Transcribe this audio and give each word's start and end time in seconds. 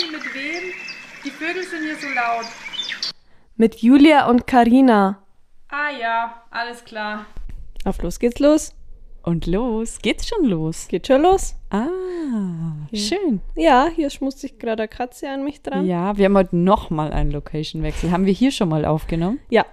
Brownie, 0.00 0.12
mit 0.12 0.34
wem? 0.34 0.72
Die 1.24 1.30
Vögel 1.30 1.62
sind 1.62 1.82
hier 1.82 1.96
so 1.96 2.06
laut. 2.14 2.46
Mit 3.56 3.76
Julia 3.82 4.28
und 4.28 4.46
Karina. 4.46 5.18
Ah 5.68 5.90
ja, 6.00 6.42
alles 6.50 6.84
klar. 6.84 7.26
Auf 7.84 8.02
los 8.02 8.18
geht's 8.18 8.38
los. 8.38 8.74
Und 9.22 9.46
los, 9.46 9.98
geht's 10.00 10.26
schon 10.28 10.46
los? 10.46 10.88
Geht 10.88 11.06
schon 11.06 11.22
los? 11.22 11.54
Ah, 11.70 11.88
schön. 12.94 13.40
Ja, 13.54 13.88
hier 13.94 14.08
schmust 14.08 14.38
sich 14.38 14.58
gerade 14.58 14.82
eine 14.84 14.88
Katze 14.88 15.28
an 15.28 15.44
mich 15.44 15.60
dran. 15.62 15.86
Ja, 15.86 16.16
wir 16.16 16.24
haben 16.26 16.36
heute 16.36 16.56
nochmal 16.56 17.12
einen 17.12 17.30
Location-Wechsel. 17.30 18.10
Haben 18.10 18.24
wir 18.24 18.32
hier 18.32 18.50
schon 18.50 18.70
mal 18.70 18.86
aufgenommen? 18.86 19.38
Ja. 19.50 19.66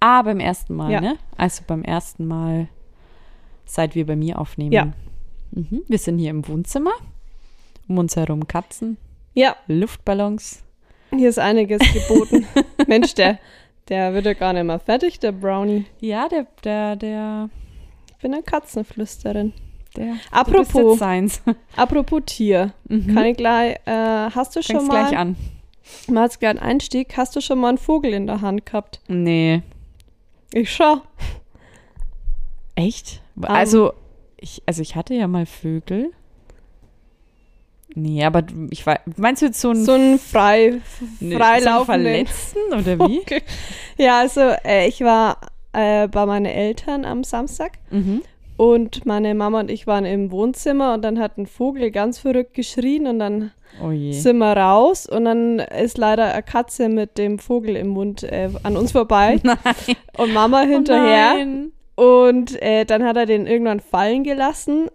Ah, 0.00 0.22
beim 0.22 0.40
ersten 0.40 0.74
Mal, 0.74 0.90
Ja. 0.90 1.00
ne? 1.00 1.16
Also 1.36 1.62
beim 1.66 1.84
ersten 1.84 2.26
Mal, 2.26 2.68
seit 3.64 3.94
wir 3.94 4.06
bei 4.06 4.16
mir 4.16 4.38
aufnehmen. 4.40 4.72
Ja. 4.72 4.92
Mhm. 5.52 5.82
Wir 5.86 5.98
sind 5.98 6.18
hier 6.18 6.30
im 6.30 6.46
Wohnzimmer. 6.48 6.92
Um 7.86 7.98
uns 7.98 8.16
herum 8.16 8.46
Katzen, 8.46 8.98
Ja, 9.34 9.56
Luftballons. 9.66 10.62
hier 11.10 11.28
ist 11.28 11.38
einiges 11.38 11.80
geboten. 11.92 12.46
Mensch, 12.86 13.14
der, 13.14 13.38
der 13.88 14.14
wird 14.14 14.26
ja 14.26 14.34
gar 14.34 14.52
nicht 14.52 14.64
mehr 14.64 14.78
fertig, 14.80 15.20
der 15.20 15.32
Brownie. 15.32 15.86
Ja, 16.00 16.28
der, 16.28 16.46
der, 16.64 16.96
der, 16.96 17.50
Ich 18.10 18.16
bin 18.22 18.34
eine 18.34 18.42
Katzenflüsterin. 18.42 19.52
der. 19.96 20.16
Apropos. 20.30 21.00
Apropos 21.76 22.22
Tier. 22.26 22.72
Mhm. 22.88 23.14
Kann 23.14 23.24
ich 23.26 23.36
gleich, 23.36 23.76
äh, 23.86 24.30
hast 24.30 24.56
du 24.56 24.62
schon 24.62 24.76
Fängst 24.76 24.88
mal, 24.88 25.06
gleich 25.08 25.18
an. 25.18 25.36
mal 26.08 26.22
als 26.22 26.38
kleinen 26.38 26.58
Einstieg, 26.58 27.16
hast 27.16 27.36
du 27.36 27.40
schon 27.40 27.58
mal 27.60 27.68
einen 27.68 27.78
Vogel 27.78 28.12
in 28.12 28.26
der 28.26 28.40
Hand 28.40 28.66
gehabt? 28.66 29.00
Nee. 29.08 29.62
Ich 30.52 30.72
schau. 30.72 31.02
Echt? 32.74 33.22
Also, 33.42 33.92
ich, 34.36 34.62
also 34.66 34.82
ich 34.82 34.94
hatte 34.96 35.14
ja 35.14 35.26
mal 35.28 35.46
Vögel. 35.46 36.12
Nee, 38.00 38.24
aber 38.24 38.44
ich 38.70 38.86
weiß, 38.86 38.98
meinst 39.16 39.42
du 39.42 39.46
jetzt 39.46 39.60
so 39.60 39.70
ein 39.70 39.84
So 39.84 39.92
ein 39.92 40.18
frei, 40.18 40.80
freilaufenden 41.18 41.84
so 41.84 41.92
einen 41.92 42.26
Verletzten 42.26 42.58
oder 42.72 42.98
wie? 43.08 43.18
Vogel. 43.18 43.40
Ja, 43.96 44.20
also 44.20 44.40
äh, 44.64 44.86
ich 44.88 45.00
war 45.00 45.38
äh, 45.72 46.06
bei 46.08 46.26
meinen 46.26 46.46
Eltern 46.46 47.04
am 47.04 47.24
Samstag 47.24 47.72
Mhm. 47.90 48.22
und 48.56 49.06
meine 49.06 49.34
Mama 49.34 49.60
und 49.60 49.70
ich 49.70 49.86
waren 49.86 50.04
im 50.04 50.30
Wohnzimmer 50.30 50.94
und 50.94 51.02
dann 51.02 51.18
hat 51.18 51.38
ein 51.38 51.46
Vogel 51.46 51.90
ganz 51.90 52.18
verrückt 52.18 52.54
geschrien 52.54 53.06
und 53.06 53.18
dann 53.18 53.52
Oh 53.82 53.92
sind 54.12 54.38
wir 54.38 54.56
raus 54.56 55.06
und 55.06 55.26
dann 55.26 55.58
ist 55.58 55.98
leider 55.98 56.32
eine 56.32 56.42
Katze 56.42 56.88
mit 56.88 57.18
dem 57.18 57.38
Vogel 57.38 57.76
im 57.76 57.88
Mund 57.88 58.22
äh, 58.22 58.48
an 58.62 58.76
uns 58.76 58.92
vorbei 58.92 59.38
Nein. 59.44 59.56
und 60.16 60.32
Mama 60.32 60.62
hinterher. 60.62 61.34
Oh. 61.96 62.28
Und 62.28 62.60
äh, 62.62 62.84
dann 62.84 63.04
hat 63.04 63.16
er 63.16 63.26
den 63.26 63.46
irgendwann 63.46 63.80
fallen 63.80 64.22
gelassen. 64.24 64.88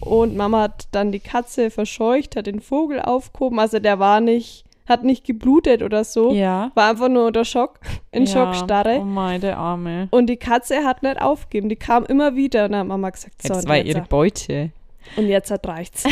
Und 0.00 0.36
Mama 0.36 0.62
hat 0.62 0.88
dann 0.92 1.12
die 1.12 1.20
Katze 1.20 1.70
verscheucht, 1.70 2.36
hat 2.36 2.46
den 2.46 2.60
Vogel 2.60 3.00
aufgehoben. 3.00 3.58
Also 3.58 3.78
der 3.78 3.98
war 3.98 4.20
nicht, 4.20 4.64
hat 4.86 5.04
nicht 5.04 5.24
geblutet 5.24 5.82
oder 5.82 6.04
so. 6.04 6.32
Ja. 6.32 6.70
War 6.74 6.90
einfach 6.90 7.08
nur 7.08 7.26
unter 7.26 7.44
Schock, 7.44 7.80
in 8.12 8.24
ja. 8.26 8.32
Schockstarre. 8.32 8.98
Oh 9.00 9.04
mein, 9.04 9.40
der 9.40 9.58
Arme. 9.58 10.08
Und 10.10 10.26
die 10.26 10.36
Katze 10.36 10.84
hat 10.84 11.02
nicht 11.02 11.20
aufgegeben. 11.20 11.68
Die 11.68 11.76
kam 11.76 12.04
immer 12.06 12.36
wieder. 12.36 12.66
Und 12.66 12.72
dann 12.72 12.80
hat 12.80 12.86
Mama 12.86 13.10
gesagt, 13.10 13.42
so, 13.42 13.54
und 13.54 13.68
war 13.68 13.78
ihre 13.78 14.02
Beute. 14.02 14.70
und 15.16 15.26
jetzt 15.26 15.50
hat 15.50 15.66
reicht's. 15.66 16.04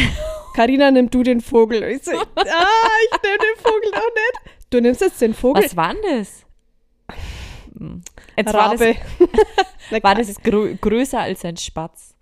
Karina, 0.54 0.90
nimm 0.90 1.10
du 1.10 1.22
den 1.22 1.40
Vogel. 1.40 1.82
Ich 1.84 2.04
so, 2.04 2.12
ah, 2.12 2.22
ich 2.34 3.22
nehme 3.22 3.38
den 3.38 3.62
Vogel 3.62 3.90
doch 3.92 4.14
nicht. 4.14 4.56
Du 4.70 4.80
nimmst 4.80 5.00
jetzt 5.00 5.20
den 5.20 5.34
Vogel. 5.34 5.62
Was 5.62 5.76
war 5.76 5.94
denn 5.94 6.18
das? 6.18 6.44
Hm. 7.78 8.02
Jetzt 8.36 8.52
war 8.52 8.72
das, 8.72 8.80
Rabe. 8.80 8.96
War 10.02 10.14
das 10.16 10.34
grö 10.42 10.74
größer 10.74 11.20
als 11.20 11.44
ein 11.44 11.56
Spatz. 11.56 12.15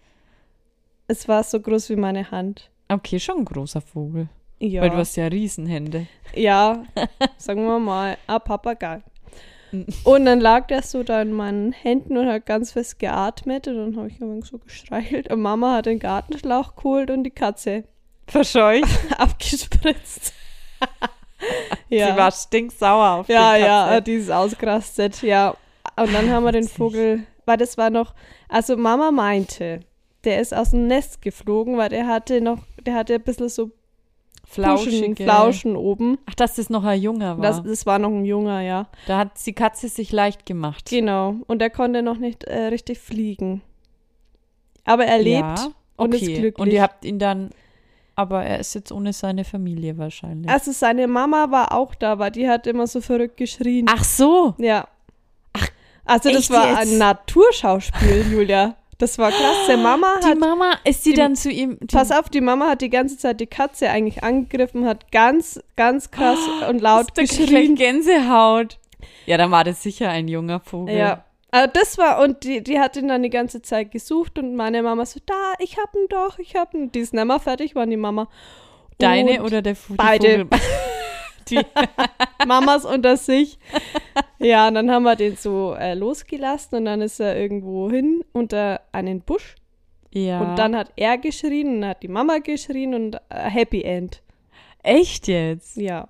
Es 1.07 1.29
war 1.29 1.43
so 1.45 1.61
groß 1.61 1.91
wie 1.91 1.97
meine 1.97 2.31
Hand. 2.31 2.71
Okay, 2.89 3.21
schon 3.21 3.39
ein 3.39 3.45
großer 3.45 3.81
Vogel. 3.81 4.29
Ja. 4.59 4.83
Weil 4.83 4.91
du 4.91 4.97
hast 4.97 5.17
ja 5.17 5.27
Riesenhände. 5.27 6.07
Ja, 6.35 6.85
sagen 7.37 7.67
wir 7.67 7.79
mal, 7.79 8.17
ein 8.27 8.41
Papagei. 8.41 9.03
Mhm. 9.73 9.87
Und 10.05 10.25
dann 10.25 10.41
lag 10.41 10.69
der 10.69 10.83
so 10.83 11.03
da 11.03 11.21
in 11.21 11.33
meinen 11.33 11.73
Händen 11.73 12.17
und 12.17 12.29
hat 12.29 12.47
ganz 12.47 12.73
fest 12.73 12.99
geatmet 12.99 13.69
und 13.69 13.77
dann 13.77 13.97
habe 13.97 14.09
ich 14.09 14.21
wenig 14.21 14.47
so 14.47 14.59
gestreichelt 14.59 15.31
und 15.31 15.41
Mama 15.43 15.77
hat 15.77 15.87
den 15.87 15.99
Gartenschlauch 15.99 16.77
geholt 16.77 17.11
und 17.11 17.25
die 17.25 17.31
Katze 17.31 17.85
Verscheucht. 18.27 18.89
abgespritzt. 19.19 20.33
ja. 21.89 22.13
Sie 22.13 22.17
war 22.17 22.33
stinksauer 22.33 23.11
auf 23.21 23.29
ja, 23.29 23.55
die 23.57 23.61
ja, 23.61 24.01
die 24.01 24.15
ist 24.15 24.31
ausgerastet, 24.31 25.23
ja. 25.23 25.55
Und 25.97 26.13
dann 26.15 26.31
haben 26.31 26.45
wir 26.45 26.53
den. 26.53 26.67
Vogel, 26.67 27.27
weil 27.45 27.59
das 27.59 27.77
war 27.77 27.91
noch, 27.91 28.15
also 28.49 28.77
Mama 28.77 29.11
meinte, 29.11 29.81
der 30.25 30.41
ist 30.41 30.55
aus 30.55 30.71
dem 30.71 30.87
Nest 30.87 31.23
geflogen, 31.23 31.77
weil 31.77 31.89
der 31.89 32.07
hatte 32.07 32.41
noch, 32.41 32.59
der 32.85 32.95
hatte 32.95 33.15
ein 33.15 33.23
bisschen 33.23 33.49
so 33.49 33.71
Flauschen. 34.47 35.17
Flauschen 35.17 35.77
oben. 35.77 36.19
Ach, 36.27 36.35
dass 36.35 36.57
das 36.57 36.71
noch 36.71 36.85
ein 36.85 37.01
Junger 37.01 37.39
war. 37.39 37.43
Das, 37.43 37.63
das 37.63 37.87
war 37.87 37.99
noch 37.99 38.11
ein 38.11 38.25
Junger, 38.25 38.61
ja. 38.61 38.87
da 39.07 39.19
hat 39.19 39.31
die 39.45 39.53
Katze 39.53 39.89
sich 39.89 40.13
leicht 40.13 40.47
gemacht. 40.47 40.89
Genau. 40.91 41.37
Und 41.47 41.63
er 41.63 41.71
konnte 41.71 42.03
noch 42.03 42.19
nicht 42.19 42.45
äh, 42.45 42.67
richtig 42.67 42.99
fliegen. 42.99 43.63
Aber 44.85 45.07
er 45.07 45.19
lebt. 45.19 45.59
Ja, 45.59 45.69
und 45.97 46.15
ist 46.15 46.23
okay. 46.23 46.39
glücklich. 46.41 46.59
Und 46.59 46.73
ihr 46.73 46.83
habt 46.83 47.05
ihn 47.05 47.19
dann, 47.19 47.51
aber 48.17 48.45
er 48.45 48.61
ist 48.61 48.75
jetzt 48.75 48.93
ohne 48.93 49.13
seine 49.13 49.45
Familie 49.45 49.97
wahrscheinlich. 49.99 50.51
Also 50.51 50.73
seine 50.73 51.07
Mama 51.07 51.51
war 51.51 51.73
auch 51.73 51.95
da, 51.95 52.19
weil 52.19 52.31
die 52.31 52.49
hat 52.49 52.67
immer 52.67 52.87
so 52.87 53.01
verrückt 53.01 53.37
geschrien. 53.37 53.87
Ach 53.89 54.05
so. 54.05 54.55
Ja. 54.59 54.89
Ach, 55.55 55.69
also 56.05 56.31
das 56.31 56.51
war 56.51 56.69
jetzt? 56.69 56.93
ein 56.93 56.99
Naturschauspiel, 56.99 58.27
Julia. 58.31 58.77
Das 58.99 59.19
war 59.19 59.31
krass. 59.31 59.67
Der 59.69 59.77
Mama 59.77 60.07
Die 60.23 60.27
hat. 60.29 60.39
Mama, 60.39 60.73
ist 60.85 61.05
die, 61.05 61.11
die- 61.11 61.17
dann 61.17 61.35
zu 61.37 61.51
ihm? 61.51 61.79
Die, 61.81 61.87
Pass 61.95 62.11
auf, 62.13 62.29
die 62.29 62.41
Mama 62.41 62.69
hat 62.69 62.81
die 62.81 62.91
ganze 62.91 63.19
Zeit 63.19 63.41
die 63.41 63.47
Katze 63.47 63.91
eigentlich 63.91 64.23
angegriffen, 64.23 64.87
hat 64.87 65.11
ganz, 65.11 65.61
ganz 65.77 66.11
krass 66.11 66.39
und 66.71 66.81
laut 66.81 67.09
da 67.15 67.23
krieg 67.23 67.33
ich 67.33 67.39
geschrien. 67.39 67.75
Gänsehaut. 67.75 68.79
Ja, 69.27 69.37
dann 69.37 69.51
war 69.51 69.65
das 69.65 69.83
sicher 69.83 70.09
ein 70.11 70.29
junger 70.29 70.61
Vogel. 70.61 70.97
Ja. 70.97 71.25
Also 71.51 71.71
das 71.73 71.99
war, 71.99 72.21
und 72.23 72.43
die, 72.45 72.63
die 72.65 72.81
hat 72.81 72.97
ihn 72.97 73.09
dann 73.09 73.23
die 73.23 73.31
ganze 73.31 73.63
Zeit 73.63 73.91
gesucht 73.93 74.39
und 74.39 74.57
meine 74.57 74.83
Mama 74.83 75.07
so, 75.07 75.21
da, 75.25 75.35
ich 75.59 75.77
hab 75.79 75.95
ihn 75.95 76.07
doch, 76.09 76.39
ich 76.39 76.57
hab 76.57 76.75
ihn. 76.75 76.91
Die 76.91 76.99
ist 77.01 77.15
nicht 77.15 77.25
mehr 77.25 77.39
fertig, 77.41 77.75
war 77.75 77.87
die 77.87 77.97
Mama. 77.97 78.29
Deine 78.99 79.41
Und 79.41 79.47
oder 79.47 79.63
der 79.63 79.75
die 79.75 79.95
beide. 79.97 80.49
Die, 81.51 81.61
Mamas 82.47 82.85
unter 82.85 83.17
sich. 83.17 83.59
Ja, 84.39 84.69
und 84.69 84.75
dann 84.75 84.91
haben 84.91 85.03
wir 85.05 85.17
den 85.17 85.37
so 85.37 85.75
äh, 85.75 85.95
losgelassen 85.95 86.79
und 86.79 86.85
dann 86.87 87.01
ist 87.01 87.21
er 87.21 87.37
irgendwo 87.39 87.91
hin 87.91 88.25
unter 88.33 88.81
einen 88.93 89.21
Busch. 89.21 89.55
ja. 90.13 90.41
Und 90.41 90.57
dann 90.57 90.77
hat 90.77 90.93
er 90.97 91.19
geschrien 91.19 91.69
und 91.69 91.81
dann 91.83 91.91
hat 91.91 92.03
die 92.03 92.09
Mama 92.09 92.39
geschrien 92.39 92.95
und 92.95 93.17
äh, 93.31 93.51
Happy 93.51 93.83
End. 93.83 94.23
Echt 94.83 95.29
jetzt? 95.29 95.77
Ja. 95.77 96.09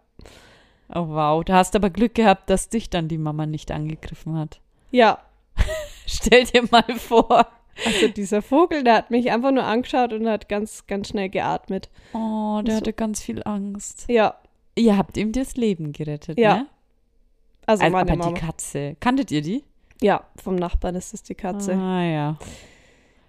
Oh 0.95 1.09
wow, 1.09 1.43
da 1.45 1.55
hast 1.57 1.75
aber 1.77 1.91
Glück 1.91 2.15
gehabt, 2.15 2.51
dass 2.51 2.69
dich 2.69 2.91
dann 2.91 3.09
die 3.09 3.19
Mama 3.19 3.47
nicht 3.47 3.71
angegriffen 3.71 4.37
hat. 4.39 4.61
Ja. 4.91 5.19
Stell 6.07 6.45
dir 6.45 6.65
mal 6.71 6.85
vor. 6.97 7.47
Also 7.85 8.09
dieser 8.09 8.43
Vogel, 8.43 8.85
der 8.85 8.95
hat 8.97 9.11
mich 9.11 9.33
einfach 9.33 9.51
nur 9.51 9.65
angeschaut 9.65 10.13
und 10.13 10.29
hat 10.29 10.49
ganz, 10.49 10.87
ganz 10.87 11.09
schnell 11.09 11.29
geatmet. 11.29 11.89
Oh, 12.13 12.61
der 12.63 12.75
So. 12.75 12.81
hatte 12.81 12.93
ganz 12.93 13.21
viel 13.23 13.43
Angst. 13.45 14.05
Ja. 14.09 14.35
Ihr 14.77 14.97
habt 14.97 15.17
ihm 15.17 15.33
das 15.33 15.57
Leben 15.57 15.93
gerettet, 15.93 16.39
Ja, 16.39 16.57
ne? 16.57 16.67
Also 17.67 17.85
Also, 17.85 17.93
meine 17.97 18.11
aber 18.13 18.19
Mama. 18.19 18.33
die 18.33 18.41
Katze. 18.41 18.97
Kanntet 19.01 19.31
ihr 19.31 19.41
die? 19.43 19.65
Ja, 20.03 20.25
vom 20.43 20.57
Nachbarn 20.57 20.95
ist 20.97 21.15
es 21.15 21.23
die 21.23 21.35
Katze. 21.35 21.75
Ah 21.75 22.03
ja. 22.03 22.39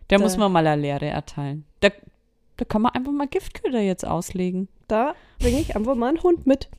Da 0.08 0.18
Da- 0.18 0.24
muss 0.24 0.38
man 0.38 0.52
mal 0.52 0.66
eine 0.68 0.82
Lehre 0.82 1.06
erteilen. 1.06 1.64
Da, 1.80 1.90
da 2.58 2.66
kann 2.66 2.82
man 2.82 2.92
einfach 2.94 3.12
mal 3.12 3.28
Giftköder 3.28 3.80
jetzt 3.80 4.06
auslegen. 4.06 4.68
Da 4.88 5.16
bringe 5.40 5.60
ich 5.62 5.76
einfach 5.76 5.96
mal 5.96 6.10
einen 6.10 6.22
Hund 6.24 6.46
mit. 6.48 6.70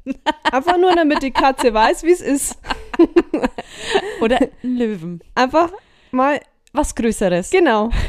Einfach 0.53 0.78
nur, 0.78 0.94
damit 0.94 1.22
die 1.22 1.31
Katze 1.32 1.72
weiß, 1.75 2.03
wie 2.05 2.12
es 2.12 2.21
ist. 2.21 2.59
Oder 4.21 4.38
einen 4.62 4.76
Löwen. 4.76 5.21
Einfach 5.34 5.72
mal, 6.10 6.41
Was 6.72 6.94
Größeres. 6.94 7.50
genau. 7.50 7.91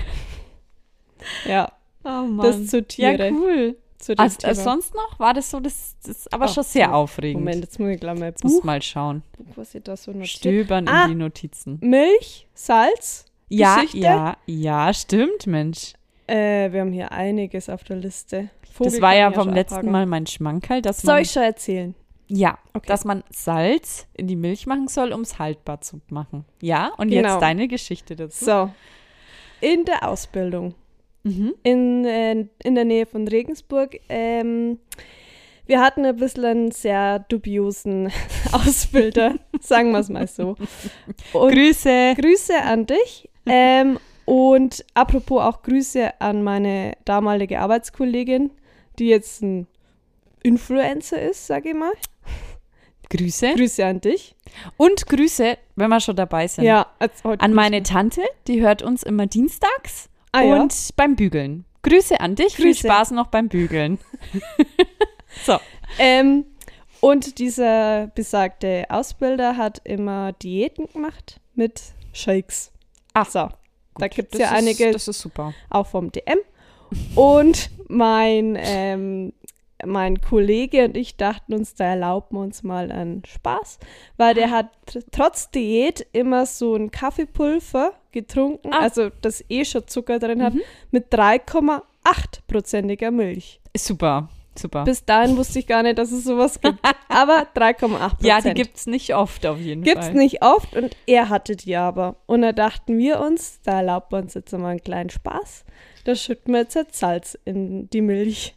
Ja, 1.45 1.71
Oh 2.03 2.27
das 2.41 2.67
zu 2.67 2.85
Tiere. 2.85 3.27
Ja, 3.29 3.31
cool. 3.33 3.75
Zu 3.99 4.15
dem 4.15 4.29
Thema. 4.29 4.51
äh, 4.51 4.55
sonst 4.55 4.93
noch? 4.93 5.19
War 5.19 5.33
das 5.33 5.49
so? 5.49 5.59
Das, 5.59 5.95
das 6.03 6.17
ist 6.17 6.33
aber 6.33 6.45
Ach, 6.45 6.53
schon 6.53 6.63
sehr 6.63 6.87
so. 6.87 6.93
aufregend. 6.93 7.43
Moment, 7.43 7.63
jetzt 7.63 7.79
muss 7.79 7.89
ich 7.89 7.99
gleich 7.99 8.19
mal 8.19 8.25
Jetzt 8.27 8.43
muss 8.43 8.57
Buch, 8.57 8.63
mal 8.63 8.81
schauen. 8.81 9.23
was 9.55 9.73
ich 9.73 9.83
da 9.83 9.97
so 9.97 10.11
notiert. 10.11 10.29
Stöbern 10.29 10.87
Ah. 10.87 11.03
in 11.05 11.09
die 11.09 11.15
Notizen. 11.15 11.79
Milch, 11.81 12.47
Salz, 12.53 13.25
Ja, 13.49 13.75
Geschichte. 13.77 13.97
ja, 13.97 14.37
ja, 14.45 14.93
stimmt, 14.93 15.47
Mensch. 15.47 15.93
Äh, 16.27 16.71
wir 16.71 16.81
haben 16.81 16.91
hier 16.91 17.11
einiges 17.11 17.69
auf 17.69 17.83
der 17.85 17.95
Liste. 17.95 18.49
Vogel 18.71 18.91
das 18.91 19.01
war 19.01 19.15
ja 19.15 19.31
vom 19.31 19.49
letzten 19.49 19.75
abhaken. 19.75 19.91
Mal 19.91 20.05
mein 20.05 20.27
Schmankerl, 20.27 20.81
dass 20.81 21.01
Soll 21.01 21.15
man, 21.15 21.21
ich 21.23 21.31
schon 21.31 21.43
erzählen? 21.43 21.95
ja, 22.27 22.59
Okay. 22.75 22.85
dass 22.87 23.05
man 23.05 23.23
Salz 23.31 24.05
in 24.13 24.27
die 24.27 24.35
Milch 24.35 24.67
machen 24.67 24.87
soll, 24.89 25.13
um 25.13 25.21
es 25.21 25.39
haltbar 25.39 25.81
zu 25.81 26.01
machen. 26.09 26.45
Ja, 26.61 26.91
und 26.97 27.07
Genau. 27.09 27.29
jetzt 27.29 27.41
deine 27.41 27.67
Geschichte 27.67 28.15
dazu. 28.15 28.45
So. 28.45 28.69
In 29.61 29.85
der 29.85 30.07
Ausbildung 30.07 30.75
Mhm. 31.27 31.53
in, 31.63 32.05
äh, 32.05 32.45
in 32.63 32.75
der 32.75 32.85
Nähe 32.85 33.05
von 33.05 33.27
Regensburg. 33.27 33.99
Ähm, 34.07 34.79
wir 35.65 35.81
hatten 35.81 36.05
ein 36.05 36.15
bisschen 36.15 36.45
einen 36.45 36.71
sehr 36.71 37.19
dubiosen 37.19 38.11
Ausbilder, 38.53 39.35
sagen 39.59 39.91
wir 39.91 39.99
es 39.99 40.09
mal 40.09 40.27
so. 40.27 40.55
Und 41.33 41.51
Grüße. 41.53 42.15
Grüße 42.19 42.61
an 42.61 42.85
dich. 42.85 43.29
Ähm, 43.49 43.97
und 44.25 44.83
apropos 44.93 45.41
auch 45.41 45.61
Grüße 45.61 46.19
an 46.19 46.43
meine 46.43 46.97
damalige 47.05 47.61
Arbeitskollegin, 47.61 48.51
die 48.99 49.07
jetzt 49.07 49.41
ein 49.41 49.67
Influencer 50.43 51.21
ist, 51.21 51.47
sag 51.47 51.65
ich 51.65 51.73
mal. 51.73 51.93
Grüße. 53.09 53.53
Grüße 53.55 53.85
an 53.85 54.01
dich. 54.01 54.35
Und 54.75 55.07
Grüße, 55.07 55.57
wenn 55.77 55.89
wir 55.89 56.01
schon 56.01 56.17
dabei 56.17 56.45
sind. 56.47 56.65
Ja, 56.65 56.87
An 57.23 57.53
meine 57.53 57.83
Tante, 57.83 58.21
die 58.47 58.59
hört 58.59 58.81
uns 58.81 59.01
immer 59.01 59.27
dienstags 59.27 60.09
Ah, 60.31 60.41
ja? 60.41 60.61
und 60.61 60.73
beim 60.95 61.15
Bügeln. 61.15 61.65
Grüße 61.83 62.19
an 62.19 62.35
dich, 62.35 62.55
viel 62.55 62.65
Grüße. 62.65 62.87
Spaß 62.87 63.11
noch 63.11 63.27
beim 63.27 63.47
Bügeln. 63.47 63.99
so. 65.45 65.57
Ähm, 65.99 66.45
und 66.99 67.39
dieser 67.39 68.07
besagte 68.07 68.85
Ausbilder 68.89 69.55
hat 69.57 69.81
immer 69.83 70.33
Diäten 70.33 70.87
gemacht 70.87 71.39
mit 71.55 71.81
Shakes. 72.13 72.71
Ach, 73.13 73.29
So, 73.29 73.49
da 73.97 74.07
gibt 74.07 74.33
es 74.33 74.41
ja 74.41 74.47
ist, 74.47 74.53
einige 74.53 74.91
Das 74.91 75.07
ist 75.07 75.21
super. 75.21 75.53
auch 75.69 75.87
vom 75.87 76.11
DM. 76.11 76.39
Und 77.15 77.69
mein, 77.87 78.57
ähm, 78.59 79.33
mein 79.85 80.21
Kollege 80.21 80.85
und 80.85 80.97
ich 80.97 81.17
dachten 81.17 81.53
uns, 81.53 81.75
da 81.75 81.85
erlauben 81.85 82.37
wir 82.37 82.41
uns 82.41 82.63
mal 82.63 82.91
einen 82.91 83.23
Spaß, 83.25 83.79
weil 84.17 84.33
der 84.33 84.51
hat 84.51 84.69
trotz 85.11 85.51
Diät 85.51 86.05
immer 86.13 86.45
so 86.45 86.75
ein 86.75 86.91
Kaffeepulver 86.91 87.93
getrunken, 88.21 88.73
Ah. 88.73 88.79
also 88.81 89.09
das 89.21 89.43
eh 89.49 89.63
schon 89.65 89.87
Zucker 89.87 90.19
drin 90.19 90.41
hat, 90.43 90.53
Mhm. 90.53 90.61
mit 90.91 91.11
3,8-prozentiger 91.13 93.11
Milch. 93.11 93.59
Ist 93.73 93.85
super. 93.85 94.29
Super. 94.55 94.85
Bis 94.85 95.05
dahin 95.05 95.37
wusste 95.37 95.59
ich 95.59 95.67
gar 95.67 95.83
nicht, 95.83 95.99
dass 95.99 96.11
es 96.11 96.23
sowas 96.23 96.59
gibt. 96.59 96.79
Aber 97.09 97.45
3,8% 97.53 98.25
ja, 98.27 98.41
die 98.41 98.55
gibt 98.55 98.75
es 98.77 98.87
nicht 98.87 99.13
oft 99.13 99.45
auf 99.45 99.59
jeden 99.59 99.83
Gibt's 99.83 100.07
Fall. 100.07 100.15
nicht 100.15 100.41
oft 100.43 100.75
und 100.75 100.95
er 101.05 101.29
hatte 101.29 101.55
die 101.55 101.75
aber. 101.75 102.15
Und 102.25 102.41
da 102.41 102.53
dachten 102.53 102.97
wir 102.97 103.19
uns, 103.19 103.61
da 103.63 103.77
erlaubt 103.77 104.11
man 104.11 104.23
uns 104.23 104.33
jetzt 104.33 104.51
mal 104.53 104.69
einen 104.69 104.81
kleinen 104.83 105.11
Spaß. 105.11 105.63
Da 106.05 106.15
schütten 106.15 106.53
wir 106.53 106.61
jetzt 106.61 106.75
halt 106.75 106.95
Salz 106.95 107.37
in 107.45 107.87
die 107.91 108.01
Milch. 108.01 108.55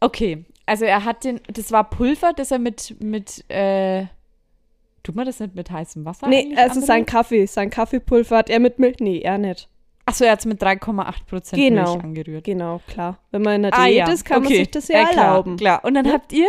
Okay, 0.00 0.44
also 0.66 0.84
er 0.86 1.04
hat 1.04 1.22
den, 1.22 1.40
das 1.52 1.70
war 1.70 1.88
Pulver, 1.88 2.32
das 2.32 2.50
er 2.50 2.58
mit, 2.58 2.96
mit, 3.00 3.48
äh, 3.48 4.06
tut 5.02 5.14
man 5.14 5.26
das 5.26 5.40
nicht 5.40 5.54
mit 5.54 5.70
heißem 5.70 6.04
Wasser? 6.04 6.28
nee, 6.28 6.54
also 6.56 6.80
sein 6.80 6.90
anrührt? 6.90 7.06
Kaffee, 7.08 7.46
sein 7.46 7.70
Kaffeepulver 7.70 8.36
hat 8.38 8.50
er 8.50 8.60
mit 8.60 8.78
Milch. 8.78 8.96
Nee, 9.00 9.20
er 9.20 9.38
nicht. 9.38 9.68
Achso, 10.04 10.24
er 10.24 10.32
hat 10.32 10.40
es 10.40 10.46
mit 10.46 10.60
3,8 10.62 11.26
Prozent 11.26 11.62
Genau. 11.62 11.92
Milch 11.92 12.04
angerührt. 12.04 12.44
Genau, 12.44 12.80
klar. 12.88 13.18
Wenn 13.30 13.42
man 13.42 13.54
in 13.56 13.62
der 13.62 13.74
Ah, 13.74 13.84
Diät 13.86 13.96
ja. 13.98 14.10
ist, 14.12 14.24
kann 14.24 14.38
okay. 14.38 14.48
man 14.48 14.58
sich 14.58 14.70
das 14.70 14.88
ja, 14.88 15.04
klar, 15.06 15.26
erlauben. 15.26 15.56
Klar, 15.56 15.84
und 15.84 15.94
dann 15.94 16.06
Ja. 16.06 16.12
habt 16.14 16.32
ihr? 16.32 16.48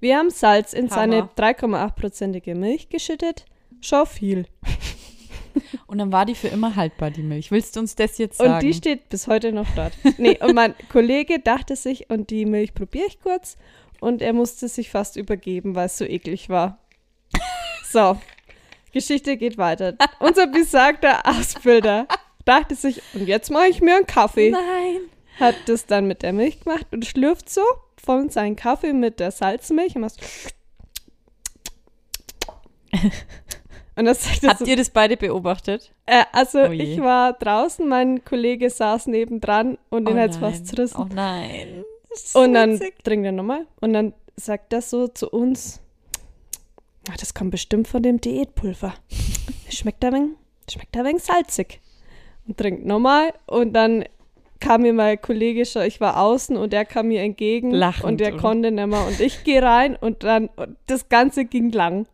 Wir 0.00 0.16
haben 0.18 0.30
Salz 0.30 0.72
in 0.72 0.88
seine 0.88 1.16
Hammer. 1.18 1.30
3,8-prozentige 1.36 2.54
Milch 2.54 2.88
geschüttet. 2.88 3.44
Schon 3.80 4.06
viel. 4.06 4.46
Und 5.86 5.98
dann 5.98 6.12
war 6.12 6.26
die 6.26 6.36
für 6.36 6.46
immer 6.48 6.76
haltbar, 6.76 7.10
die 7.10 7.22
Milch. 7.22 7.50
Willst 7.50 7.74
du 7.74 7.80
uns 7.80 7.96
das 7.96 8.18
jetzt 8.18 8.38
sagen? 8.38 8.54
Und 8.54 8.62
die 8.62 8.72
steht 8.72 9.08
bis 9.08 9.26
heute 9.26 9.52
noch 9.52 9.66
dort. 9.74 9.92
nee, 10.18 10.38
und 10.40 10.54
mein 10.54 10.74
Kollege 10.92 11.40
dachte 11.40 11.74
sich, 11.74 12.08
und 12.08 12.30
die 12.30 12.46
Milch 12.46 12.72
probiere 12.74 13.06
ich 13.08 13.20
kurz. 13.20 13.56
Und 14.00 14.22
er 14.22 14.32
musste 14.32 14.68
sich 14.68 14.90
fast 14.90 15.16
übergeben, 15.16 15.74
weil 15.74 15.86
es 15.86 15.98
so 15.98 16.04
eklig 16.04 16.48
war. 16.48 16.78
So, 17.90 18.16
Geschichte 18.92 19.36
geht 19.36 19.58
weiter. 19.58 19.94
Unser 20.20 20.46
besagter 20.46 21.26
Ausbilder 21.26 22.06
dachte 22.44 22.76
sich, 22.76 23.02
und 23.14 23.26
jetzt 23.26 23.50
mache 23.50 23.66
ich 23.66 23.80
mir 23.80 23.96
einen 23.96 24.06
Kaffee. 24.06 24.50
Nein. 24.50 25.00
Hat 25.40 25.56
das 25.66 25.86
dann 25.86 26.06
mit 26.06 26.22
der 26.22 26.32
Milch 26.32 26.60
gemacht 26.60 26.86
und 26.92 27.04
schlürft 27.04 27.48
so 27.50 27.62
von 28.00 28.28
seinem 28.28 28.54
Kaffee 28.56 28.92
mit 28.92 29.18
der 29.18 29.30
Salzmilch 29.32 29.96
und 29.96 30.02
macht 30.02 30.18
und 33.96 34.04
das 34.04 34.22
sagt 34.24 34.46
Habt 34.46 34.58
so, 34.60 34.64
ihr 34.66 34.76
das 34.76 34.90
beide 34.90 35.16
beobachtet? 35.16 35.92
äh, 36.06 36.24
also 36.32 36.60
Oh 36.62 36.70
ich 36.72 37.00
war 37.00 37.32
draußen, 37.34 37.88
mein 37.88 38.24
Kollege 38.24 38.68
saß 38.70 39.06
nebendran 39.06 39.78
und 39.90 40.06
den 40.08 40.16
oh 40.16 40.20
hat's 40.20 40.38
nein. 40.40 40.52
fast 40.52 40.66
zerrissen. 40.68 41.00
Oh 41.00 41.06
nein. 41.14 41.84
Und 42.34 42.54
dann 42.54 42.80
trinkt 43.04 43.26
er 43.26 43.32
nochmal 43.32 43.66
und 43.80 43.92
dann 43.92 44.12
sagt 44.36 44.72
er 44.72 44.82
so 44.82 45.08
zu 45.08 45.28
uns, 45.30 45.80
"Ah, 47.08 47.14
das 47.18 47.34
kommt 47.34 47.50
bestimmt 47.50 47.88
von 47.88 48.02
dem 48.02 48.20
Diätpulver. 48.20 48.94
Schmeckt 49.70 50.04
ein 50.04 50.12
wenig, 50.12 50.30
schmeckt 50.70 50.96
ein 50.96 51.04
wenig 51.04 51.22
salzig. 51.22 51.80
Und 52.46 52.56
trinkt 52.58 52.84
nochmal 52.84 53.32
und 53.46 53.72
dann 53.74 54.04
kam 54.58 54.82
mir 54.82 54.92
mein 54.92 55.20
Kollege 55.20 55.64
schon, 55.64 55.82
ich 55.82 56.00
war 56.00 56.18
außen 56.20 56.56
und 56.56 56.74
er 56.74 56.84
kam 56.84 57.08
mir 57.08 57.22
entgegen 57.22 57.70
Lachend, 57.70 58.04
und 58.04 58.20
er 58.20 58.32
oder? 58.34 58.42
konnte 58.42 58.70
nicht 58.70 58.86
mehr 58.86 59.06
und 59.06 59.20
ich 59.20 59.44
gehe 59.44 59.62
rein 59.62 59.96
und 59.96 60.22
dann 60.24 60.48
und 60.56 60.76
das 60.86 61.08
Ganze 61.08 61.44
ging 61.44 61.70
lang. 61.70 62.06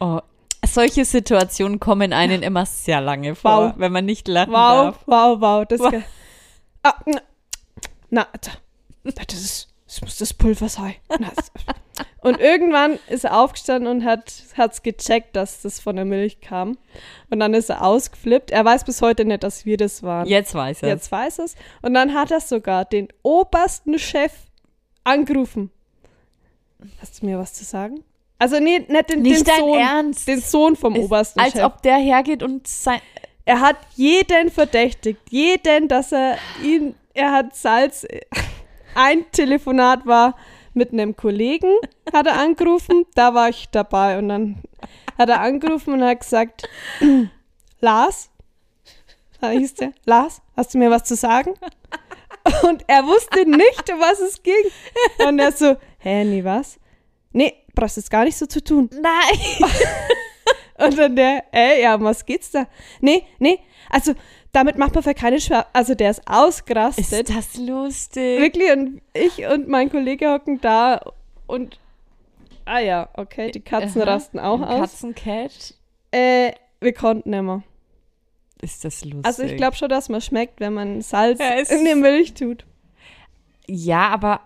Oh, 0.00 0.20
solche 0.64 1.04
Situationen 1.04 1.80
kommen 1.80 2.12
einen 2.12 2.42
immer 2.42 2.64
sehr 2.66 3.00
lange 3.00 3.34
vor, 3.34 3.68
Wow. 3.70 3.72
wenn 3.76 3.92
man 3.92 4.04
nicht 4.06 4.28
lachen 4.28 4.52
Wow, 4.52 4.94
darf. 4.94 4.98
wow, 5.06 5.40
wow. 5.40 5.66
Das 5.68 5.80
Wow. 5.80 5.94
ah, 6.84 6.94
na, 7.06 7.20
na, 8.10 8.26
da- 8.40 9.12
das, 9.26 9.34
ist, 9.40 9.69
das 9.90 10.02
muss 10.02 10.18
das 10.18 10.32
Pulver 10.32 10.68
sein. 10.68 10.94
Und 12.22 12.38
irgendwann 12.38 13.00
ist 13.08 13.24
er 13.24 13.36
aufgestanden 13.40 13.90
und 13.90 14.04
hat 14.04 14.30
es 14.56 14.82
gecheckt, 14.82 15.34
dass 15.34 15.62
das 15.62 15.80
von 15.80 15.96
der 15.96 16.04
Milch 16.04 16.40
kam. 16.40 16.76
Und 17.30 17.40
dann 17.40 17.54
ist 17.54 17.70
er 17.70 17.82
ausgeflippt. 17.82 18.50
Er 18.50 18.64
weiß 18.64 18.84
bis 18.84 19.00
heute 19.02 19.24
nicht, 19.24 19.42
dass 19.42 19.64
wir 19.64 19.76
das 19.78 20.02
waren. 20.02 20.28
Jetzt 20.28 20.54
weiß 20.54 20.82
er. 20.82 20.90
Jetzt 20.90 21.10
weiß 21.10 21.38
er 21.38 21.46
es. 21.46 21.56
Und 21.80 21.94
dann 21.94 22.14
hat 22.14 22.30
er 22.30 22.40
sogar 22.40 22.84
den 22.84 23.08
obersten 23.22 23.98
Chef 23.98 24.32
angerufen. 25.02 25.70
Hast 27.00 27.22
du 27.22 27.26
mir 27.26 27.38
was 27.38 27.54
zu 27.54 27.64
sagen? 27.64 28.04
Also 28.38 28.60
nee, 28.60 28.84
nicht 28.86 29.10
den, 29.10 29.22
Nicht 29.22 29.46
den 29.46 29.56
Sohn. 29.56 29.78
Ernst. 29.78 30.28
Den 30.28 30.40
Sohn 30.40 30.76
vom 30.76 30.94
Ist, 30.94 31.04
obersten 31.04 31.40
als 31.40 31.52
Chef. 31.54 31.64
ob 31.64 31.82
der 31.82 31.96
hergeht 31.96 32.42
und 32.42 32.68
sein. 32.68 33.00
Er 33.44 33.60
hat 33.60 33.76
jeden 33.96 34.50
verdächtigt, 34.50 35.20
jeden, 35.30 35.88
dass 35.88 36.12
er 36.12 36.36
ihn, 36.62 36.94
er 37.12 37.32
hat 37.32 37.56
Salz. 37.56 38.06
Ein 38.94 39.30
Telefonat 39.30 40.06
war 40.06 40.36
mit 40.74 40.92
einem 40.92 41.16
Kollegen, 41.16 41.72
hat 42.12 42.26
er 42.26 42.38
angerufen, 42.38 43.06
da 43.14 43.34
war 43.34 43.48
ich 43.48 43.68
dabei 43.70 44.18
und 44.18 44.28
dann 44.28 44.62
hat 45.18 45.28
er 45.28 45.40
angerufen 45.40 45.94
und 45.94 46.04
hat 46.04 46.20
gesagt, 46.20 46.68
Lars, 47.80 48.30
da 49.40 49.50
hieß 49.50 49.74
der, 49.74 49.92
Lars, 50.04 50.42
hast 50.56 50.74
du 50.74 50.78
mir 50.78 50.90
was 50.90 51.04
zu 51.04 51.16
sagen? 51.16 51.54
Und 52.62 52.84
er 52.86 53.04
wusste 53.04 53.48
nicht, 53.48 53.92
um 53.92 54.00
was 54.00 54.20
es 54.20 54.42
ging. 54.42 54.54
Und 55.26 55.38
er 55.38 55.52
so, 55.52 55.76
hä, 55.98 56.24
nee, 56.24 56.42
was? 56.42 56.78
Nee, 57.32 57.54
brauchst 57.74 57.96
jetzt 57.96 58.10
gar 58.10 58.24
nicht 58.24 58.36
so 58.36 58.46
zu 58.46 58.62
tun. 58.62 58.88
Nein. 58.92 59.70
Und 60.86 60.98
dann 60.98 61.14
der, 61.14 61.44
ey, 61.52 61.82
ja, 61.82 61.94
um 61.94 62.04
was 62.04 62.24
geht's 62.24 62.50
da? 62.50 62.66
Nee, 63.00 63.24
nee, 63.38 63.60
also 63.90 64.14
damit 64.52 64.78
macht 64.78 64.94
man 64.94 65.04
für 65.04 65.14
keine 65.14 65.40
Schwer. 65.40 65.66
Also 65.72 65.94
der 65.94 66.10
ist 66.10 66.22
ausgerastet. 66.26 67.28
Ist 67.28 67.36
das 67.36 67.56
lustig? 67.56 68.40
Wirklich, 68.40 68.72
und 68.72 69.02
ich 69.14 69.46
und 69.46 69.68
mein 69.68 69.90
Kollege 69.90 70.30
hocken 70.30 70.60
da 70.60 71.00
und. 71.46 71.78
Ah 72.64 72.78
ja, 72.78 73.08
okay, 73.14 73.50
die 73.50 73.60
Katzen 73.60 74.02
Aha, 74.02 74.12
rasten 74.12 74.38
auch 74.38 74.60
aus. 74.60 74.80
Katzencat. 74.80 75.74
Äh, 76.12 76.52
wir 76.80 76.92
konnten 76.92 77.32
immer. 77.32 77.62
Ist 78.60 78.84
das 78.84 79.04
lustig? 79.04 79.24
Also 79.24 79.42
ich 79.42 79.56
glaube 79.56 79.76
schon, 79.76 79.88
dass 79.88 80.08
man 80.08 80.20
schmeckt, 80.20 80.60
wenn 80.60 80.74
man 80.74 81.00
Salz 81.00 81.40
Ja, 81.40 81.54
in 81.54 81.84
die 81.84 81.94
Milch 81.94 82.34
tut. 82.34 82.64
Ja, 83.66 84.08
aber 84.08 84.40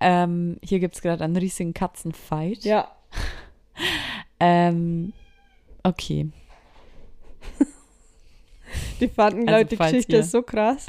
ähm, 0.00 0.58
hier 0.62 0.80
gibt 0.80 0.94
es 0.94 1.02
gerade 1.02 1.24
einen 1.24 1.36
riesigen 1.36 1.74
Katzenfight. 1.74 2.64
Ja. 2.64 2.90
Ähm, 4.40 5.12
okay. 5.84 6.28
Die 9.00 9.08
fanden, 9.08 9.48
Also 9.48 9.58
Leute, 9.60 9.68
die 9.70 9.76
Geschichte 9.76 10.16
ist 10.18 10.30
so 10.30 10.42
krass. 10.42 10.86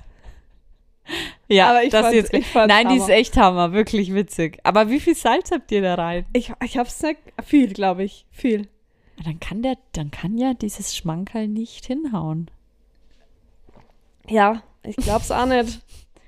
Ja, 1.47 1.69
Aber 1.69 1.83
ich 1.83 1.91
das 1.91 2.01
fand's- 2.01 2.15
jetzt. 2.15 2.33
ich 2.33 2.47
fand's 2.47 2.73
Nein, 2.73 2.89
die 2.89 2.97
ist 2.97 3.09
echt 3.09 3.37
Hammer, 3.37 3.73
wirklich 3.73 4.13
witzig. 4.13 4.59
Aber 4.63 4.89
wie 4.89 4.99
viel 4.99 5.15
Salz 5.15 5.51
habt 5.51 5.71
ihr 5.71 5.81
da 5.81 5.95
rein? 5.95 6.25
Ich, 6.33 6.51
ich 6.63 6.77
hab's 6.77 7.01
nicht. 7.03 7.19
Viel, 7.43 7.73
glaube 7.73 8.03
ich. 8.03 8.25
Viel. 8.31 8.67
Dann 9.23 9.39
kann 9.39 9.61
der, 9.61 9.77
dann 9.93 10.09
kann 10.11 10.37
ja 10.37 10.53
dieses 10.55 10.95
Schmankerl 10.95 11.47
nicht 11.47 11.85
hinhauen. 11.85 12.49
Ja, 14.27 14.63
ich 14.83 14.95
glaub's 14.95 15.29
auch 15.31 15.45
nicht. 15.45 15.79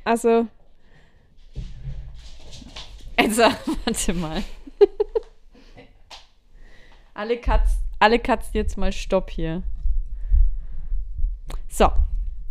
Also, 0.03 0.47
Also, 3.15 3.41
warte 3.85 4.13
mal. 4.13 4.43
alle 7.13 7.37
Katz, 7.37 7.69
alle 7.99 8.19
Katzen 8.19 8.51
jetzt 8.53 8.77
mal 8.77 8.91
Stopp 8.91 9.31
hier. 9.31 9.63
So, 11.77 11.91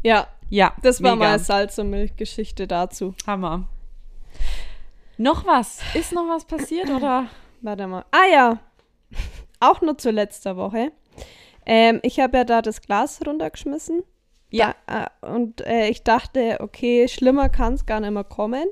ja, 0.04 0.28
ja. 0.50 0.72
das 0.82 1.02
war 1.02 1.16
mega. 1.16 1.30
mal 1.30 1.38
Salz- 1.40 1.80
und 1.80 1.90
Milchgeschichte 1.90 2.68
dazu. 2.68 3.12
Hammer. 3.26 3.66
Noch 5.18 5.44
was? 5.44 5.80
Ist 5.94 6.12
noch 6.12 6.28
was 6.28 6.44
passiert 6.44 6.88
oder? 6.90 7.26
Warte 7.60 7.88
mal. 7.88 8.04
Ah 8.12 8.30
ja, 8.32 8.58
auch 9.58 9.80
nur 9.80 9.98
zu 9.98 10.12
letzter 10.12 10.56
Woche. 10.56 10.92
Ähm, 11.64 11.98
ich 12.04 12.20
habe 12.20 12.38
ja 12.38 12.44
da 12.44 12.62
das 12.62 12.80
Glas 12.82 13.18
runtergeschmissen. 13.26 14.04
Ja. 14.50 14.76
Da, 14.86 15.08
äh, 15.22 15.34
und 15.34 15.60
äh, 15.66 15.88
ich 15.88 16.04
dachte, 16.04 16.58
okay, 16.60 17.08
schlimmer 17.08 17.48
kann 17.48 17.74
es 17.74 17.84
gar 17.84 17.98
nicht 17.98 18.12
mehr 18.12 18.22
kommen. 18.22 18.68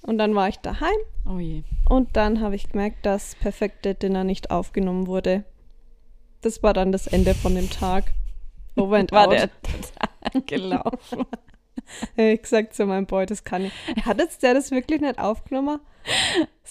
Und 0.00 0.16
dann 0.16 0.34
war 0.34 0.48
ich 0.48 0.56
daheim 0.60 0.96
Oh 1.28 1.38
je. 1.38 1.62
und 1.90 2.16
dann 2.16 2.40
habe 2.40 2.54
ich 2.54 2.70
gemerkt, 2.70 3.04
dass 3.04 3.34
perfekte 3.34 3.94
Dinner 3.94 4.24
nicht 4.24 4.50
aufgenommen 4.50 5.06
wurde. 5.06 5.44
Das 6.40 6.62
war 6.62 6.72
dann 6.72 6.90
das 6.90 7.06
Ende 7.06 7.34
von 7.34 7.54
dem 7.54 7.68
Tag. 7.68 8.04
Over 8.76 8.96
and 8.96 9.12
War 9.12 9.26
out. 9.28 9.32
der 9.32 9.50
total 9.62 10.42
gelaufen. 10.46 11.26
Ich 12.16 12.40
gesagt 12.42 12.74
zu 12.74 12.86
meinem 12.86 13.06
Boy, 13.06 13.26
das 13.26 13.44
kann 13.44 13.64
ich. 13.66 13.72
Hat 14.04 14.18
jetzt 14.18 14.42
der 14.42 14.54
das 14.54 14.70
wirklich 14.70 15.00
nicht 15.00 15.18
aufgenommen? 15.18 15.80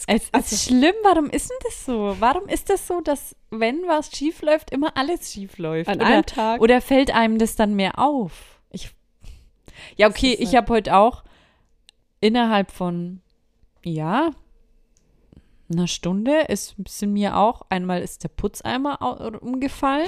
Es 0.08 0.30
ist 0.34 0.66
schlimm, 0.68 0.94
warum 1.04 1.30
ist 1.30 1.50
denn 1.50 1.58
das 1.64 1.86
so? 1.86 2.16
Warum 2.20 2.48
ist 2.48 2.70
das 2.70 2.88
so, 2.88 3.02
dass 3.02 3.36
wenn 3.52 3.84
was 3.88 4.12
schief 4.12 4.42
läuft, 4.42 4.72
immer 4.72 4.96
alles 4.98 5.32
schief 5.32 5.58
läuft? 5.58 5.90
An 5.90 5.98
oder, 5.98 6.06
einem 6.08 6.26
Tag. 6.26 6.62
oder 6.62 6.82
fällt 6.82 7.14
einem 7.14 7.38
das 7.38 7.56
dann 7.56 7.76
mehr 7.76 8.00
auf? 8.00 8.60
Ich, 8.72 8.92
ja, 9.96 10.08
okay, 10.10 10.34
ich 10.34 10.48
halt- 10.48 10.58
habe 10.58 10.74
heute 10.74 10.96
auch 10.98 11.24
innerhalb 12.20 12.72
von, 12.72 13.22
ja, 13.84 14.32
einer 15.72 15.88
Stunde 15.88 16.42
ist, 16.48 16.76
sind 16.88 17.14
mir 17.14 17.38
auch, 17.38 17.64
einmal 17.70 18.02
ist 18.02 18.24
der 18.24 18.30
Putzeimer 18.30 19.02
umgefallen 19.42 20.08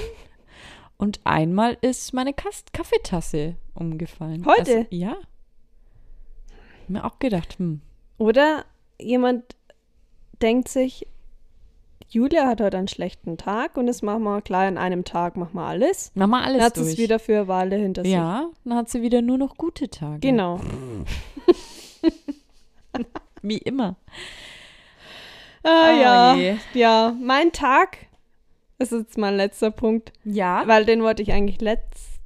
und 0.97 1.19
einmal 1.23 1.77
ist 1.81 2.13
meine 2.13 2.33
Kast 2.33 2.73
Kaffeetasse 2.73 3.55
umgefallen. 3.73 4.45
Heute? 4.45 4.77
Also, 4.77 4.85
ja. 4.91 5.15
Mir 6.87 7.03
auch 7.05 7.19
gedacht, 7.19 7.57
hm, 7.57 7.81
Oder 8.17 8.65
jemand 8.99 9.43
denkt 10.41 10.67
sich, 10.69 11.07
Julia 12.07 12.45
hat 12.47 12.61
heute 12.61 12.77
einen 12.77 12.87
schlechten 12.87 13.37
Tag 13.37 13.77
und 13.77 13.87
das 13.87 14.01
machen 14.03 14.23
wir 14.23 14.41
gleich 14.41 14.67
an 14.67 14.77
einem 14.77 15.03
Tag, 15.03 15.35
machen 15.37 15.55
wir 15.55 15.63
alles. 15.65 16.11
mach 16.13 16.27
mal 16.27 16.43
alles 16.43 16.57
Dann 16.59 16.65
hat 16.65 16.77
durch. 16.77 16.87
es 16.89 16.97
wieder 16.97 17.17
für 17.19 17.37
eine 17.37 17.47
Weile 17.47 17.75
hinter 17.77 18.03
sich. 18.03 18.13
Ja, 18.13 18.47
dann 18.63 18.77
hat 18.77 18.89
sie 18.89 19.01
wieder 19.01 19.21
nur 19.23 19.37
noch 19.39 19.55
gute 19.57 19.89
Tage. 19.89 20.19
Genau. 20.19 20.59
Wie 23.41 23.57
immer. 23.57 23.95
Ah, 25.63 25.89
Oh 25.91 25.99
ja. 26.01 26.35
je. 26.35 26.55
Ja, 26.73 27.15
mein 27.19 27.51
Tag 27.51 27.97
ist 28.79 28.91
jetzt 28.91 29.17
mein 29.17 29.35
letzter 29.35 29.71
Punkt, 29.71 30.11
Ja. 30.23 30.63
weil 30.65 30.85
den 30.85 31.01
wollte 31.03 31.21
ich 31.21 31.31
eigentlich 31.31 31.61
letzt. 31.61 32.19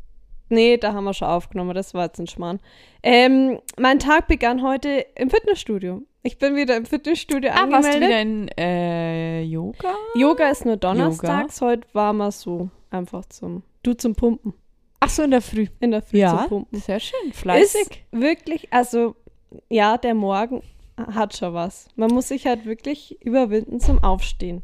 Nee, 0.49 0.77
da 0.77 0.93
haben 0.93 1.03
wir 1.03 1.13
schon 1.13 1.27
aufgenommen, 1.27 1.75
das 1.75 1.93
war 1.93 2.05
jetzt 2.05 2.19
ein 2.19 2.25
Schmarrn. 2.27 2.59
Ähm, 3.03 3.59
mein 3.77 3.99
Tag 3.99 4.27
begann 4.27 4.63
heute 4.63 5.05
im 5.15 5.29
Fitnessstudio. 5.29 6.01
Ich 6.23 6.37
bin 6.39 6.55
wieder 6.55 6.75
im 6.75 6.85
Fitnessstudio 6.85 7.51
Ah, 7.51 7.69
warst 7.69 7.87
du 7.89 7.93
angemeldet. 7.93 8.09
wieder 8.09 8.21
in 8.21 8.47
äh, 8.57 9.41
Yoga? 9.43 9.93
Yoga 10.15 10.49
ist 10.49 10.65
nur 10.65 10.75
donnerstags, 10.77 11.61
heute 11.61 11.87
war 11.93 12.13
mal 12.13 12.31
so 12.31 12.69
einfach 12.89 13.25
zum, 13.25 13.61
du 13.83 13.93
zum 13.93 14.15
Pumpen. 14.15 14.53
Ach 15.01 15.09
so, 15.09 15.21
in 15.23 15.31
der 15.31 15.41
Früh. 15.41 15.67
In 15.79 15.91
der 15.91 16.01
Früh 16.01 16.17
Ja, 16.17 16.39
zum 16.39 16.47
Pumpen. 16.49 16.79
sehr 16.79 16.99
schön. 16.99 17.31
Fleißig. 17.31 17.81
Ist 17.81 17.91
wirklich, 18.11 18.73
also 18.73 19.15
ja, 19.69 19.97
der 19.97 20.13
Morgen 20.15 20.61
hat 20.97 21.37
schon 21.37 21.53
was. 21.53 21.87
Man 21.95 22.09
muss 22.11 22.27
sich 22.27 22.45
halt 22.47 22.65
wirklich 22.65 23.17
überwinden 23.23 23.79
zum 23.79 24.03
Aufstehen. 24.03 24.61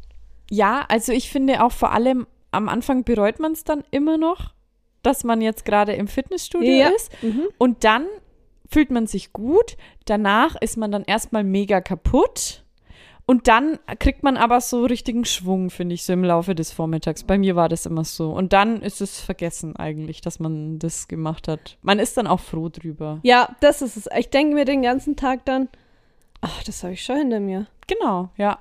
Ja, 0.50 0.86
also 0.90 1.12
ich 1.12 1.30
finde 1.30 1.64
auch 1.64 1.72
vor 1.72 1.92
allem 1.92 2.28
am 2.52 2.70
Anfang 2.70 3.04
bereut 3.04 3.40
man 3.40 3.52
es 3.52 3.64
dann 3.64 3.84
immer 3.92 4.18
noch, 4.18 4.54
dass 5.04 5.24
man 5.24 5.42
jetzt 5.42 5.66
gerade 5.66 5.94
im 5.94 6.08
Fitnessstudio 6.08 6.74
Ja. 6.74 6.88
ist. 6.90 7.12
Und 7.58 7.84
dann 7.84 8.06
fühlt 8.70 8.92
man 8.92 9.08
sich 9.08 9.34
gut. 9.34 9.78
Danach 10.06 10.56
ist 10.62 10.78
man 10.78 10.92
dann 10.92 11.04
erstmal 11.04 11.44
mega 11.44 11.82
kaputt. 11.82 12.64
Und 13.28 13.48
dann 13.48 13.80
kriegt 14.00 14.22
man 14.22 14.38
aber 14.38 14.62
so 14.62 14.86
richtigen 14.86 15.26
Schwung, 15.26 15.72
finde 15.72 15.96
ich, 15.96 16.04
so 16.04 16.14
im 16.14 16.24
Laufe 16.24 16.54
des 16.54 16.72
Vormittags. 16.72 17.24
Bei 17.24 17.40
mir 17.40 17.56
war 17.56 17.70
das 17.70 17.88
immer 17.88 18.04
so. 18.04 18.32
Und 18.32 18.54
dann 18.54 18.82
ist 18.84 19.02
es 19.02 19.20
vergessen 19.20 19.76
eigentlich, 19.76 20.22
dass 20.22 20.40
man 20.40 20.78
das 20.78 21.08
gemacht 21.08 21.48
hat. 21.48 21.78
Man 21.82 21.98
ist 21.98 22.18
dann 22.18 22.28
auch 22.28 22.40
froh 22.40 22.70
drüber. 22.70 23.20
Ja, 23.24 23.56
das 23.62 23.82
ist 23.82 23.98
es. 23.98 24.08
Ich 24.16 24.30
denke 24.30 24.54
mir 24.54 24.66
den 24.66 24.84
ganzen 24.84 25.16
Tag 25.16 25.44
dann, 25.46 25.70
ach, 26.42 26.64
das 26.64 26.84
habe 26.84 26.94
ich 26.94 27.04
schon 27.04 27.18
hinter 27.18 27.40
mir. 27.40 27.66
Genau, 27.88 28.30
ja. 28.38 28.60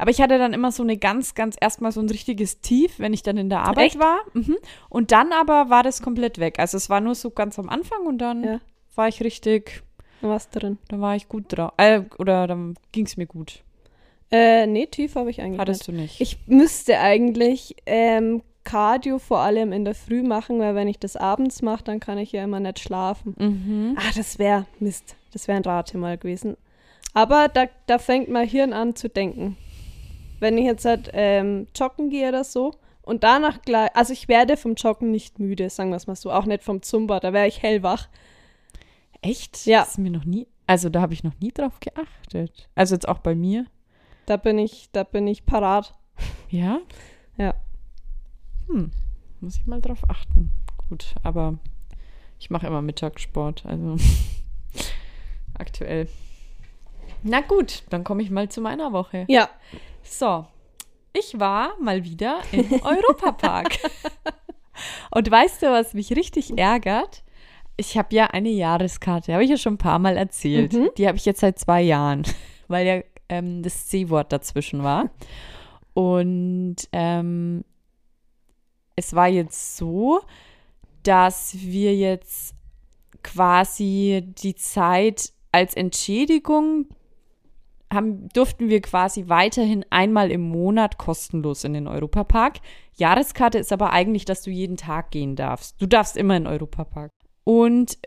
Aber 0.00 0.10
ich 0.10 0.20
hatte 0.20 0.38
dann 0.38 0.52
immer 0.52 0.72
so 0.72 0.82
eine 0.82 0.96
ganz, 0.96 1.34
ganz 1.34 1.56
erstmal 1.60 1.92
so 1.92 2.00
ein 2.00 2.08
richtiges 2.08 2.60
Tief, 2.60 2.94
wenn 2.98 3.12
ich 3.12 3.22
dann 3.22 3.36
in 3.36 3.48
der 3.50 3.60
Arbeit 3.60 3.86
Echt? 3.88 3.98
war. 3.98 4.18
Mhm. 4.34 4.56
Und 4.88 5.12
dann 5.12 5.32
aber 5.32 5.70
war 5.70 5.82
das 5.82 6.02
komplett 6.02 6.38
weg. 6.38 6.58
Also 6.58 6.76
es 6.76 6.88
war 6.90 7.00
nur 7.00 7.14
so 7.14 7.30
ganz 7.30 7.58
am 7.58 7.68
Anfang 7.68 8.06
und 8.06 8.18
dann 8.18 8.44
Ja. 8.44 8.60
war 8.94 9.08
ich 9.08 9.22
richtig, 9.22 9.82
Was 10.22 10.48
drin? 10.50 10.78
dann 10.88 11.00
war 11.00 11.16
ich 11.16 11.28
gut 11.28 11.44
drauf. 11.48 11.72
Äh, 11.76 12.02
oder 12.18 12.46
dann 12.46 12.74
ging 12.92 13.06
es 13.06 13.16
mir 13.16 13.26
gut. 13.26 13.62
Äh, 14.32 14.66
nee, 14.66 14.86
tief 14.86 15.16
habe 15.16 15.28
ich 15.30 15.40
eigentlich 15.42 15.60
Hattest 15.60 15.80
nicht. 15.80 15.88
du 15.88 15.92
nicht. 15.92 16.20
Ich 16.20 16.38
müsste 16.46 16.98
eigentlich 17.00 17.74
ähm, 17.86 18.42
Cardio 18.62 19.18
vor 19.18 19.40
allem 19.40 19.72
in 19.72 19.84
der 19.84 19.94
Früh 19.94 20.22
machen, 20.22 20.60
weil 20.60 20.74
wenn 20.76 20.86
ich 20.86 20.98
das 20.98 21.16
abends 21.16 21.62
mache, 21.62 21.82
dann 21.84 21.98
kann 21.98 22.16
ich 22.18 22.30
ja 22.32 22.44
immer 22.44 22.60
nicht 22.60 22.78
schlafen. 22.78 23.34
mhm. 23.38 23.96
Ah, 23.98 24.10
das 24.16 24.38
wäre 24.38 24.66
Mist. 24.78 25.16
Das 25.32 25.48
wäre 25.48 25.56
ein 25.56 25.64
Rate 25.64 25.98
mal 25.98 26.16
gewesen. 26.16 26.56
Aber 27.12 27.48
da, 27.48 27.66
da 27.86 27.98
fängt 27.98 28.28
mein 28.28 28.46
Hirn 28.48 28.72
an 28.72 28.94
zu 28.94 29.08
denken. 29.08 29.56
Wenn 30.40 30.58
ich 30.58 30.64
jetzt 30.64 30.84
halt 30.84 31.10
ähm, 31.12 31.68
joggen 31.76 32.10
gehe 32.10 32.28
oder 32.28 32.44
so 32.44 32.74
und 33.02 33.22
danach 33.22 33.62
gleich, 33.62 33.94
also 33.94 34.12
ich 34.12 34.26
werde 34.28 34.56
vom 34.56 34.74
Joggen 34.74 35.10
nicht 35.10 35.38
müde, 35.38 35.70
sagen 35.70 35.90
wir 35.90 35.96
es 35.96 36.06
mal 36.06 36.16
so, 36.16 36.32
auch 36.32 36.46
nicht 36.46 36.64
vom 36.64 36.82
Zumba, 36.82 37.20
da 37.20 37.32
wäre 37.32 37.46
ich 37.46 37.62
hellwach. 37.62 38.08
Echt? 39.22 39.66
Ja. 39.66 39.80
Das 39.80 39.90
ist 39.90 39.98
mir 39.98 40.10
noch 40.10 40.24
nie, 40.24 40.48
also 40.66 40.88
da 40.88 41.00
habe 41.02 41.12
ich 41.12 41.22
noch 41.22 41.38
nie 41.40 41.52
drauf 41.52 41.78
geachtet. 41.80 42.68
Also 42.74 42.94
jetzt 42.94 43.08
auch 43.08 43.18
bei 43.18 43.34
mir. 43.34 43.66
Da 44.26 44.36
bin 44.36 44.58
ich, 44.58 44.90
da 44.92 45.04
bin 45.04 45.26
ich 45.26 45.44
parat. 45.44 45.94
Ja? 46.48 46.80
Ja. 47.36 47.54
Hm. 48.68 48.90
Muss 49.40 49.56
ich 49.56 49.66
mal 49.66 49.80
drauf 49.80 50.08
achten. 50.08 50.50
Gut, 50.88 51.14
aber 51.22 51.58
ich 52.38 52.50
mache 52.50 52.66
immer 52.66 52.82
Mittagssport, 52.82 53.64
also 53.66 53.96
aktuell. 55.58 56.08
Na 57.22 57.40
gut, 57.40 57.84
dann 57.90 58.04
komme 58.04 58.22
ich 58.22 58.30
mal 58.30 58.48
zu 58.48 58.60
meiner 58.60 58.92
Woche. 58.92 59.26
Ja, 59.28 59.50
So, 60.10 60.44
ich 61.12 61.38
war 61.38 61.78
mal 61.80 62.02
wieder 62.02 62.42
im 62.50 62.72
Europapark. 62.82 63.78
Und 65.12 65.30
weißt 65.30 65.62
du, 65.62 65.66
was 65.70 65.94
mich 65.94 66.14
richtig 66.16 66.58
ärgert? 66.58 67.22
Ich 67.76 67.96
habe 67.96 68.14
ja 68.14 68.26
eine 68.26 68.48
Jahreskarte, 68.48 69.32
habe 69.32 69.44
ich 69.44 69.50
ja 69.50 69.56
schon 69.56 69.74
ein 69.74 69.78
paar 69.78 70.00
Mal 70.00 70.16
erzählt. 70.16 70.72
Mhm. 70.72 70.90
Die 70.98 71.06
habe 71.06 71.16
ich 71.16 71.24
jetzt 71.24 71.40
seit 71.40 71.60
zwei 71.60 71.80
Jahren, 71.80 72.24
weil 72.68 72.86
ja 72.86 73.02
ähm, 73.28 73.62
das 73.62 73.86
C-Wort 73.86 74.32
dazwischen 74.32 74.82
war. 74.82 75.10
Und 75.94 76.76
ähm, 76.90 77.64
es 78.96 79.14
war 79.14 79.28
jetzt 79.28 79.76
so, 79.76 80.20
dass 81.04 81.54
wir 81.56 81.94
jetzt 81.94 82.56
quasi 83.22 84.24
die 84.26 84.56
Zeit 84.56 85.32
als 85.52 85.74
Entschädigung 85.74 86.86
haben, 87.92 88.28
durften 88.30 88.68
wir 88.68 88.80
quasi 88.80 89.28
weiterhin 89.28 89.84
einmal 89.90 90.30
im 90.30 90.42
Monat 90.42 90.98
kostenlos 90.98 91.64
in 91.64 91.74
den 91.74 91.88
Europapark. 91.88 92.58
Jahreskarte 92.94 93.58
ist 93.58 93.72
aber 93.72 93.92
eigentlich, 93.92 94.24
dass 94.24 94.42
du 94.42 94.50
jeden 94.50 94.76
Tag 94.76 95.10
gehen 95.10 95.36
darfst. 95.36 95.80
Du 95.80 95.86
darfst 95.86 96.16
immer 96.16 96.36
in 96.36 96.44
den 96.44 96.52
Europapark. 96.52 97.12
Und 97.44 97.98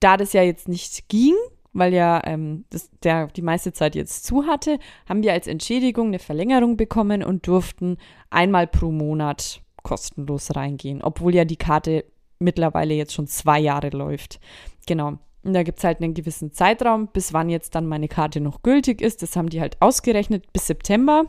da 0.00 0.16
das 0.16 0.32
ja 0.32 0.42
jetzt 0.42 0.68
nicht 0.68 1.08
ging, 1.08 1.34
weil 1.72 1.92
ja 1.92 2.22
ähm, 2.24 2.64
das, 2.70 2.90
der 3.02 3.26
die 3.26 3.42
meiste 3.42 3.72
Zeit 3.72 3.94
jetzt 3.94 4.24
zu 4.24 4.46
hatte, 4.46 4.78
haben 5.08 5.22
wir 5.22 5.32
als 5.32 5.46
Entschädigung 5.46 6.08
eine 6.08 6.18
Verlängerung 6.18 6.76
bekommen 6.76 7.22
und 7.24 7.46
durften 7.46 7.98
einmal 8.30 8.66
pro 8.66 8.90
Monat 8.90 9.62
kostenlos 9.82 10.54
reingehen, 10.54 11.02
obwohl 11.02 11.34
ja 11.34 11.44
die 11.44 11.56
Karte 11.56 12.04
mittlerweile 12.38 12.94
jetzt 12.94 13.14
schon 13.14 13.26
zwei 13.26 13.58
Jahre 13.58 13.90
läuft. 13.90 14.40
Genau. 14.86 15.18
Und 15.44 15.52
da 15.52 15.62
gibt 15.62 15.78
es 15.78 15.84
halt 15.84 16.00
einen 16.00 16.14
gewissen 16.14 16.52
Zeitraum, 16.52 17.08
bis 17.08 17.32
wann 17.32 17.50
jetzt 17.50 17.74
dann 17.74 17.86
meine 17.86 18.08
Karte 18.08 18.40
noch 18.40 18.62
gültig 18.62 19.00
ist. 19.02 19.22
Das 19.22 19.36
haben 19.36 19.50
die 19.50 19.60
halt 19.60 19.76
ausgerechnet 19.80 20.50
bis 20.52 20.66
September. 20.66 21.24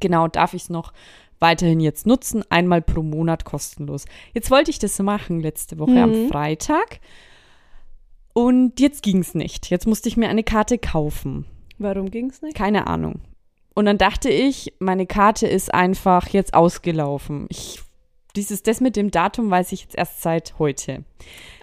Genau, 0.00 0.28
darf 0.28 0.54
ich 0.54 0.62
es 0.62 0.70
noch 0.70 0.92
weiterhin 1.40 1.80
jetzt 1.80 2.06
nutzen, 2.06 2.44
einmal 2.50 2.80
pro 2.82 3.02
Monat 3.02 3.44
kostenlos. 3.44 4.04
Jetzt 4.34 4.50
wollte 4.50 4.70
ich 4.70 4.78
das 4.78 4.98
machen 5.00 5.40
letzte 5.40 5.78
Woche 5.78 6.00
am 6.02 6.24
Mhm. 6.26 6.28
Freitag. 6.28 7.00
Und 8.32 8.78
jetzt 8.80 9.02
ging 9.02 9.18
es 9.18 9.34
nicht. 9.34 9.68
Jetzt 9.70 9.86
musste 9.86 10.08
ich 10.08 10.16
mir 10.16 10.28
eine 10.28 10.44
Karte 10.44 10.78
kaufen. 10.78 11.44
warum 11.80 12.10
ging 12.10 12.28
es 12.30 12.42
nicht? 12.42 12.56
Keine 12.56 12.86
Ahnung. 12.88 13.20
Und 13.74 13.84
dann 13.86 13.98
dachte 13.98 14.28
ich, 14.30 14.74
meine 14.80 15.06
Karte 15.06 15.46
ist 15.46 15.72
einfach 15.72 16.28
jetzt 16.30 16.54
ausgelaufen. 16.54 17.46
Ich, 17.50 17.80
dieses, 18.38 18.62
das 18.62 18.80
mit 18.80 18.96
dem 18.96 19.10
Datum 19.10 19.50
weiß 19.50 19.72
ich 19.72 19.82
jetzt 19.82 19.96
erst 19.96 20.22
seit 20.22 20.58
heute. 20.58 21.04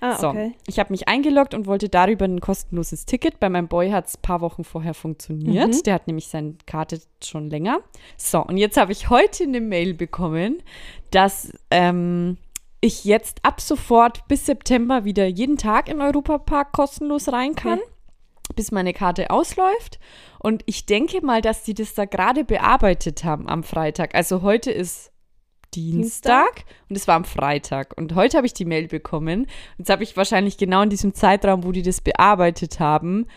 Ah, 0.01 0.17
so, 0.17 0.29
okay. 0.29 0.53
ich 0.67 0.77
habe 0.77 0.91
mich 0.91 1.08
eingeloggt 1.08 1.53
und 1.53 1.67
wollte 1.67 1.88
darüber 1.88 2.25
ein 2.25 2.41
kostenloses 2.41 3.05
Ticket. 3.05 3.39
Bei 3.39 3.50
meinem 3.50 3.70
Boy 3.70 3.91
hat 3.91 4.08
es 4.08 4.17
ein 4.17 4.22
paar 4.22 4.41
Wochen 4.41 4.63
vorher 4.63 4.94
funktioniert. 4.94 5.70
Mhm. 5.70 5.84
Der 5.84 5.94
hat 5.94 6.08
nämlich 6.08 6.27
seine 6.27 6.55
Karte 6.65 7.00
schon 7.24 7.50
länger. 7.50 7.79
So, 8.17 8.44
und 8.44 8.58
jetzt 8.58 8.77
habe 8.77 8.91
ich 8.91 9.10
heute 9.10 9.46
eine 9.46 9.62
Mail 9.62 9.94
bekommen, 9.94 10.62
dass 11.12 11.53
ähm, 11.72 12.38
ich 12.82 13.05
jetzt 13.05 13.39
ab 13.44 13.62
sofort 13.62 14.27
bis 14.27 14.46
September 14.46 15.05
wieder 15.05 15.25
jeden 15.25 15.58
Tag 15.58 15.88
in 15.88 16.01
Europapark 16.01 16.74
kostenlos 16.74 17.32
rein 17.32 17.55
kann, 17.55 17.79
bis 18.55 18.72
meine 18.72 18.94
Karte 18.94 19.32
ausläuft. 19.32 19.98
Und 20.39 20.62
ich 20.65 20.86
denke 20.86 21.25
mal, 21.25 21.41
dass 21.41 21.63
die 21.63 21.74
das 21.74 21.94
da 21.94 22.03
gerade 22.03 22.44
bearbeitet 22.44 23.24
haben 23.24 23.48
am 23.48 23.63
Freitag. 23.63 24.13
Also 24.13 24.41
heute 24.41 24.72
ist 24.72 25.13
Dienstag, 25.75 26.63
und 26.89 26.96
es 26.96 27.08
war 27.08 27.15
am 27.15 27.25
Freitag. 27.25 27.98
Und 27.98 28.15
heute 28.15 28.38
habe 28.38 28.48
ich 28.48 28.53
die 28.53 28.65
Mail 28.65 28.88
bekommen. 28.88 29.48
Jetzt 29.77 29.89
habe 29.89 30.03
ich 30.03 30.17
wahrscheinlich 30.17 30.58
genau 30.58 30.82
in 30.82 30.89
diesem 30.89 31.13
Zeitraum, 31.13 31.63
wo 31.63 31.72
die 31.72 31.82
das 31.82 32.01
bearbeitet 32.01 32.79
haben, 32.79 33.27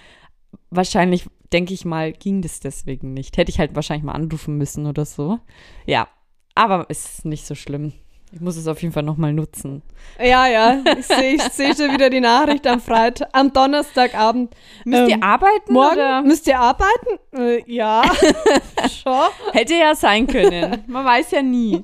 wahrscheinlich, 0.71 1.27
denke 1.53 1.75
ich 1.75 1.85
mal, 1.85 2.13
ging 2.13 2.43
das 2.43 2.61
deswegen 2.61 3.15
nicht. 3.15 3.37
Hätte 3.37 3.51
ich 3.51 3.59
halt 3.59 3.75
wahrscheinlich 3.75 4.05
mal 4.05 4.13
anrufen 4.13 4.57
müssen 4.57 4.87
oder 4.87 5.05
so. 5.05 5.39
Ja, 5.87 6.09
aber 6.55 6.87
es 6.89 7.05
ist 7.05 7.25
nicht 7.25 7.47
so 7.47 7.55
schlimm. 7.55 7.93
Ich 8.31 8.41
muss 8.41 8.57
es 8.59 8.67
auf 8.69 8.83
jeden 8.83 8.93
Fall 8.93 9.05
nochmal 9.05 9.33
nutzen. 9.33 9.83
Ja, 10.19 10.47
ja, 10.47 10.83
ich 10.99 11.07
sehe 11.07 11.39
seh 11.51 11.75
schon 11.75 11.93
wieder 11.95 12.11
die 12.11 12.21
Nachricht 12.21 12.67
am 12.67 12.79
Freitag, 12.81 13.29
am 13.33 13.53
Donnerstagabend. 13.53 14.55
Müsst 14.85 15.03
Ähm, 15.03 15.09
ihr 15.09 15.23
arbeiten? 15.23 15.73
Morgen 15.73 15.93
Oder? 15.97 16.23
müsst 16.23 16.47
ihr 16.47 16.59
arbeiten? 16.61 17.19
Äh, 17.35 17.63
ja, 17.73 18.03
schon. 19.03 19.29
Hätte 19.53 19.75
ja 19.75 19.95
sein 19.95 20.27
können. 20.27 20.85
Man 20.89 21.07
weiß 21.07 21.31
ja 21.31 21.41
nie. 21.43 21.83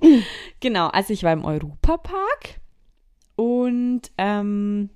Genau, 0.61 0.89
also 0.89 1.15
ich 1.15 1.23
war 1.23 1.33
im 1.33 1.45
Europapark 1.47 2.61
und 3.37 4.03
ähm, 4.19 4.91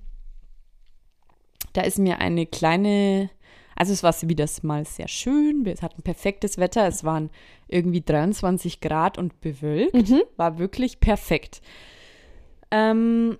da 1.73 1.81
ist 1.81 1.97
mir 1.99 2.19
eine 2.19 2.45
kleine, 2.45 3.29
also 3.79 3.93
es 3.93 4.03
war 4.03 4.13
wieder 4.23 4.45
mal 4.61 4.85
sehr 4.85 5.07
schön. 5.07 5.63
Wir 5.63 5.73
hatten 5.81 6.01
perfektes 6.01 6.57
Wetter. 6.57 6.85
Es 6.85 7.05
waren 7.05 7.29
irgendwie 7.69 8.01
23 8.01 8.81
Grad 8.81 9.17
und 9.17 9.39
bewölkt. 9.39 10.09
Mhm. 10.09 10.21
War 10.35 10.59
wirklich 10.59 10.99
perfekt. 10.99 11.61
Ähm, 12.71 13.37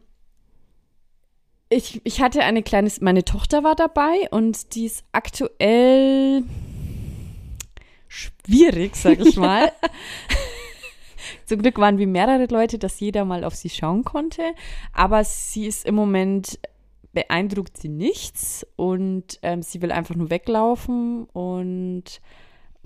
ich, 1.67 1.99
ich 2.05 2.21
hatte 2.21 2.43
eine 2.43 2.63
kleine, 2.63 2.89
meine 3.01 3.25
Tochter 3.25 3.65
war 3.65 3.75
dabei 3.75 4.29
und 4.31 4.75
die 4.75 4.85
ist 4.85 5.03
aktuell 5.11 6.43
schwierig, 8.07 8.95
sag 8.95 9.19
ich 9.19 9.35
mal. 9.35 9.73
Zum 11.45 11.61
Glück 11.61 11.77
waren 11.79 11.97
wir 11.97 12.07
mehrere 12.07 12.45
Leute, 12.45 12.79
dass 12.79 13.01
jeder 13.01 13.25
mal 13.25 13.43
auf 13.43 13.55
sie 13.55 13.69
schauen 13.69 14.05
konnte. 14.05 14.53
Aber 14.93 15.25
sie 15.25 15.67
ist 15.67 15.85
im 15.85 15.95
Moment 15.95 16.59
beeindruckt 17.13 17.77
sie 17.77 17.89
nichts 17.89 18.65
und 18.75 19.39
ähm, 19.41 19.61
sie 19.61 19.81
will 19.81 19.91
einfach 19.91 20.15
nur 20.15 20.29
weglaufen 20.29 21.25
und 21.25 22.03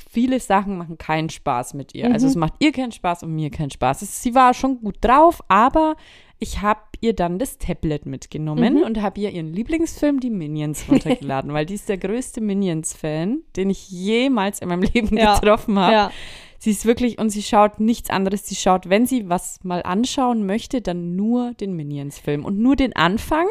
viele 0.10 0.40
Sachen 0.40 0.78
machen 0.78 0.98
keinen 0.98 1.30
Spaß 1.30 1.74
mit 1.76 1.94
ihr. 1.94 2.12
Also 2.12 2.26
Mhm. 2.26 2.30
es 2.32 2.36
macht 2.36 2.54
ihr 2.60 2.72
keinen 2.72 2.92
Spaß 2.92 3.24
und 3.24 3.36
mir 3.36 3.50
keinen 3.52 3.70
Spaß. 3.70 4.00
Sie 4.00 4.34
war 4.34 4.54
schon 4.54 4.80
gut 4.82 4.98
drauf, 5.02 5.42
aber 5.50 5.96
ich 6.40 6.62
habe 6.62 6.80
ihr 7.00 7.14
dann 7.14 7.38
das 7.38 7.58
Tablet 7.58 8.06
mitgenommen 8.06 8.76
Mhm. 8.76 8.84
und 8.84 9.02
habe 9.02 9.20
ihr 9.22 9.30
ihren 9.32 9.54
Lieblingsfilm, 9.54 10.20
die 10.20 10.30
Minions, 10.32 10.86
runtergeladen, 10.90 11.54
weil 11.54 11.66
die 11.66 11.76
ist 11.76 11.90
der 11.90 11.98
größte 11.98 12.42
Minions-Fan, 12.42 13.44
den 13.56 13.70
ich 13.70 13.90
jemals 13.90 14.60
in 14.60 14.70
meinem 14.70 14.82
Leben 14.84 15.16
Ja. 15.18 15.36
getroffen 15.40 15.78
habe. 15.78 15.94
Ja. 15.94 16.12
Sie 16.64 16.72
ist 16.72 16.86
wirklich, 16.86 17.18
und 17.20 17.30
sie 17.30 17.44
schaut 17.44 17.82
nichts 17.82 18.10
anderes. 18.10 18.48
Sie 18.48 18.56
schaut, 18.56 18.88
wenn 18.90 19.06
sie 19.06 19.28
was 19.28 19.60
mal 19.64 19.84
anschauen 19.84 20.46
möchte, 20.46 20.80
dann 20.80 21.14
nur 21.14 21.54
den 21.56 21.74
Minions-Film 21.76 22.46
und 22.46 22.58
nur 22.58 22.78
den 22.78 22.96
Anfang, 22.96 23.48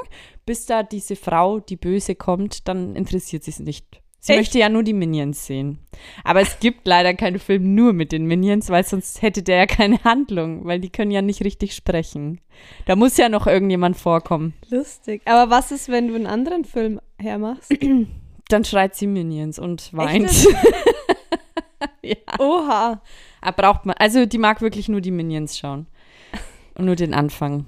bis 0.47 0.65
da 0.65 0.83
diese 0.83 1.15
Frau, 1.15 1.61
die 1.61 1.77
böse 1.77 2.15
kommt, 2.15 2.69
dann 2.69 2.97
interessiert 2.97 3.45
sie 3.45 3.51
es 3.51 3.59
nicht. 3.59 4.01
Sie 4.19 4.33
Echt? 4.33 4.39
möchte 4.39 4.61
ja 4.61 4.71
nur 4.71 4.83
die 4.83 4.95
Minions 4.95 5.45
sehen. 5.45 5.81
Aber 6.25 6.41
es 6.41 6.59
gibt 6.59 6.87
leider 6.87 7.13
keinen 7.13 7.39
Film 7.39 7.75
nur 7.75 7.93
mit 7.93 8.13
den 8.13 8.25
Minions, 8.25 8.71
weil 8.71 8.83
sonst 8.83 9.21
hätte 9.21 9.43
der 9.43 9.57
ja 9.59 9.67
keine 9.67 10.03
Handlung, 10.05 10.65
weil 10.65 10.81
die 10.81 10.89
können 10.89 11.11
ja 11.11 11.21
nicht 11.21 11.45
richtig 11.45 11.75
sprechen. 11.75 12.41
Da 12.87 12.97
muss 12.97 13.19
ja 13.19 13.29
noch 13.29 13.47
irgendjemand 13.47 13.99
vorkommen. 13.99 14.55
Lustig. 14.71 15.21
Aber 15.27 15.51
was 15.51 15.71
ist, 15.71 15.91
wenn 15.91 16.09
du 16.09 16.15
einen 16.15 16.27
anderen 16.27 16.65
Film 16.65 16.99
hermachst? 17.19 17.75
Dann 18.49 18.65
schreit 18.65 18.95
sie 18.95 19.07
Minions 19.07 19.59
und 19.59 19.93
weint. 19.93 20.31
ja. 22.03 22.39
Oha. 22.39 23.03
Ah, 23.41 23.51
braucht 23.51 23.87
man. 23.87 23.97
Also 23.99 24.27
die 24.27 24.39
mag 24.39 24.61
wirklich 24.61 24.89
nur 24.89 25.01
die 25.01 25.11
Minions 25.11 25.59
schauen. 25.59 25.87
Und 26.75 26.87
nur 26.87 26.97
den 26.97 27.15
Anfang. 27.15 27.67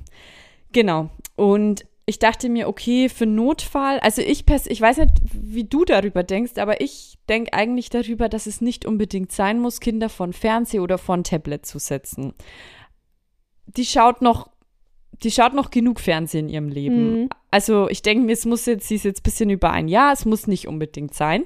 Genau. 0.72 1.10
Und 1.36 1.84
ich 2.06 2.18
dachte 2.18 2.48
mir, 2.48 2.68
okay, 2.68 3.08
für 3.08 3.26
Notfall, 3.26 3.98
also 4.00 4.20
ich 4.20 4.44
ich 4.48 4.80
weiß 4.80 4.98
nicht, 4.98 5.12
wie 5.32 5.64
du 5.64 5.84
darüber 5.84 6.22
denkst, 6.22 6.58
aber 6.58 6.80
ich 6.80 7.18
denke 7.28 7.54
eigentlich 7.54 7.88
darüber, 7.88 8.28
dass 8.28 8.46
es 8.46 8.60
nicht 8.60 8.84
unbedingt 8.84 9.32
sein 9.32 9.58
muss, 9.58 9.80
Kinder 9.80 10.10
von 10.10 10.32
Fernseh 10.32 10.80
oder 10.80 10.98
von 10.98 11.24
Tablet 11.24 11.64
zu 11.64 11.78
setzen. 11.78 12.34
Die 13.66 13.86
schaut 13.86 14.20
noch, 14.20 14.50
die 15.22 15.30
schaut 15.30 15.54
noch 15.54 15.70
genug 15.70 15.98
Fernsehen 15.98 16.48
in 16.48 16.54
ihrem 16.54 16.68
Leben. 16.68 17.22
Mhm. 17.22 17.28
Also 17.50 17.88
ich 17.88 18.02
denke 18.02 18.26
mir, 18.26 18.32
es 18.32 18.44
muss 18.44 18.66
jetzt, 18.66 18.88
sie 18.88 18.96
ist 18.96 19.04
jetzt 19.04 19.20
ein 19.20 19.22
bisschen 19.22 19.48
über 19.48 19.70
ein 19.70 19.88
Jahr, 19.88 20.12
es 20.12 20.26
muss 20.26 20.46
nicht 20.46 20.68
unbedingt 20.68 21.14
sein. 21.14 21.44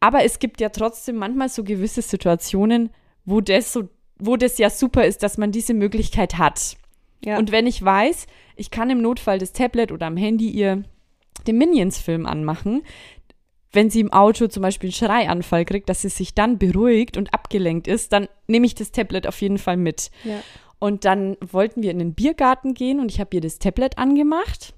Aber 0.00 0.24
es 0.24 0.38
gibt 0.38 0.60
ja 0.60 0.68
trotzdem 0.68 1.16
manchmal 1.16 1.48
so 1.48 1.64
gewisse 1.64 2.02
Situationen, 2.02 2.90
wo 3.24 3.40
das 3.40 3.72
so, 3.72 3.88
wo 4.18 4.36
das 4.36 4.58
ja 4.58 4.70
super 4.70 5.04
ist, 5.04 5.22
dass 5.22 5.38
man 5.38 5.52
diese 5.52 5.74
Möglichkeit 5.74 6.38
hat. 6.38 6.76
Ja. 7.24 7.38
Und 7.38 7.50
wenn 7.50 7.66
ich 7.66 7.82
weiß, 7.82 8.26
ich 8.56 8.70
kann 8.70 8.90
im 8.90 9.02
Notfall 9.02 9.38
das 9.38 9.52
Tablet 9.52 9.92
oder 9.92 10.06
am 10.06 10.16
Handy 10.16 10.50
ihr 10.50 10.84
den 11.46 11.58
Minions-Film 11.58 12.26
anmachen, 12.26 12.82
wenn 13.72 13.90
sie 13.90 14.00
im 14.00 14.12
Auto 14.12 14.46
zum 14.46 14.62
Beispiel 14.62 14.88
einen 14.88 14.94
Schreianfall 14.94 15.64
kriegt, 15.64 15.88
dass 15.88 16.02
sie 16.02 16.08
sich 16.08 16.34
dann 16.34 16.58
beruhigt 16.58 17.16
und 17.16 17.34
abgelenkt 17.34 17.88
ist, 17.88 18.12
dann 18.12 18.28
nehme 18.46 18.66
ich 18.66 18.74
das 18.74 18.92
Tablet 18.92 19.26
auf 19.26 19.40
jeden 19.40 19.58
Fall 19.58 19.76
mit. 19.76 20.10
ja. 20.24 20.40
Und 20.78 21.06
dann 21.06 21.36
wollten 21.40 21.82
wir 21.82 21.90
in 21.90 21.98
den 21.98 22.14
Biergarten 22.14 22.74
gehen 22.74 23.00
und 23.00 23.10
ich 23.10 23.18
habe 23.18 23.34
ihr 23.34 23.40
das 23.40 23.58
Tablet 23.58 23.96
angemacht, 23.96 24.74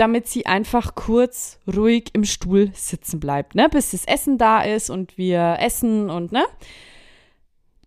damit 0.00 0.26
sie 0.26 0.46
einfach 0.46 0.94
kurz 0.94 1.58
ruhig 1.66 2.08
im 2.14 2.24
Stuhl 2.24 2.70
sitzen 2.72 3.20
bleibt, 3.20 3.54
ne? 3.54 3.68
bis 3.68 3.90
das 3.90 4.06
Essen 4.06 4.38
da 4.38 4.62
ist 4.62 4.88
und 4.88 5.18
wir 5.18 5.58
essen 5.60 6.08
und 6.08 6.32
ne. 6.32 6.44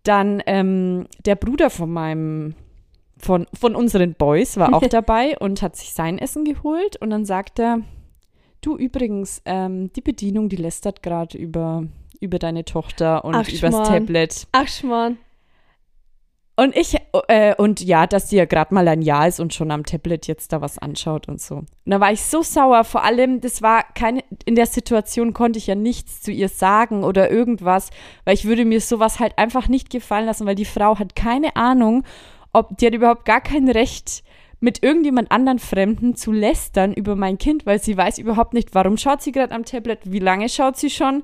Dann 0.03 0.43
ähm, 0.45 1.07
der 1.25 1.35
Bruder 1.35 1.71
von 1.71 1.91
meinem, 1.91 2.53
von, 3.17 3.47
von 3.59 3.75
unseren 3.75 4.13
Boys 4.13 4.57
war 4.57 4.75
auch 4.75 4.85
dabei 4.89 5.39
und 5.39 5.63
hat 5.63 5.75
sich 5.75 5.93
sein 5.93 6.19
Essen 6.19 6.45
geholt 6.45 6.97
und 7.01 7.09
dann 7.09 7.25
sagt 7.25 7.57
er, 7.57 7.79
du 8.61 8.77
übrigens, 8.77 9.41
ähm, 9.45 9.91
die 9.93 10.01
Bedienung, 10.01 10.49
die 10.49 10.57
lästert 10.57 11.01
gerade 11.01 11.35
über, 11.39 11.87
über 12.19 12.37
deine 12.37 12.63
Tochter 12.63 13.25
und 13.25 13.33
Ach, 13.33 13.47
übers 13.47 13.57
Schmarrn. 13.57 14.05
Tablet. 14.05 14.47
Ach, 14.51 14.67
Schmarrn. 14.67 15.17
Und 16.55 16.75
ich, 16.75 16.95
äh, 17.29 17.55
und 17.55 17.81
ja, 17.81 18.05
dass 18.05 18.29
sie 18.29 18.35
ja 18.35 18.45
gerade 18.45 18.75
mal 18.75 18.87
ein 18.87 19.01
Jahr 19.01 19.27
ist 19.27 19.39
und 19.39 19.55
schon 19.55 19.71
am 19.71 19.85
Tablet 19.85 20.27
jetzt 20.27 20.53
da 20.53 20.61
was 20.61 20.77
anschaut 20.77 21.27
und 21.27 21.41
so. 21.41 21.55
Und 21.55 21.67
da 21.85 21.99
war 21.99 22.11
ich 22.11 22.21
so 22.21 22.43
sauer. 22.43 22.83
Vor 22.83 23.03
allem, 23.03 23.41
das 23.41 23.63
war 23.63 23.83
keine, 23.95 24.23
in 24.45 24.53
der 24.53 24.67
Situation 24.67 25.33
konnte 25.33 25.57
ich 25.57 25.65
ja 25.65 25.73
nichts 25.73 26.21
zu 26.21 26.31
ihr 26.31 26.49
sagen 26.49 27.03
oder 27.03 27.31
irgendwas, 27.31 27.89
weil 28.23 28.35
ich 28.35 28.45
würde 28.45 28.65
mir 28.65 28.81
sowas 28.81 29.19
halt 29.19 29.37
einfach 29.39 29.67
nicht 29.67 29.89
gefallen 29.89 30.27
lassen, 30.27 30.45
weil 30.45 30.55
die 30.55 30.65
Frau 30.65 30.99
hat 30.99 31.15
keine 31.15 31.55
Ahnung, 31.55 32.03
ob, 32.51 32.77
die 32.77 32.85
hat 32.85 32.93
überhaupt 32.93 33.25
gar 33.25 33.41
kein 33.41 33.67
Recht, 33.67 34.23
mit 34.63 34.81
irgendjemand 34.81 35.29
anderen 35.29 35.59
Fremden 35.59 36.15
zu 36.15 36.31
lästern 36.31 36.93
über 36.93 37.17
mein 37.17 37.37
Kind, 37.37 37.65
weil 37.65 37.81
sie 37.81 37.97
weiß 37.97 38.17
überhaupt 38.17 38.53
nicht, 38.53 38.73
warum 38.73 38.95
schaut 38.95 39.21
sie 39.21 39.33
gerade 39.33 39.53
am 39.53 39.65
Tablet, 39.65 39.99
wie 40.05 40.19
lange 40.19 40.47
schaut 40.47 40.77
sie 40.77 40.89
schon. 40.89 41.23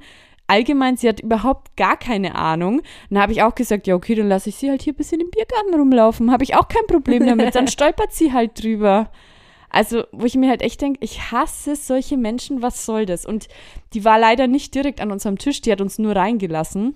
Allgemein, 0.50 0.98
sie 0.98 1.08
hat 1.08 1.20
überhaupt 1.20 1.78
gar 1.78 1.96
keine 1.96 2.34
Ahnung. 2.34 2.82
Dann 3.12 3.22
habe 3.22 3.32
ich 3.32 3.44
auch 3.44 3.54
gesagt, 3.54 3.86
ja, 3.86 3.94
okay, 3.94 4.16
dann 4.16 4.28
lasse 4.28 4.50
ich 4.50 4.56
sie 4.56 4.72
halt 4.72 4.82
hier 4.82 4.94
ein 4.94 4.96
bisschen 4.98 5.22
im 5.22 5.30
Biergarten 5.30 5.76
rumlaufen. 5.76 6.32
Habe 6.32 6.44
ich 6.44 6.56
auch 6.56 6.68
kein 6.68 6.88
Problem 6.88 7.24
damit. 7.28 7.54
Dann 7.54 7.68
stolpert 7.70 8.14
sie 8.14 8.34
halt 8.34 8.64
drüber. 8.64 9.12
Also, 9.70 10.06
wo 10.12 10.26
ich 10.26 10.34
mir 10.34 10.50
halt 10.50 10.64
echt 10.64 10.82
denke, 10.82 10.98
ich 11.04 11.32
hasse 11.32 11.76
solche 11.76 12.18
Menschen, 12.18 12.64
was 12.64 12.84
soll 12.84 13.06
das? 13.06 13.28
Und 13.28 13.48
die 13.94 14.04
war 14.04 14.18
leider 14.18 14.48
nicht 14.48 14.74
direkt 14.74 15.02
an 15.02 15.12
unserem 15.12 15.38
Tisch, 15.38 15.62
die 15.62 15.72
hat 15.72 15.82
uns 15.82 16.00
nur 16.00 16.16
reingelassen. 16.16 16.96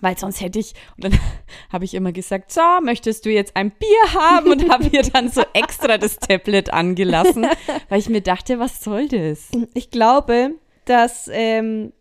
Weil 0.00 0.16
sonst 0.16 0.40
hätte 0.40 0.60
ich, 0.60 0.74
und 0.94 1.06
dann 1.06 1.18
habe 1.72 1.84
ich 1.84 1.94
immer 1.94 2.12
gesagt, 2.12 2.52
so, 2.52 2.60
möchtest 2.82 3.26
du 3.26 3.30
jetzt 3.30 3.56
ein 3.56 3.72
Bier 3.72 4.14
haben? 4.14 4.52
Und 4.52 4.70
habe 4.70 4.86
ihr 4.92 5.02
dann 5.02 5.28
so 5.28 5.42
extra 5.54 5.98
das 5.98 6.18
Tablet 6.20 6.72
angelassen, 6.72 7.48
weil 7.88 7.98
ich 7.98 8.08
mir 8.08 8.20
dachte, 8.20 8.60
was 8.60 8.84
soll 8.84 9.08
das? 9.08 9.48
Ich 9.74 9.90
glaube, 9.90 10.52
dass 10.84 11.28
ähm, 11.32 11.92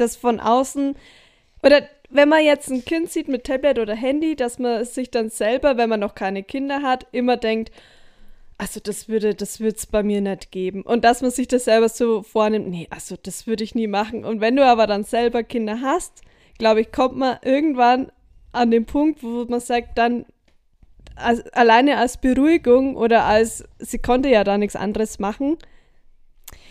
das 0.00 0.16
von 0.16 0.40
außen 0.40 0.96
oder 1.62 1.82
wenn 2.10 2.28
man 2.28 2.44
jetzt 2.44 2.70
ein 2.70 2.84
Kind 2.84 3.10
sieht 3.10 3.28
mit 3.28 3.44
Tablet 3.44 3.78
oder 3.78 3.94
Handy, 3.94 4.34
dass 4.34 4.58
man 4.58 4.84
sich 4.84 5.10
dann 5.10 5.30
selber, 5.30 5.76
wenn 5.76 5.88
man 5.88 6.00
noch 6.00 6.14
keine 6.14 6.42
Kinder 6.42 6.82
hat, 6.82 7.06
immer 7.12 7.36
denkt, 7.36 7.70
also 8.58 8.80
das 8.80 9.08
würde, 9.08 9.34
das 9.34 9.60
würde 9.60 9.76
es 9.76 9.86
bei 9.86 10.02
mir 10.02 10.20
nicht 10.20 10.50
geben. 10.50 10.82
Und 10.82 11.04
dass 11.04 11.22
man 11.22 11.30
sich 11.30 11.48
das 11.48 11.64
selber 11.64 11.88
so 11.88 12.22
vornimmt, 12.22 12.68
nee, 12.68 12.88
also 12.90 13.16
das 13.20 13.46
würde 13.46 13.64
ich 13.64 13.74
nie 13.74 13.86
machen. 13.86 14.24
Und 14.24 14.40
wenn 14.40 14.56
du 14.56 14.66
aber 14.66 14.86
dann 14.86 15.04
selber 15.04 15.42
Kinder 15.42 15.80
hast, 15.80 16.20
glaube 16.58 16.82
ich, 16.82 16.92
kommt 16.92 17.16
man 17.16 17.38
irgendwann 17.42 18.12
an 18.52 18.70
den 18.70 18.84
Punkt, 18.84 19.22
wo 19.22 19.46
man 19.48 19.60
sagt, 19.60 19.96
dann 19.96 20.26
als, 21.14 21.46
alleine 21.52 21.96
als 21.96 22.18
Beruhigung 22.18 22.96
oder 22.96 23.24
als, 23.24 23.64
sie 23.78 23.98
konnte 23.98 24.28
ja 24.28 24.44
da 24.44 24.58
nichts 24.58 24.76
anderes 24.76 25.18
machen, 25.18 25.56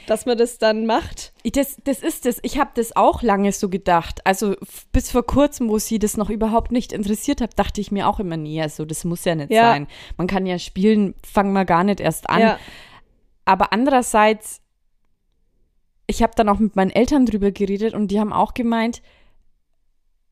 dass 0.09 0.25
man 0.25 0.37
das 0.37 0.57
dann 0.57 0.85
macht. 0.85 1.33
Das, 1.43 1.77
das 1.83 1.99
ist 1.99 2.25
es. 2.25 2.39
Ich 2.41 2.57
habe 2.59 2.71
das 2.73 2.95
auch 2.95 3.21
lange 3.21 3.51
so 3.51 3.69
gedacht. 3.69 4.25
Also 4.25 4.55
bis 4.91 5.11
vor 5.11 5.25
kurzem, 5.25 5.69
wo 5.69 5.77
sie 5.77 5.99
das 5.99 6.17
noch 6.17 6.29
überhaupt 6.29 6.71
nicht 6.71 6.91
interessiert 6.91 7.41
hat, 7.41 7.57
dachte 7.59 7.79
ich 7.81 7.91
mir 7.91 8.07
auch 8.07 8.19
immer, 8.19 8.37
nee, 8.37 8.61
also 8.61 8.85
das 8.85 9.05
muss 9.05 9.25
ja 9.25 9.35
nicht 9.35 9.51
Ja. 9.51 9.71
sein. 9.71 9.87
Man 10.17 10.27
kann 10.27 10.45
ja 10.45 10.57
spielen, 10.57 11.13
fangen 11.23 11.53
wir 11.53 11.65
gar 11.65 11.83
nicht 11.83 11.99
erst 11.99 12.29
an. 12.29 12.39
Ja. 12.41 12.59
Aber 13.45 13.71
andererseits, 13.71 14.61
ich 16.07 16.23
habe 16.23 16.33
dann 16.35 16.49
auch 16.49 16.59
mit 16.59 16.75
meinen 16.75 16.91
Eltern 16.91 17.25
drüber 17.25 17.51
geredet 17.51 17.93
und 17.93 18.09
die 18.09 18.19
haben 18.19 18.33
auch 18.33 18.53
gemeint, 18.53 19.01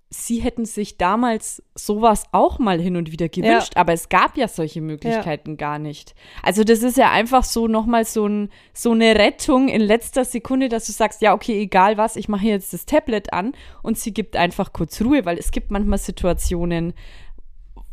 sie 0.10 0.39
hätten 0.39 0.63
sich 0.65 0.98
damals 0.98 1.62
sowas 1.76 2.24
auch 2.32 2.60
mal 2.60 2.80
hin 2.80 2.96
und 2.96 3.12
wieder 3.12 3.28
gewünscht, 3.28 3.74
aber 3.76 3.91
es 3.91 4.08
gab 4.08 4.38
ja 4.38 4.48
solche 4.48 4.80
Möglichkeiten 4.80 5.58
gar 5.58 5.80
nicht. 5.80 6.15
Also 6.43 6.63
das 6.63 6.82
ist 6.82 6.98
ja 6.98 7.12
einfach 7.12 7.43
so 7.43 7.67
nochmal 7.67 8.06
so, 8.06 8.26
ein, 8.26 8.50
so 8.74 8.91
eine 8.91 9.15
Rettung 9.15 9.67
in 9.67 9.82
letzter 9.82 10.24
Sekunde, 10.24 10.70
dass 10.70 10.86
du 10.86 10.93
sagst, 10.93 11.22
ja, 11.22 11.34
okay, 11.34 11.60
egal 11.62 11.98
was, 11.98 12.15
ich 12.15 12.30
mache 12.30 12.46
jetzt 12.46 12.72
das 12.74 12.86
Tablet 12.86 13.34
an 13.34 13.52
und 13.84 13.98
sie 13.98 14.13
gibt 14.13 14.38
einfach 14.38 14.72
kurz 14.72 15.02
Ruhe, 15.02 15.26
weil 15.26 15.38
es 15.38 15.52
gibt 15.52 15.72
manchmal 15.72 15.98
Situationen, 16.00 16.93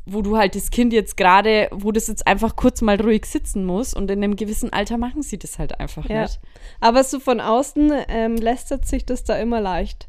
wo 0.07 0.23
du 0.23 0.37
halt 0.37 0.55
das 0.55 0.71
Kind 0.71 0.93
jetzt 0.93 1.17
gerade, 1.17 1.69
wo 1.73 1.91
das 1.91 2.07
jetzt 2.07 2.27
einfach 2.27 2.57
kurz 2.57 2.81
mal 2.83 3.01
ruhig 3.01 3.25
sitzen 3.27 3.65
muss 3.65 3.93
und 3.95 4.11
in 4.11 4.23
einem 4.23 4.37
gewissen 4.37 4.73
Alter 4.73 4.99
machen 4.99 5.23
sie 5.23 5.39
das 5.39 5.59
halt 5.59 5.81
einfach 5.81 6.09
Ja. 6.09 6.23
nicht. 6.23 6.41
Aber 6.79 7.03
so 7.03 7.19
von 7.19 7.41
außen 7.41 7.93
ähm, 8.09 8.37
lästert 8.37 8.87
sich 8.87 9.05
das 9.05 9.25
da 9.25 9.37
immer 9.39 9.61
leicht. 9.61 10.09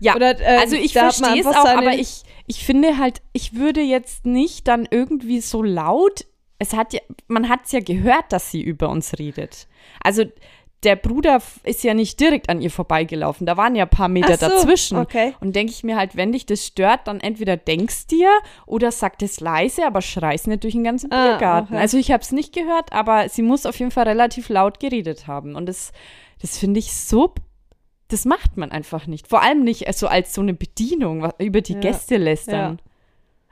Ja, 0.00 0.16
Oder, 0.16 0.38
ähm, 0.40 0.60
also 0.60 0.76
ich 0.76 0.92
verstehe 0.92 1.40
es 1.40 1.46
auch, 1.46 1.64
aber 1.64 1.94
ich, 1.94 2.22
ich 2.46 2.64
finde 2.64 2.98
halt, 2.98 3.22
ich 3.32 3.54
würde 3.54 3.80
jetzt 3.80 4.26
nicht 4.26 4.68
dann 4.68 4.86
irgendwie 4.90 5.40
so 5.40 5.62
laut, 5.62 6.26
es 6.58 6.72
hat 6.72 6.92
ja, 6.92 7.00
man 7.28 7.48
hat 7.48 7.60
es 7.64 7.72
ja 7.72 7.80
gehört, 7.80 8.24
dass 8.30 8.50
sie 8.50 8.62
über 8.62 8.88
uns 8.88 9.18
redet. 9.18 9.66
Also 10.02 10.24
der 10.82 10.96
Bruder 10.96 11.40
ist 11.62 11.82
ja 11.82 11.94
nicht 11.94 12.20
direkt 12.20 12.50
an 12.50 12.60
ihr 12.60 12.70
vorbeigelaufen, 12.70 13.46
da 13.46 13.56
waren 13.56 13.74
ja 13.74 13.84
ein 13.84 13.90
paar 13.90 14.08
Meter 14.08 14.36
so, 14.36 14.48
dazwischen. 14.48 14.98
okay. 14.98 15.34
Und 15.40 15.56
denke 15.56 15.72
ich 15.72 15.82
mir 15.82 15.96
halt, 15.96 16.14
wenn 16.14 16.32
dich 16.32 16.44
das 16.44 16.66
stört, 16.66 17.06
dann 17.08 17.20
entweder 17.20 17.56
denkst 17.56 18.06
dir 18.08 18.28
oder 18.66 18.92
sag 18.92 19.22
es 19.22 19.40
leise, 19.40 19.86
aber 19.86 20.02
schreist 20.02 20.46
nicht 20.46 20.62
durch 20.62 20.74
den 20.74 20.84
ganzen 20.84 21.10
Ah, 21.10 21.28
Biergarten. 21.38 21.72
okay. 21.74 21.80
Also 21.82 21.96
ich 21.96 22.10
habe 22.12 22.22
es 22.22 22.32
nicht 22.32 22.52
gehört, 22.54 22.92
aber 22.92 23.30
sie 23.30 23.40
muss 23.42 23.64
auf 23.64 23.78
jeden 23.78 23.90
Fall 23.92 24.04
relativ 24.08 24.50
laut 24.50 24.78
geredet 24.78 25.26
haben. 25.26 25.54
Und 25.56 25.66
das, 25.66 25.92
das 26.42 26.58
finde 26.58 26.80
ich 26.80 26.92
so, 26.92 27.32
das 28.08 28.24
macht 28.24 28.56
man 28.56 28.70
einfach 28.70 29.06
nicht. 29.06 29.28
Vor 29.28 29.42
allem 29.42 29.64
nicht 29.64 29.92
so 29.94 30.06
als 30.06 30.34
so 30.34 30.40
eine 30.40 30.54
Bedienung, 30.54 31.22
was, 31.22 31.34
über 31.38 31.60
die 31.60 31.74
Ja. 31.74 31.80
Gäste 31.80 32.16
lästern. 32.16 32.80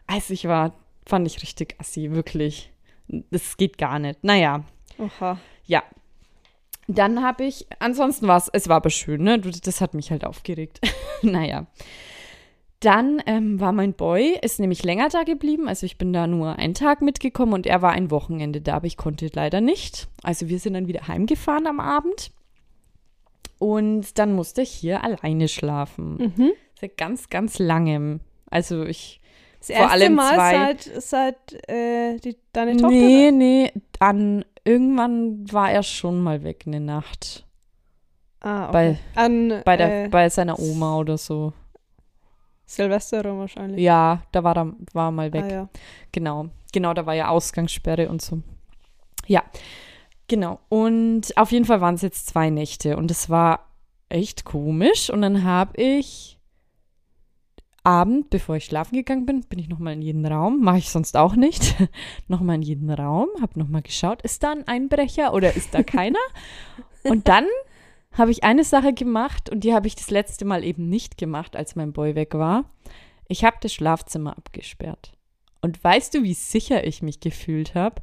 Also 0.06 0.34
ich 0.34 0.46
war, 0.46 0.74
fand 1.06 1.26
ich 1.26 1.42
richtig 1.42 1.76
assi, 1.78 2.10
wirklich. 2.12 2.72
Das 3.08 3.56
geht 3.56 3.78
gar 3.78 3.98
nicht. 3.98 4.22
Naja, 4.24 4.64
Oha. 4.98 5.38
ja. 5.64 5.82
Dann 6.88 7.22
habe 7.22 7.44
ich, 7.44 7.66
ansonsten 7.78 8.26
war 8.26 8.36
es, 8.36 8.48
es 8.52 8.68
war 8.68 8.76
aber 8.76 8.90
schön, 8.90 9.22
ne? 9.22 9.38
Das 9.38 9.80
hat 9.80 9.94
mich 9.94 10.10
halt 10.10 10.24
aufgeregt. 10.24 10.80
naja. 11.22 11.66
Dann 12.80 13.22
ähm, 13.26 13.60
war 13.60 13.70
mein 13.70 13.94
Boy, 13.94 14.36
ist 14.42 14.58
nämlich 14.58 14.82
länger 14.82 15.08
da 15.08 15.22
geblieben. 15.22 15.68
Also 15.68 15.86
ich 15.86 15.96
bin 15.98 16.12
da 16.12 16.26
nur 16.26 16.56
einen 16.56 16.74
Tag 16.74 17.00
mitgekommen 17.00 17.52
und 17.52 17.66
er 17.66 17.80
war 17.80 17.92
ein 17.92 18.10
Wochenende 18.10 18.60
da, 18.60 18.74
aber 18.74 18.86
ich 18.86 18.96
konnte 18.96 19.30
leider 19.32 19.60
nicht. 19.60 20.08
Also 20.24 20.48
wir 20.48 20.58
sind 20.58 20.74
dann 20.74 20.88
wieder 20.88 21.06
heimgefahren 21.06 21.68
am 21.68 21.78
Abend. 21.78 22.32
Und 23.62 24.18
dann 24.18 24.32
musste 24.34 24.62
ich 24.62 24.70
hier 24.70 25.04
alleine 25.04 25.46
schlafen. 25.46 26.16
Mhm. 26.16 26.50
Seit 26.80 26.96
ganz, 26.96 27.30
ganz 27.30 27.60
langem. 27.60 28.18
Also 28.50 28.82
ich. 28.84 29.20
Das 29.60 29.68
Vor 29.68 29.76
erste 29.76 29.92
allem 29.92 30.14
Mal 30.16 30.34
zwei- 30.34 30.52
seit, 30.52 31.02
seit 31.02 31.68
äh, 31.70 32.16
die, 32.18 32.36
deine 32.52 32.72
Tochter. 32.76 32.88
Nee, 32.90 33.30
nee. 33.30 33.72
Dann 34.00 34.44
irgendwann 34.64 35.44
war 35.52 35.70
er 35.70 35.84
schon 35.84 36.20
mal 36.20 36.42
weg 36.42 36.64
eine 36.66 36.80
Nacht. 36.80 37.46
Ah, 38.40 38.64
okay. 38.70 38.72
Bei, 39.14 39.20
An 39.22 39.62
bei, 39.64 39.76
der, 39.76 40.04
äh, 40.06 40.08
bei 40.08 40.28
seiner 40.28 40.58
Oma 40.58 40.96
oder 40.96 41.16
so. 41.16 41.52
Silvester 42.66 43.24
rum 43.24 43.38
wahrscheinlich. 43.38 43.80
Ja, 43.80 44.22
da 44.32 44.42
war 44.42 44.56
er 44.56 44.72
war 44.92 45.12
mal 45.12 45.32
weg. 45.32 45.44
Ah, 45.44 45.52
ja. 45.52 45.68
Genau. 46.10 46.46
Genau, 46.72 46.94
da 46.94 47.06
war 47.06 47.14
ja 47.14 47.28
Ausgangssperre 47.28 48.08
und 48.08 48.20
so. 48.20 48.40
Ja, 49.28 49.44
genau. 50.28 50.60
Und 50.68 51.36
auf 51.36 51.52
jeden 51.52 51.64
Fall 51.64 51.80
waren 51.80 51.94
es 51.94 52.02
jetzt 52.02 52.26
zwei 52.26 52.50
Nächte 52.50 52.96
und 52.96 53.10
es 53.10 53.30
war 53.30 53.68
echt 54.08 54.44
komisch. 54.44 55.10
Und 55.10 55.22
dann 55.22 55.44
habe 55.44 55.80
ich 55.80 56.38
Abend, 57.84 58.30
bevor 58.30 58.56
ich 58.56 58.66
schlafen 58.66 58.94
gegangen 58.94 59.26
bin, 59.26 59.40
bin 59.40 59.58
ich 59.58 59.68
nochmal 59.68 59.94
in 59.94 60.02
jeden 60.02 60.24
Raum. 60.24 60.60
Mache 60.60 60.78
ich 60.78 60.90
sonst 60.90 61.16
auch 61.16 61.34
nicht. 61.34 61.74
nochmal 62.28 62.56
in 62.56 62.62
jeden 62.62 62.90
Raum, 62.90 63.28
habe 63.40 63.58
nochmal 63.58 63.82
geschaut, 63.82 64.22
ist 64.22 64.42
da 64.42 64.52
ein 64.52 64.68
Einbrecher 64.68 65.34
oder 65.34 65.54
ist 65.56 65.74
da 65.74 65.82
keiner? 65.82 66.20
und 67.04 67.26
dann 67.28 67.46
habe 68.12 68.30
ich 68.30 68.44
eine 68.44 68.62
Sache 68.62 68.92
gemacht 68.92 69.50
und 69.50 69.64
die 69.64 69.74
habe 69.74 69.86
ich 69.86 69.96
das 69.96 70.10
letzte 70.10 70.44
Mal 70.44 70.64
eben 70.64 70.88
nicht 70.88 71.16
gemacht, 71.16 71.56
als 71.56 71.74
mein 71.74 71.92
Boy 71.92 72.14
weg 72.14 72.34
war. 72.34 72.70
Ich 73.26 73.44
habe 73.44 73.56
das 73.60 73.72
Schlafzimmer 73.72 74.36
abgesperrt. 74.36 75.12
Und 75.60 75.82
weißt 75.82 76.14
du, 76.14 76.22
wie 76.22 76.34
sicher 76.34 76.86
ich 76.86 77.02
mich 77.02 77.20
gefühlt 77.20 77.74
habe? 77.74 78.02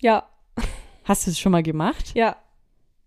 ja, 0.00 0.28
Hast 1.06 1.26
du 1.26 1.30
es 1.30 1.38
schon 1.38 1.52
mal 1.52 1.62
gemacht? 1.62 2.12
ja, 2.14 2.36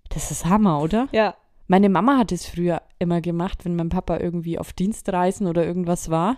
Das 0.09 0.31
ist 0.31 0.45
Hammer, 0.45 0.81
oder? 0.81 1.07
ja. 1.11 1.35
Meine 1.71 1.87
Mama 1.89 2.17
hat 2.17 2.31
es 2.31 2.47
früher 2.47 2.81
immer 2.97 3.21
gemacht, 3.21 3.63
wenn 3.63 3.75
mein 3.75 3.89
Papa 3.89 4.17
irgendwie 4.17 4.57
auf 4.57 4.73
Dienstreisen 4.73 5.45
oder 5.45 5.63
irgendwas 5.63 6.09
war, 6.09 6.37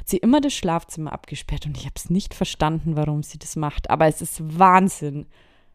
hat 0.00 0.08
sie 0.08 0.16
immer 0.16 0.40
das 0.40 0.54
Schlafzimmer 0.54 1.12
abgesperrt 1.12 1.66
und 1.66 1.76
ich 1.76 1.84
habe 1.84 1.94
es 1.94 2.10
nicht 2.10 2.34
verstanden, 2.34 2.96
warum 2.96 3.22
sie 3.22 3.38
das 3.38 3.54
macht. 3.54 3.90
Aber 3.90 4.08
es 4.08 4.20
ist 4.20 4.40
Wahnsinn. 4.58 5.26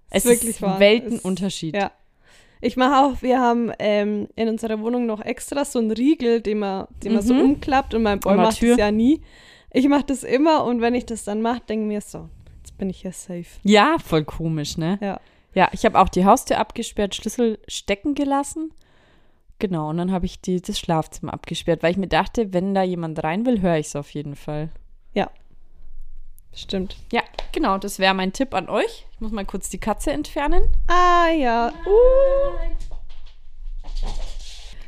Es 0.10 0.26
Ist 0.26 0.32
wirklich 0.32 0.50
ist 0.58 0.62
wahr. 0.62 0.74
ein 0.74 0.80
Weltenunterschied. 0.82 1.74
Ja. 1.78 1.92
Ich 2.60 2.76
mache 2.76 3.06
auch, 3.06 3.22
wir 3.22 3.40
haben 3.40 3.72
ähm, 3.80 4.28
in 4.36 4.50
unserer 4.50 4.82
Wohnung 4.82 5.06
noch 5.06 5.22
extra 5.22 5.64
so 5.64 5.80
einen 5.80 5.92
Riegel, 5.92 6.42
den 6.42 6.60
man, 6.60 6.88
den 7.02 7.14
man 7.14 7.22
so 7.22 7.34
Mhm. 7.34 7.42
umklappt 7.42 7.94
und 7.94 8.04
mein 8.04 8.20
Boy 8.20 8.36
macht 8.36 8.62
das 8.62 8.78
ja 8.78 8.92
nie. 8.92 9.22
Ich 9.72 9.88
mache 9.88 10.04
das 10.04 10.24
immer 10.26 10.66
und 10.66 10.82
wenn 10.82 10.96
ich 10.96 11.06
das 11.06 11.24
dann 11.24 11.42
mache, 11.42 11.62
denke 11.62 11.86
mir 11.86 12.02
so, 12.02 12.28
bin 12.78 12.90
ich 12.90 13.04
ja 13.04 13.12
safe. 13.12 13.46
Ja, 13.64 13.98
voll 14.04 14.24
komisch, 14.24 14.78
ne? 14.78 14.98
Ja. 15.02 15.20
Ja, 15.54 15.70
ich 15.72 15.86
habe 15.86 16.00
auch 16.00 16.10
die 16.10 16.26
Haustür 16.26 16.60
abgesperrt, 16.60 17.16
Schlüssel 17.16 17.60
stecken 17.68 18.14
gelassen. 18.14 18.72
Genau, 19.60 19.90
und 19.90 19.98
dann 19.98 20.12
habe 20.12 20.28
ich 20.28 20.40
die, 20.40 20.62
das 20.62 20.78
Schlafzimmer 20.78 21.34
abgesperrt, 21.34 21.82
weil 21.82 21.92
ich 21.92 21.98
mir 21.98 22.08
dachte, 22.08 22.54
wenn 22.54 22.76
da 22.76 22.84
jemand 22.84 23.24
rein 23.24 23.46
will, 23.46 23.62
höre 23.62 23.78
ich 23.78 23.88
es 23.88 23.96
auf 23.96 24.14
jeden 24.14 24.36
Fall. 24.36 24.70
Stimmt. 26.58 26.98
Ja, 27.12 27.22
genau, 27.52 27.78
das 27.78 28.00
wäre 28.00 28.16
mein 28.16 28.34
Tipp 28.34 28.56
an 28.56 28.68
euch. 28.68 29.06
Ich 29.12 29.22
muss 29.22 29.32
mal 29.32 29.46
kurz 29.46 29.70
die 29.70 29.78
Katze 29.78 30.12
entfernen. 30.12 30.64
Ah 30.88 31.30
ja. 31.30 31.72
Uh. 31.86 32.76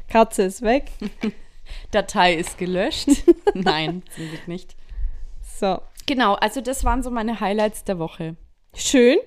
Katze 0.08 0.43
ist 0.43 0.63
weg. 0.63 0.91
Datei 1.91 2.34
ist 2.34 2.58
gelöscht. 2.58 3.10
Nein, 3.54 4.02
zum 4.15 4.30
Glück 4.30 4.47
nicht. 4.47 4.75
So. 5.60 5.80
Genau, 6.10 6.34
also 6.34 6.60
das 6.60 6.84
waren 6.84 7.04
so 7.04 7.12
meine 7.12 7.39
Highlights 7.39 7.84
der 7.84 8.00
Woche. 8.00 8.36
Schön. 8.74 9.19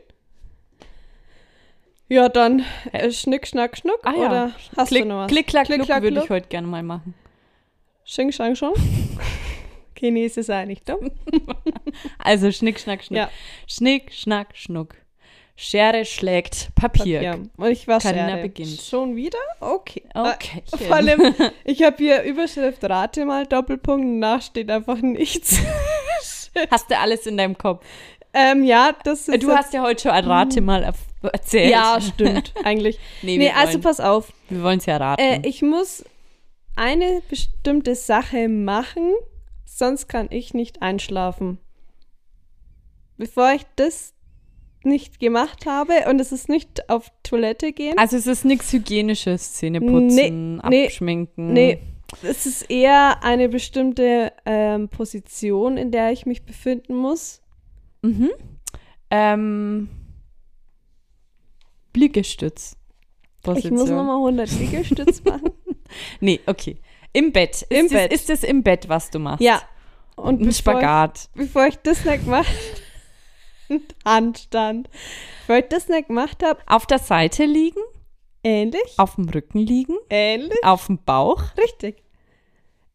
Ja, 2.08 2.28
dann 2.28 2.64
äh, 2.90 3.12
Schnick, 3.12 3.46
Schnack, 3.46 3.78
Schnuck. 3.78 4.00
Ah 4.02 4.10
ja. 4.10 4.26
Oder 4.26 4.52
hast 4.76 4.88
Klick, 4.88 5.02
du 5.04 5.08
noch 5.08 5.18
was? 5.18 5.28
Klick, 5.30 5.46
klack, 5.46 5.66
Klick, 5.66 5.82
klack, 5.82 6.02
würde 6.02 6.20
ich 6.24 6.28
heute 6.28 6.48
gerne 6.48 6.66
mal 6.66 6.82
machen. 6.82 7.14
Sching, 8.04 8.32
Schang, 8.32 8.56
schon. 8.56 8.74
Chinesisch 9.96 10.46
sei 10.46 10.64
nicht 10.64 10.88
dumm. 10.88 11.12
Also 12.18 12.50
Schnick, 12.50 12.80
Schnack, 12.80 13.04
Schnuck. 13.04 13.16
Ja. 13.16 13.30
Schnick, 13.68 14.12
Schnack, 14.12 14.48
Schnuck. 14.56 14.96
Schere 15.54 16.04
schlägt 16.04 16.74
Papier. 16.74 17.22
Ja. 17.22 17.34
Und 17.58 17.70
ich 17.70 17.86
war 17.86 18.00
Carina 18.00 18.30
Schere. 18.30 18.42
beginnt. 18.42 18.80
Schon 18.80 19.14
wieder? 19.14 19.38
Okay. 19.60 20.02
Okay. 20.12 20.64
Äh, 20.72 20.76
vor 20.84 20.96
allem, 20.96 21.32
ich 21.64 21.84
habe 21.84 21.96
hier 21.98 22.24
Überschrift 22.24 22.82
Rate 22.82 23.24
mal 23.24 23.46
Doppelpunkt 23.46 24.18
nach 24.18 24.42
steht 24.42 24.68
einfach 24.68 25.00
nichts. 25.00 25.60
Hast 26.70 26.90
du 26.90 26.98
alles 26.98 27.26
in 27.26 27.36
deinem 27.36 27.56
Kopf? 27.56 27.84
ähm, 28.34 28.64
ja, 28.64 28.92
das 29.04 29.28
ist 29.28 29.42
Du 29.42 29.50
hast 29.50 29.72
ja 29.74 29.82
heute 29.82 30.02
schon 30.02 30.10
ein 30.12 30.24
Rate 30.24 30.60
mal 30.62 30.92
erzählt. 31.22 31.70
Ja, 31.70 31.98
stimmt, 32.00 32.54
eigentlich. 32.64 32.98
Nee, 33.22 33.36
nee, 33.38 33.50
also 33.50 33.74
wollen- 33.74 33.80
pass 33.82 34.00
auf. 34.00 34.32
Wir 34.48 34.62
wollen 34.62 34.78
es 34.78 34.86
ja 34.86 34.96
raten. 34.96 35.20
Äh, 35.22 35.40
ich 35.46 35.60
muss 35.62 36.04
eine 36.76 37.20
bestimmte 37.28 37.94
Sache 37.94 38.48
machen, 38.48 39.12
sonst 39.66 40.08
kann 40.08 40.28
ich 40.30 40.54
nicht 40.54 40.80
einschlafen. 40.80 41.58
Bevor 43.18 43.52
ich 43.52 43.62
das 43.76 44.14
nicht 44.84 45.20
gemacht 45.20 45.66
habe 45.66 45.92
und 46.08 46.18
es 46.20 46.32
ist 46.32 46.48
nicht 46.48 46.88
auf 46.90 47.12
Toilette 47.22 47.72
gehen. 47.72 47.96
also 47.98 48.16
es 48.16 48.26
ist 48.26 48.44
nichts 48.44 48.72
Hygienisches, 48.72 49.52
Zähneputzen, 49.52 50.56
Nee, 50.56 50.68
nee, 50.68 50.84
abschminken. 50.86 51.52
Nee, 51.52 51.78
es 52.22 52.46
ist 52.46 52.70
eher 52.70 53.22
eine 53.24 53.48
bestimmte 53.48 54.32
ähm, 54.44 54.88
Position, 54.88 55.76
in 55.76 55.90
der 55.90 56.12
ich 56.12 56.26
mich 56.26 56.44
befinden 56.44 56.94
muss. 56.96 57.40
Mhm. 58.02 58.30
Ähm, 59.10 59.88
Liegestütz. 61.94 62.76
Ich 63.56 63.70
muss 63.70 63.88
nochmal 63.90 64.16
100 64.16 64.50
Liegestütz 64.58 65.24
machen. 65.24 65.50
Nee, 66.20 66.40
okay. 66.46 66.78
Im 67.12 67.32
Bett. 67.32 67.66
Im 67.68 67.86
ist 67.86 67.92
das, 67.94 68.00
Bett. 68.02 68.12
Ist 68.12 68.30
es 68.30 68.44
im 68.44 68.62
Bett, 68.62 68.88
was 68.88 69.10
du 69.10 69.18
machst? 69.18 69.42
ja. 69.42 69.60
Und 70.14 70.42
Ein 70.42 70.46
bevor 70.48 70.52
Spagat. 70.74 71.30
Ich, 71.34 71.40
bevor 71.40 71.66
ich 71.66 71.76
das 71.78 72.04
nicht 72.04 72.24
gemacht 72.24 72.46
Handstand. 74.04 74.90
Bevor 75.46 75.56
ich 75.62 75.68
das 75.70 75.88
nicht 75.88 76.08
gemacht 76.08 76.42
habe, 76.44 76.60
Auf 76.66 76.84
der 76.86 76.98
Seite 76.98 77.46
liegen, 77.46 77.80
ähnlich, 78.44 78.82
auf 78.98 79.14
dem 79.14 79.28
Rücken 79.30 79.58
liegen, 79.58 79.96
ähnlich, 80.10 80.62
auf 80.62 80.86
dem 80.86 80.98
Bauch. 81.02 81.42
richtig. 81.56 82.01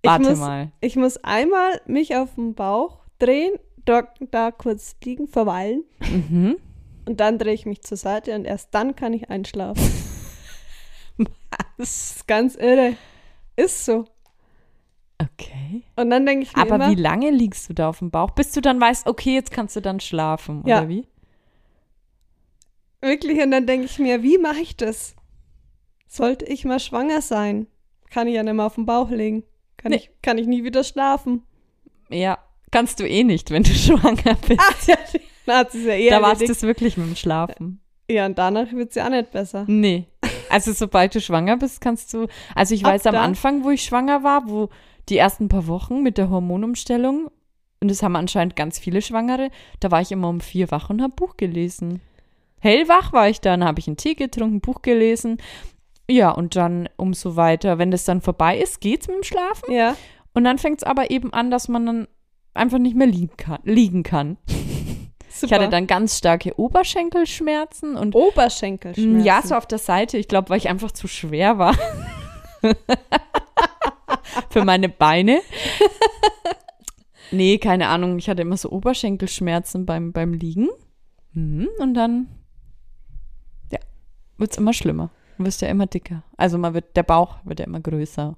Ich 0.02 0.10
Warte 0.10 0.30
muss, 0.30 0.40
mal. 0.40 0.72
Ich 0.80 0.96
muss 0.96 1.18
einmal 1.24 1.82
mich 1.86 2.16
auf 2.16 2.36
den 2.36 2.54
Bauch 2.54 3.00
drehen, 3.20 3.54
da, 3.86 4.08
da 4.32 4.52
kurz 4.52 4.96
liegen, 5.04 5.28
verweilen 5.28 5.84
Mhm. 6.10 6.58
und 7.06 7.20
dann 7.20 7.38
drehe 7.40 7.54
ich 7.54 7.66
mich 7.66 7.82
zur 7.82 7.98
Seite 7.98 8.36
und 8.36 8.46
erst 8.46 8.74
dann 8.76 8.96
kann 8.96 9.14
ich 9.14 9.30
einschlafen. 9.30 9.84
Das 11.78 12.16
ist 12.16 12.28
ganz 12.28 12.56
irre. 12.56 12.96
Ist 13.56 13.86
so. 13.86 14.06
Okay. 15.20 15.84
Und 15.96 16.10
dann 16.12 16.26
denke 16.26 16.44
ich 16.44 16.56
mir 16.56 16.62
Aber 16.62 16.76
immer, 16.76 16.90
wie 16.92 16.96
lange 16.96 17.32
liegst 17.32 17.70
du 17.70 17.74
da 17.74 17.90
auf 17.90 18.00
dem 18.00 18.12
Bauch, 18.12 18.32
bis 18.32 18.52
du 18.52 18.62
dann 18.62 18.80
weißt, 18.80 19.08
okay, 19.08 19.34
jetzt 19.34 19.52
kannst 19.52 19.76
du 19.76 19.82
dann 19.82 20.00
schlafen, 20.00 20.64
Ja. 20.66 20.80
oder 20.80 20.90
wie? 20.90 21.08
wirklich, 23.02 23.42
und 23.42 23.52
dann 23.52 23.66
denke 23.68 23.86
ich 23.86 24.00
mir, 24.00 24.22
wie 24.24 24.38
mache 24.38 24.60
ich 24.60 24.76
das? 24.76 25.16
Sollte 26.08 26.46
ich 26.46 26.66
mal 26.66 26.80
schwanger 26.80 27.22
sein, 27.22 27.68
kann 28.10 28.28
ich 28.28 28.36
ja 28.36 28.44
nicht 28.44 28.54
mehr 28.54 28.66
auf 28.66 28.76
den 28.76 28.86
Bauch 28.86 29.10
legen. 29.10 29.44
Kann, 29.78 29.92
Nee. 29.92 29.98
ich, 29.98 30.10
kann 30.22 30.38
ich 30.38 30.48
nie 30.48 30.63
wieder 30.63 30.84
schlafen. 30.84 31.44
Ja. 32.10 32.38
kannst 32.72 33.00
du 33.00 33.08
eh 33.08 33.24
nicht, 33.24 33.52
wenn 33.52 33.63
du 33.63 33.70
schwanger 33.74 34.36
bist. 34.48 34.60
Ach, 34.62 34.88
ja, 34.88 34.96
na, 35.46 35.58
hat 35.60 35.72
sie 35.72 35.86
ja 35.88 35.94
eh 35.94 36.10
da 36.10 36.22
war 36.22 36.34
es 36.34 36.40
erledigt. 36.42 36.50
das 36.50 36.62
wirklich 36.63 36.98
mit 36.98 37.08
dem 37.08 37.16
Schlafen. 37.16 37.80
Ja, 38.10 38.26
und 38.26 38.38
danach 38.38 38.72
wird 38.72 38.94
sie 38.94 39.02
auch 39.02 39.10
nicht 39.10 39.32
besser. 39.32 39.66
Nee. 39.68 40.06
Also 40.50 40.72
sobald 40.72 41.13
du 41.13 41.20
schwanger 41.22 41.58
bist, 41.58 41.82
kannst 41.82 42.13
du. 42.13 42.28
Also 42.56 42.74
ich 42.74 42.86
Ab 42.86 42.94
weiß 42.94 43.08
am? 43.08 43.16
Anfang, 43.16 43.63
wo 43.66 43.70
ich 43.70 43.84
schwanger 43.84 44.24
war, 44.24 44.48
wo 44.50 44.70
die 45.10 45.18
ersten 45.18 45.50
paar 45.50 45.68
Wochen 45.68 46.04
mit 46.04 46.18
der 46.18 46.30
Hormonumstellung, 46.30 47.30
und 47.82 47.92
das 47.92 48.02
haben 48.04 48.16
anscheinend 48.16 48.56
ganz 48.56 48.80
viele 48.80 49.02
Schwangere, 49.02 49.50
da 49.82 49.92
war 49.92 50.02
ich 50.02 50.12
immer 50.12 50.30
um 50.30 50.40
vier 50.42 50.72
wach 50.72 50.90
und 50.90 51.02
habe 51.02 51.13
Buch 51.13 51.36
gelesen. 51.38 52.02
Hellwach 52.60 53.13
war 53.13 53.30
ich 53.30 53.40
dann, 53.42 53.63
habe 53.63 53.80
ich 53.80 53.88
einen 53.88 53.98
Tee 53.98 54.16
getrunken, 54.16 54.62
Buch 54.62 54.82
gelesen. 54.82 55.38
Ja, 56.10 56.32
und 56.32 56.56
dann 56.56 56.88
umso 56.96 57.36
weiter, 57.36 57.78
wenn 57.78 57.91
das 57.91 58.06
dann 58.06 58.22
vorbei 58.22 58.58
ist, 58.58 58.80
geht's 58.80 59.08
mit 59.08 59.17
dem 59.17 59.24
Schlafen. 59.24 59.72
Ja. 59.74 59.96
Und 60.34 60.43
dann 60.46 60.58
fängt 60.58 60.80
es 60.80 60.84
aber 60.84 61.12
eben 61.12 61.34
an, 61.34 61.52
dass 61.52 61.67
man 61.67 61.86
dann 61.86 62.08
einfach 62.54 62.78
nicht 62.78 62.96
mehr 62.96 63.08
liegen 63.08 63.36
kann. 63.38 63.60
Liegen 63.63 64.04
kann. 64.04 64.38
Super. 64.48 64.58
Ich 65.39 65.54
hatte 65.54 65.70
dann 65.70 65.86
ganz 65.86 66.17
starke 66.17 66.58
Oberschenkelschmerzen 66.60 67.96
und 67.96 68.15
Oberschenkelschmerzen. 68.15 69.24
Ja, 69.24 69.43
so 69.43 69.54
auf 69.54 69.67
der 69.67 69.78
Seite. 69.78 70.17
Ich 70.17 70.28
glaube, 70.28 70.50
weil 70.50 70.58
ich 70.58 70.67
einfach 70.67 70.91
zu 70.91 71.08
schwer 71.08 71.60
war. 71.60 71.76
Für 74.50 74.65
meine 74.65 74.89
Beine. 74.89 75.41
Nee, 77.30 77.60
keine 77.60 77.88
Ahnung. 77.89 78.17
Ich 78.17 78.30
hatte 78.30 78.41
immer 78.41 78.58
so 78.58 78.72
Oberschenkelschmerzen 78.72 79.86
beim, 79.86 80.12
beim 80.12 80.34
Liegen. 80.34 80.70
Mhm, 81.34 81.67
Und 81.78 81.93
dann, 81.93 82.28
ja, 83.72 83.80
wird 84.38 84.52
es 84.54 84.58
immer 84.58 84.74
schlimmer. 84.74 85.12
Du 85.38 85.45
wirst 85.45 85.62
ja 85.62 85.67
immer 85.67 85.86
dicker. 85.86 86.23
Also 86.36 86.58
man 86.58 86.73
wird, 86.73 86.95
der 86.95 87.04
Bauch 87.04 87.38
wird 87.43 87.60
ja 87.60 87.65
immer 87.65 87.80
größer. 87.80 88.36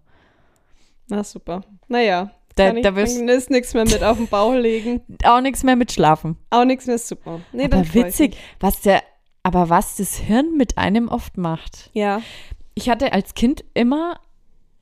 Na 1.08 1.24
super. 1.24 1.62
Naja, 1.88 2.32
Da, 2.56 2.72
kann 2.72 2.84
da 2.84 2.96
wirst 2.96 3.18
ist 3.18 3.50
nichts 3.50 3.74
mehr 3.74 3.86
mit 3.86 4.04
auf 4.04 4.18
den 4.18 4.28
Bauch 4.28 4.54
legen. 4.54 5.02
auch 5.24 5.42
nichts 5.42 5.64
mehr 5.64 5.76
mit 5.76 5.92
Schlafen. 5.92 6.38
Auch 6.50 6.66
nichts 6.66 6.88
mehr 6.88 6.98
super. 6.98 7.42
Nee, 7.52 7.66
aber 7.66 7.94
witzig, 7.94 8.38
was 8.60 8.82
der, 8.82 9.02
aber 9.44 9.70
was 9.70 9.96
das 9.96 10.16
Hirn 10.18 10.58
mit 10.58 10.78
einem 10.78 11.08
oft 11.08 11.38
macht. 11.38 11.90
Ja. 11.94 12.22
Ich 12.76 12.90
hatte 12.90 13.14
als 13.14 13.34
Kind 13.34 13.64
immer 13.74 14.20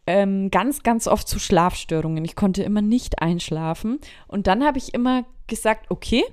ähm, 0.08 0.50
ganz, 0.50 0.84
ganz 0.84 1.08
oft 1.08 1.28
so 1.28 1.38
Schlafstörungen. 1.38 2.24
Ich 2.26 2.36
konnte 2.36 2.64
immer 2.64 2.82
nicht 2.82 3.22
einschlafen. 3.22 4.00
Und 4.28 4.48
dann 4.48 4.64
habe 4.66 4.78
ich 4.78 4.94
immer 4.94 5.26
gesagt, 5.48 5.92
okay, 5.92 6.24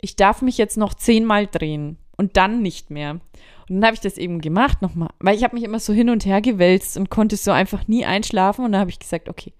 ich 0.00 0.16
darf 0.16 0.42
mich 0.42 0.58
jetzt 0.58 0.76
noch 0.76 0.94
zehnmal 0.94 1.46
drehen 1.46 1.98
und 2.16 2.36
dann 2.36 2.62
nicht 2.62 2.90
mehr. 2.90 3.20
Und 3.68 3.76
dann 3.76 3.84
habe 3.86 3.94
ich 3.94 4.00
das 4.00 4.18
eben 4.18 4.40
gemacht 4.40 4.82
nochmal, 4.82 5.10
weil 5.20 5.36
ich 5.36 5.42
habe 5.44 5.54
mich 5.54 5.64
immer 5.64 5.78
so 5.78 5.92
hin 5.92 6.10
und 6.10 6.26
her 6.26 6.40
gewälzt 6.40 6.96
und 6.96 7.10
konnte 7.10 7.36
so 7.36 7.50
einfach 7.50 7.88
nie 7.88 8.04
einschlafen. 8.04 8.64
Und 8.64 8.72
dann 8.72 8.80
habe 8.80 8.90
ich 8.90 8.98
gesagt, 8.98 9.28
okay, 9.28 9.52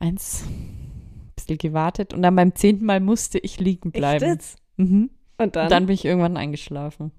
eins, 0.00 0.44
ein 0.46 1.32
bisschen 1.36 1.58
gewartet. 1.58 2.14
Und 2.14 2.22
dann 2.22 2.36
beim 2.36 2.54
zehnten 2.54 2.86
Mal 2.86 3.00
musste 3.00 3.38
ich 3.38 3.60
liegen 3.60 3.92
bleiben. 3.92 4.38
Mhm. 4.76 5.10
Und 5.36 5.56
dann? 5.56 5.64
Und 5.64 5.70
dann 5.70 5.86
bin 5.86 5.94
ich 5.94 6.04
irgendwann 6.04 6.36
eingeschlafen. 6.36 7.12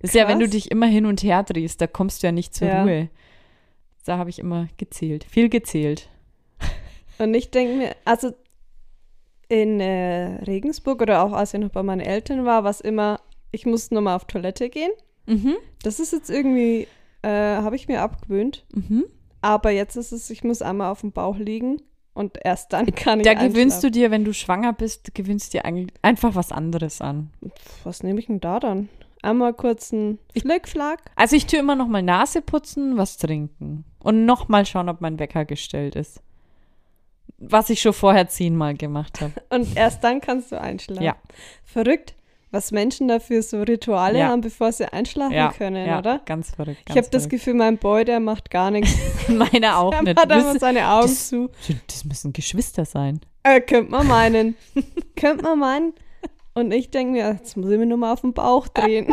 Das 0.00 0.10
ist 0.10 0.14
ja, 0.14 0.28
wenn 0.28 0.38
du 0.38 0.44
Krass. 0.44 0.52
dich 0.52 0.70
immer 0.70 0.86
hin 0.86 1.06
und 1.06 1.22
her 1.22 1.42
drehst, 1.42 1.80
da 1.80 1.86
kommst 1.86 2.22
du 2.22 2.26
ja 2.26 2.32
nicht 2.32 2.54
zur 2.54 2.68
Ja. 2.68 2.82
Ruhe. 2.82 3.08
Da 4.04 4.18
habe 4.18 4.28
ich 4.28 4.38
immer 4.38 4.68
gezählt, 4.76 5.24
viel 5.24 5.48
gezählt. 5.48 6.10
Und 7.18 7.32
ich 7.32 7.50
denke 7.50 7.76
mir, 7.76 7.96
also 8.04 8.32
in 9.48 9.80
äh, 9.80 10.42
Regensburg 10.44 11.00
oder 11.00 11.22
auch 11.22 11.32
als 11.32 11.54
ich 11.54 11.60
noch 11.60 11.70
bei 11.70 11.82
meinen 11.82 12.00
Eltern 12.00 12.44
war, 12.44 12.64
war 12.64 12.70
es 12.70 12.80
immer, 12.82 13.20
ich 13.50 13.64
muss 13.66 13.90
nochmal 13.90 14.16
auf 14.16 14.26
Toilette 14.26 14.68
gehen. 14.68 14.90
Mhm. 15.26 15.56
Das 15.82 16.00
ist 16.00 16.12
jetzt 16.12 16.30
irgendwie, 16.30 16.86
äh, 17.22 17.28
habe 17.28 17.76
ich 17.76 17.88
mir 17.88 18.02
abgewöhnt. 18.02 18.64
Mhm. 18.72 19.04
Aber 19.40 19.70
jetzt 19.70 19.96
ist 19.96 20.12
es, 20.12 20.30
ich 20.30 20.42
muss 20.42 20.62
einmal 20.62 20.90
auf 20.90 21.02
dem 21.02 21.12
Bauch 21.12 21.36
liegen 21.36 21.82
und 22.14 22.38
erst 22.42 22.72
dann 22.72 22.86
kann 22.94 23.20
ich 23.20 23.26
Da 23.26 23.34
gewöhnst 23.34 23.82
du 23.84 23.90
dir, 23.90 24.10
wenn 24.10 24.24
du 24.24 24.32
schwanger 24.32 24.72
bist, 24.72 25.14
gewöhnst 25.14 25.52
dir 25.52 25.64
einfach 26.02 26.34
was 26.34 26.52
anderes 26.52 27.00
an. 27.00 27.30
Was 27.82 28.02
nehme 28.02 28.20
ich 28.20 28.26
denn 28.26 28.40
da 28.40 28.60
dann? 28.60 28.88
Einmal 29.22 29.54
kurz 29.54 29.92
einen 29.92 30.18
Flickflack. 30.38 31.10
Also 31.16 31.34
ich 31.34 31.46
tue 31.46 31.58
immer 31.58 31.76
noch 31.76 31.88
mal 31.88 32.02
Nase 32.02 32.42
putzen, 32.42 32.96
was 32.96 33.16
trinken 33.16 33.84
und 33.98 34.26
noch 34.26 34.48
mal 34.48 34.66
schauen, 34.66 34.88
ob 34.88 35.00
mein 35.00 35.18
Wecker 35.18 35.44
gestellt 35.44 35.96
ist. 35.96 36.20
Was 37.38 37.70
ich 37.70 37.80
schon 37.80 37.94
vorher 37.94 38.28
zehnmal 38.28 38.74
gemacht 38.74 39.20
habe. 39.20 39.32
Und 39.50 39.76
erst 39.76 40.04
dann 40.04 40.20
kannst 40.20 40.52
du 40.52 40.60
einschlafen. 40.60 41.02
Ja. 41.02 41.16
Verrückt, 41.64 42.14
was 42.54 42.70
Menschen 42.72 43.08
dafür 43.08 43.42
so 43.42 43.60
Rituale 43.62 44.20
Ja. 44.20 44.28
haben, 44.28 44.40
bevor 44.40 44.72
sie 44.72 44.90
einschlafen 44.90 45.34
Ja, 45.34 45.52
können, 45.52 45.86
ja, 45.86 45.98
oder? 45.98 46.20
ganz 46.24 46.50
verrückt. 46.54 46.82
ich 46.88 46.96
habe 46.96 47.08
das 47.10 47.28
Gefühl, 47.28 47.54
mein 47.54 47.76
Boy, 47.78 48.04
der 48.06 48.20
macht 48.20 48.50
gar 48.50 48.70
nichts. 48.70 48.94
Meiner 49.28 49.78
auch 49.80 49.92
Er 49.92 50.02
nicht. 50.02 50.18
hat 50.18 50.28
Müssen- 50.28 50.58
seine 50.58 50.88
Augen 50.88 51.02
das- 51.08 51.28
zu. 51.28 51.50
Das 51.86 52.04
müssen 52.04 52.32
Geschwister 52.32 52.84
sein. 52.86 53.20
Äh, 53.42 53.60
könnte 53.60 53.90
man 53.90 54.06
meinen. 54.06 54.56
könnte 55.16 55.44
man 55.44 55.58
meinen. 55.58 55.92
Und 56.54 56.72
ich 56.72 56.90
denke 56.90 57.12
mir, 57.12 57.28
jetzt 57.32 57.56
muss 57.56 57.68
ich 57.70 57.78
mir 57.78 57.84
nur 57.86 57.98
mal 57.98 58.12
auf 58.12 58.20
den 58.22 58.32
Bauch 58.32 58.68
drehen. 58.68 59.12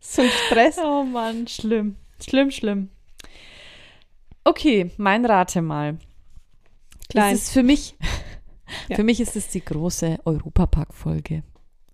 so 0.00 0.22
ein 0.22 0.28
Stress. 0.46 0.78
Oh 0.78 1.04
Mann, 1.04 1.46
schlimm. 1.46 1.96
Schlimm, 2.24 2.50
schlimm. 2.50 2.88
Okay, 4.44 4.90
mein 4.96 5.24
Rate 5.24 5.62
mal. 5.62 5.98
Klein. 7.10 7.34
Das 7.34 7.42
ist 7.42 7.52
für 7.52 7.62
mich, 7.62 7.94
für 8.92 9.04
mich 9.04 9.20
ist 9.20 9.36
es 9.36 9.48
die 9.48 9.64
große 9.64 10.18
Europapark-Folge. 10.24 11.42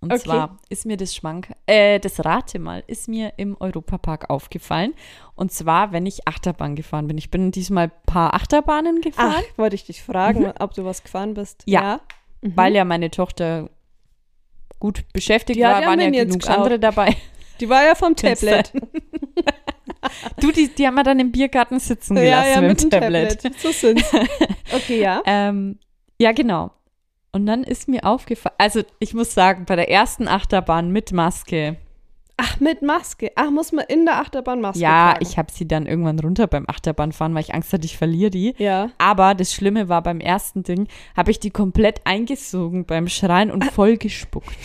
Und 0.01 0.13
Okay. 0.13 0.21
zwar 0.23 0.57
ist 0.69 0.85
mir 0.85 0.95
das 0.97 1.13
Schwank, 1.13 1.53
äh, 1.65 1.99
das 1.99 2.23
Rate 2.23 2.57
mal, 2.59 2.83
ist 2.87 3.07
mir 3.09 3.33
im 3.37 3.57
Europapark 3.59 4.29
aufgefallen. 4.29 4.93
Und 5.35 5.51
zwar, 5.51 5.91
wenn 5.91 6.05
ich 6.05 6.27
Achterbahn 6.27 6.75
gefahren 6.75 7.07
bin. 7.07 7.17
Ich 7.17 7.29
bin 7.31 7.51
diesmal 7.51 7.85
ein 7.85 7.91
paar 8.05 8.33
Achterbahnen 8.33 9.01
gefahren, 9.01 9.43
Ach, 9.53 9.57
wollte 9.57 9.75
ich 9.75 9.85
dich 9.85 10.01
fragen, 10.01 10.51
ob 10.59 10.73
du 10.73 10.85
was 10.85 11.03
gefahren 11.03 11.33
bist. 11.33 11.65
Mhm. 11.67 11.73
Ja. 11.73 12.01
Mhm. 12.41 12.53
weil 12.55 12.73
ja 12.73 12.85
meine 12.85 13.11
Tochter 13.11 13.69
gut 14.79 15.03
beschäftigt 15.11 15.59
Die 15.59 15.63
war, 15.63 15.81
ja 15.81 15.87
waren 15.87 15.99
ja 15.99 16.09
genug 16.23 16.39
geschaut. 16.39 16.55
andere 16.57 16.79
dabei. 16.79 17.17
Die 17.59 17.67
war 17.67 17.83
ja 17.83 17.95
vom 17.95 18.15
Tablet. 18.15 18.71
Du, 20.39 20.51
die, 20.51 20.69
die 20.69 20.87
haben 20.87 20.95
wir 20.95 21.03
dann 21.03 21.19
im 21.19 21.31
Biergarten 21.31 21.77
sitzen 21.79 22.15
ja, 22.15 22.23
gelassen 22.23 22.49
ja, 22.53 22.61
mit, 22.61 22.69
mit 22.69 22.81
dem 22.83 22.89
dem 22.89 23.01
Tablet. 23.01 23.41
Tablet. 23.41 23.59
So 23.59 23.71
sind's. 23.71 24.11
Okay, 24.73 25.01
ja. 25.01 25.21
Ähm, 25.25 25.77
ja, 26.21 26.31
genau. 26.31 26.71
Und 27.31 27.45
dann 27.45 27.63
ist 27.63 27.87
mir 27.87 28.05
aufgefallen, 28.05 28.55
also 28.57 28.81
ich 28.99 29.13
muss 29.13 29.33
sagen, 29.33 29.65
bei 29.65 29.75
der 29.75 29.89
ersten 29.89 30.27
Achterbahn 30.27 30.91
mit 30.91 31.11
Maske, 31.11 31.77
Ach, 32.41 32.59
mit 32.61 32.81
Maske. 32.81 33.33
Ach, 33.35 33.51
muss 33.51 33.73
man 33.73 33.83
in 33.89 34.05
der 34.05 34.19
Achterbahn 34.19 34.61
Maske 34.61 34.79
ja, 34.79 35.11
tragen. 35.11 35.25
ich 35.25 35.37
habe 35.37 35.51
sie 35.51 35.67
dann 35.67 35.85
irgendwann 35.85 36.17
runter 36.19 36.47
beim 36.47 36.63
Achterbahnfahren, 36.69 37.35
weil 37.35 37.41
ich 37.41 37.53
Angst 37.53 37.73
hatte, 37.73 37.83
ich 37.83 37.97
verliere 37.97 38.31
die. 38.31 38.55
Ja. 38.57 38.91
Aber 38.97 39.35
das 39.35 39.53
Schlimme 39.53 39.89
war, 39.89 40.01
beim 40.01 40.21
ersten 40.21 40.63
Ding 40.63 40.87
habe 41.17 41.31
ich 41.31 41.41
die 41.41 41.51
komplett 41.51 41.99
eingesogen 42.05 42.85
beim 42.85 43.09
Schreien 43.09 43.51
und 43.51 43.65
voll 43.73 43.97
gespuckt. 43.97 44.55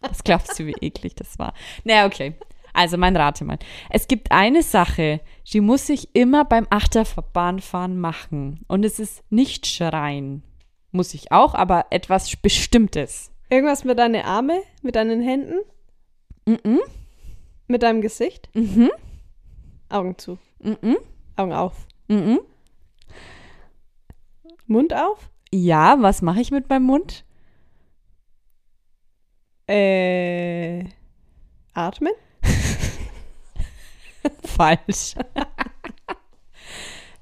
Was 0.00 0.24
glaubst 0.24 0.58
du, 0.58 0.66
wie 0.66 0.76
eklig 0.80 1.14
das 1.16 1.38
war? 1.38 1.52
Naja, 1.84 2.06
okay. 2.06 2.34
Also 2.72 2.96
mein 2.96 3.14
Rate 3.14 3.44
mal. 3.44 3.58
Es 3.90 4.08
gibt 4.08 4.32
eine 4.32 4.62
Sache, 4.62 5.20
die 5.52 5.60
muss 5.60 5.90
ich 5.90 6.14
immer 6.14 6.46
beim 6.46 6.66
Achterbahnfahren 6.70 8.00
machen. 8.00 8.64
Und 8.68 8.86
es 8.86 8.98
ist 8.98 9.22
nicht 9.30 9.66
schreien. 9.66 10.42
Muss 10.94 11.12
ich 11.12 11.32
auch, 11.32 11.56
aber 11.56 11.86
etwas 11.90 12.36
Bestimmtes. 12.36 13.32
Irgendwas 13.50 13.82
mit 13.82 13.98
deinen 13.98 14.24
Arme, 14.24 14.62
mit 14.80 14.94
deinen 14.94 15.20
Händen, 15.22 15.58
Mhm. 16.46 16.78
mit 17.66 17.82
deinem 17.82 18.00
Gesicht. 18.00 18.48
Mhm. 18.54 18.92
Augen 19.88 20.16
zu. 20.18 20.38
Mhm. 20.60 20.98
Augen 21.34 21.52
auf. 21.52 21.74
Mhm. 22.06 22.38
Mund 24.68 24.94
auf. 24.94 25.30
Ja, 25.52 25.96
was 26.00 26.22
mache 26.22 26.40
ich 26.40 26.52
mit 26.52 26.68
meinem 26.68 26.84
Mund? 26.84 27.24
Äh. 29.68 30.84
Atmen. 31.72 32.12
Falsch. 34.44 35.16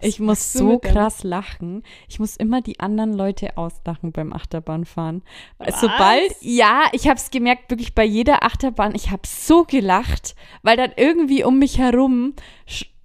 Ich 0.02 0.20
muss 0.20 0.52
so 0.52 0.78
krass 0.78 1.22
lachen. 1.24 1.82
Ich 2.08 2.18
muss 2.18 2.36
immer 2.36 2.60
die 2.60 2.80
anderen 2.80 3.12
Leute 3.12 3.56
auslachen 3.56 4.12
beim 4.12 4.32
Achterbahnfahren. 4.32 5.22
Was? 5.58 5.80
Sobald, 5.80 6.32
ja, 6.40 6.82
ich 6.92 7.06
habe 7.08 7.16
es 7.16 7.30
gemerkt, 7.30 7.70
wirklich 7.70 7.94
bei 7.94 8.04
jeder 8.04 8.44
Achterbahn, 8.44 8.94
ich 8.94 9.10
habe 9.10 9.22
so 9.26 9.64
gelacht, 9.64 10.34
weil 10.62 10.76
dann 10.76 10.92
irgendwie 10.96 11.44
um 11.44 11.58
mich 11.58 11.78
herum, 11.78 12.34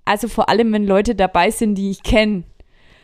also 0.05 0.27
vor 0.27 0.49
allem, 0.49 0.71
wenn 0.73 0.85
Leute 0.85 1.15
dabei 1.15 1.51
sind, 1.51 1.75
die 1.75 1.91
ich 1.91 2.03
kenne, 2.03 2.43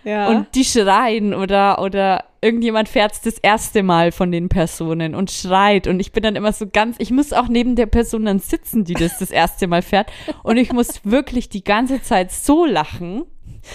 Ja. 0.03 0.27
und 0.29 0.47
die 0.55 0.65
schreien 0.65 1.33
oder, 1.33 1.81
oder 1.81 2.25
irgendjemand 2.41 2.89
fährt 2.89 3.25
das 3.25 3.37
erste 3.37 3.83
Mal 3.83 4.11
von 4.11 4.29
den 4.31 4.49
Personen 4.49 5.15
und 5.15 5.31
schreit 5.31 5.87
und 5.87 6.01
ich 6.01 6.11
bin 6.11 6.23
dann 6.23 6.35
immer 6.35 6.51
so 6.51 6.67
ganz, 6.67 6.97
ich 6.99 7.09
muss 7.09 7.31
auch 7.31 7.47
neben 7.47 7.77
der 7.77 7.85
Person 7.85 8.25
dann 8.25 8.39
sitzen, 8.39 8.83
die 8.83 8.95
das 8.95 9.17
das 9.19 9.31
erste 9.31 9.65
Mal 9.67 9.81
fährt 9.81 10.11
und 10.43 10.57
ich 10.57 10.73
muss 10.73 10.99
wirklich 11.05 11.47
die 11.47 11.63
ganze 11.63 12.01
Zeit 12.01 12.31
so 12.33 12.65
lachen. 12.65 13.23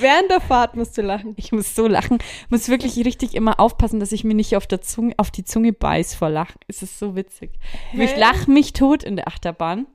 Während 0.01 0.31
der 0.31 0.41
Fahrt 0.41 0.77
musst 0.77 0.97
du 0.99 1.03
lachen. 1.03 1.35
Ich 1.37 1.53
muss 1.53 1.75
so 1.75 1.87
lachen, 1.87 2.19
muss 2.51 2.69
wirklich 2.69 2.97
richtig 3.05 3.35
immer 3.35 3.59
aufpassen, 3.59 4.01
dass 4.01 4.13
ich 4.13 4.25
mir 4.25 4.35
nicht 4.35 4.57
auf, 4.57 4.67
der 4.67 4.81
Zunge, 4.81 5.15
auf 5.17 5.31
die 5.31 5.45
Zunge 5.45 5.73
beiß 5.73 6.15
vor 6.15 6.31
Lachen. 6.31 6.59
Es 6.69 6.83
ist 6.83 6.99
so 6.99 7.17
witzig. 7.17 7.53
Ich 7.93 8.13
Hä? 8.13 8.21
lache 8.21 8.51
mich 8.51 8.73
tot 8.73 9.03
in 9.03 9.17
der 9.17 9.29
Achterbahn. 9.29 9.87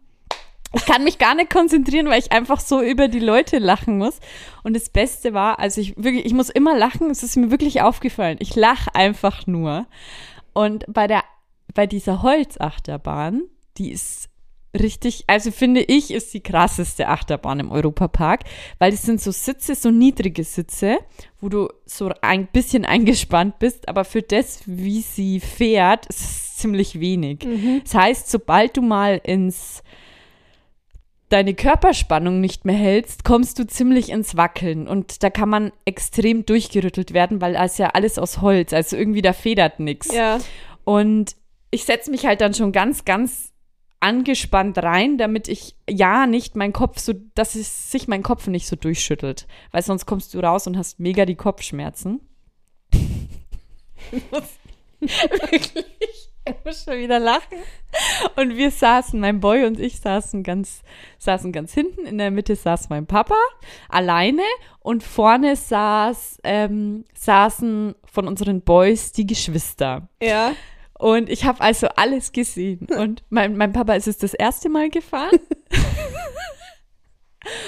Ich 0.75 0.85
kann 0.85 1.03
mich 1.03 1.19
gar 1.19 1.35
nicht 1.35 1.51
konzentrieren, 1.51 2.07
weil 2.07 2.19
ich 2.19 2.31
einfach 2.31 2.59
so 2.59 2.81
über 2.81 3.07
die 3.07 3.19
Leute 3.19 3.59
lachen 3.59 3.99
muss. 3.99 4.19
Und 4.63 4.75
das 4.75 4.89
Beste 4.89 5.33
war, 5.33 5.59
also 5.59 5.79
ich 5.79 5.95
wirklich, 5.97 6.25
ich 6.25 6.33
muss 6.33 6.49
immer 6.49 6.75
lachen, 6.75 7.11
es 7.11 7.21
ist 7.21 7.37
mir 7.37 7.51
wirklich 7.51 7.81
aufgefallen. 7.81 8.37
Ich 8.39 8.55
lache 8.55 8.93
einfach 8.95 9.45
nur. 9.45 9.85
Und 10.53 10.85
bei 10.87 11.05
der, 11.05 11.23
bei 11.75 11.85
dieser 11.85 12.23
Holzachterbahn, 12.23 13.43
die 13.77 13.91
ist 13.91 14.29
richtig, 14.79 15.23
also 15.27 15.51
finde 15.51 15.81
ich, 15.81 16.11
ist 16.11 16.33
die 16.33 16.41
krasseste 16.41 17.07
Achterbahn 17.07 17.59
im 17.59 17.71
Europapark, 17.71 18.41
weil 18.79 18.91
das 18.91 19.03
sind 19.03 19.21
so 19.21 19.31
Sitze, 19.31 19.75
so 19.75 19.91
niedrige 19.91 20.43
Sitze, 20.43 20.99
wo 21.39 21.49
du 21.49 21.69
so 21.85 22.11
ein 22.21 22.47
bisschen 22.47 22.85
eingespannt 22.85 23.59
bist, 23.59 23.87
aber 23.87 24.05
für 24.05 24.21
das, 24.21 24.61
wie 24.65 25.01
sie 25.01 25.39
fährt, 25.39 26.07
ist 26.07 26.21
es 26.21 26.57
ziemlich 26.57 26.99
wenig. 26.99 27.45
Das 27.83 27.95
heißt, 27.95 28.29
sobald 28.29 28.77
du 28.77 28.81
mal 28.81 29.19
ins 29.23 29.83
deine 31.29 31.55
Körperspannung 31.55 32.39
nicht 32.41 32.63
mehr 32.63 32.75
hältst, 32.75 33.23
kommst 33.23 33.57
du 33.57 33.65
ziemlich 33.65 34.09
ins 34.09 34.37
Wackeln 34.37 34.87
und 34.87 35.23
da 35.23 35.31
kann 35.31 35.49
man 35.49 35.71
extrem 35.83 36.45
durchgerüttelt 36.45 37.11
werden, 37.13 37.41
weil 37.41 37.53
da 37.53 37.65
ist 37.65 37.79
ja 37.79 37.89
alles 37.89 38.19
aus 38.19 38.41
Holz, 38.41 38.71
also 38.71 38.95
irgendwie 38.95 39.23
da 39.23 39.33
federt 39.33 39.79
nichts. 39.79 40.13
Ja. 40.13 40.37
Und 40.83 41.35
ich 41.71 41.85
setze 41.85 42.11
mich 42.11 42.27
halt 42.27 42.41
dann 42.41 42.53
schon 42.53 42.71
ganz, 42.71 43.03
ganz 43.03 43.52
angespannt 44.03 44.77
rein, 44.77 45.17
damit 45.17 45.47
ich 45.47 45.75
ja 45.89 46.27
nicht 46.27 46.55
mein 46.55 46.73
Kopf 46.73 46.99
so, 46.99 47.13
dass 47.35 47.55
es 47.55 47.91
sich 47.91 48.07
mein 48.07 48.21
Kopf 48.21 48.47
nicht 48.47 48.67
so 48.67 48.75
durchschüttelt. 48.75 49.47
Weil 49.71 49.81
sonst 49.81 50.05
kommst 50.05 50.33
du 50.33 50.39
raus 50.39 50.67
und 50.67 50.77
hast 50.77 50.99
mega 50.99 51.25
die 51.25 51.35
Kopfschmerzen. 51.35 52.19
Wirklich, 54.99 55.85
ich 56.45 56.55
muss 56.65 56.83
schon 56.83 56.97
wieder 56.97 57.19
lachen. 57.19 57.57
Und 58.35 58.57
wir 58.57 58.71
saßen, 58.71 59.19
mein 59.19 59.39
Boy 59.39 59.65
und 59.65 59.79
ich 59.79 59.99
saßen 59.99 60.43
ganz, 60.43 60.81
saßen 61.17 61.51
ganz 61.53 61.73
hinten. 61.73 62.05
In 62.05 62.17
der 62.17 62.31
Mitte 62.31 62.55
saß 62.55 62.89
mein 62.89 63.05
Papa 63.05 63.37
alleine 63.87 64.43
und 64.79 65.03
vorne 65.03 65.55
saß, 65.55 66.41
ähm, 66.43 67.05
saßen 67.13 67.95
von 68.05 68.27
unseren 68.27 68.61
Boys 68.61 69.13
die 69.13 69.25
Geschwister. 69.25 70.09
Ja. 70.21 70.53
Und 71.03 71.29
ich 71.29 71.43
habe 71.43 71.59
also 71.59 71.87
alles 71.97 72.31
gesehen. 72.31 72.87
Und 72.97 73.23
mein, 73.29 73.57
mein 73.57 73.73
Papa 73.73 73.93
ist 73.95 74.07
es 74.07 74.19
das 74.19 74.33
erste 74.33 74.69
Mal 74.69 74.89
gefahren. 74.89 75.37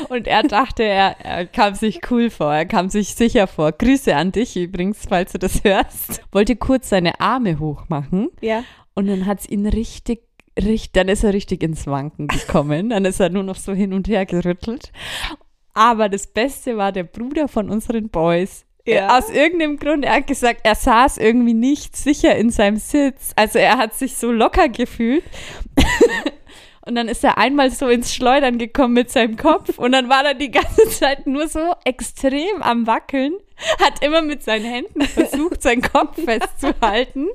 Und 0.08 0.26
er 0.26 0.44
dachte, 0.44 0.84
er, 0.84 1.18
er 1.20 1.46
kam 1.46 1.76
sich 1.76 2.00
cool 2.10 2.30
vor, 2.30 2.54
er 2.54 2.66
kam 2.66 2.88
sich 2.88 3.14
sicher 3.14 3.46
vor. 3.48 3.74
Grüße 3.74 4.16
an 4.16 4.32
dich 4.32 4.56
übrigens, 4.56 5.00
falls 5.10 5.34
du 5.34 5.40
das 5.40 5.66
hörst. 5.66 6.22
Wollte 6.32 6.56
kurz 6.56 6.88
seine 6.88 7.20
Arme 7.20 7.60
hochmachen 7.60 8.30
Ja. 8.40 8.64
und 8.94 9.08
dann 9.08 9.26
hat 9.26 9.42
es 9.42 9.50
ihn 9.50 9.68
richtig, 9.68 10.22
richtig, 10.58 10.94
dann 10.94 11.10
ist 11.10 11.26
er 11.26 11.34
richtig 11.34 11.62
ins 11.62 11.88
Wanken 11.88 12.28
gekommen. 12.28 12.92
Dann 12.92 13.04
ist 13.04 13.20
er 13.20 13.28
nur 13.30 13.44
noch 13.44 13.58
so 13.58 13.74
hin 13.74 13.92
und 13.92 14.08
her 14.08 14.26
gerüttelt. 14.26 14.94
Aber 15.74 16.08
das 16.08 16.28
Beste 16.28 16.78
war 16.78 16.94
der 16.94 17.04
Bruder 17.04 17.50
von 17.50 17.70
unseren 17.70 18.08
Boys. 18.08 18.65
Ja. 18.86 19.18
Aus 19.18 19.30
irgendeinem 19.30 19.78
Grund, 19.78 20.06
er 20.06 20.16
hat 20.16 20.28
gesagt, 20.28 20.62
er 20.64 20.76
saß 20.76 21.18
irgendwie 21.18 21.56
nicht 21.56 21.96
sicher 21.96 22.36
in 22.36 22.52
seinem 22.52 22.78
Sitz. 22.78 23.32
Also 23.36 23.58
er 23.58 23.78
hat 23.78 23.96
sich 23.96 24.16
so 24.18 24.32
locker 24.32 24.70
gefühlt. 24.70 25.24
Und 26.86 26.94
dann 26.94 27.08
ist 27.08 27.24
er 27.24 27.40
einmal 27.40 27.72
so 27.72 27.88
ins 27.88 28.14
Schleudern 28.14 28.60
gekommen 28.60 28.94
mit 28.94 29.10
seinem 29.10 29.38
Kopf 29.38 29.80
und 29.80 29.92
dann 29.92 30.08
war 30.08 30.24
er 30.24 30.36
die 30.36 30.52
ganze 30.52 30.88
Zeit 30.90 31.26
nur 31.26 31.48
so 31.48 31.74
extrem 31.84 32.62
am 32.62 32.86
Wackeln, 32.86 33.34
hat 33.84 34.04
immer 34.04 34.22
mit 34.22 34.44
seinen 34.44 34.66
Händen 34.66 35.02
versucht, 35.02 35.64
seinen 35.64 35.82
Kopf 35.82 36.24
festzuhalten. 36.24 37.28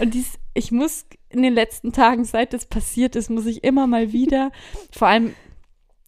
Und 0.00 0.14
dies, 0.14 0.38
ich 0.54 0.70
muss 0.70 1.06
in 1.28 1.42
den 1.42 1.54
letzten 1.54 1.92
Tagen, 1.92 2.24
seit 2.24 2.52
das 2.52 2.66
passiert 2.66 3.16
ist, 3.16 3.30
muss 3.30 3.46
ich 3.46 3.64
immer 3.64 3.88
mal 3.88 4.12
wieder, 4.12 4.52
vor 4.92 5.08
allem 5.08 5.34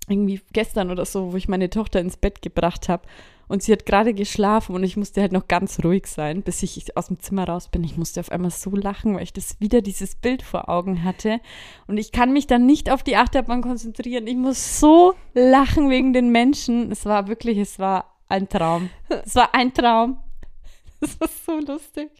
irgendwie 0.08 0.40
gestern 0.52 0.90
oder 0.90 1.04
so, 1.04 1.32
wo 1.32 1.36
ich 1.36 1.48
meine 1.48 1.70
Tochter 1.70 2.00
ins 2.00 2.16
Bett 2.16 2.42
gebracht 2.42 2.88
habe 2.88 3.04
und 3.48 3.62
sie 3.62 3.72
hat 3.72 3.86
gerade 3.86 4.14
geschlafen 4.14 4.74
und 4.74 4.82
ich 4.84 4.96
musste 4.96 5.20
halt 5.20 5.32
noch 5.32 5.48
ganz 5.48 5.82
ruhig 5.84 6.06
sein, 6.06 6.42
bis 6.42 6.62
ich 6.62 6.96
aus 6.96 7.08
dem 7.08 7.20
Zimmer 7.20 7.46
raus 7.48 7.68
bin. 7.68 7.84
Ich 7.84 7.96
musste 7.96 8.20
auf 8.20 8.30
einmal 8.32 8.50
so 8.50 8.74
lachen, 8.74 9.14
weil 9.14 9.22
ich 9.22 9.32
das 9.32 9.60
wieder 9.60 9.82
dieses 9.82 10.14
Bild 10.14 10.42
vor 10.42 10.68
Augen 10.68 11.04
hatte 11.04 11.40
und 11.86 11.98
ich 11.98 12.12
kann 12.12 12.32
mich 12.32 12.46
dann 12.46 12.66
nicht 12.66 12.90
auf 12.90 13.02
die 13.02 13.16
Achterbahn 13.16 13.62
konzentrieren. 13.62 14.26
Ich 14.26 14.36
muss 14.36 14.80
so 14.80 15.14
lachen 15.34 15.90
wegen 15.90 16.12
den 16.12 16.30
Menschen. 16.30 16.90
Es 16.90 17.04
war 17.06 17.28
wirklich, 17.28 17.58
es 17.58 17.78
war 17.78 18.14
ein 18.28 18.48
Traum. 18.48 18.90
Es 19.08 19.34
war 19.34 19.54
ein 19.54 19.72
Traum. 19.72 20.18
Das 21.00 21.20
war 21.20 21.28
so 21.28 21.72
lustig. 21.72 22.10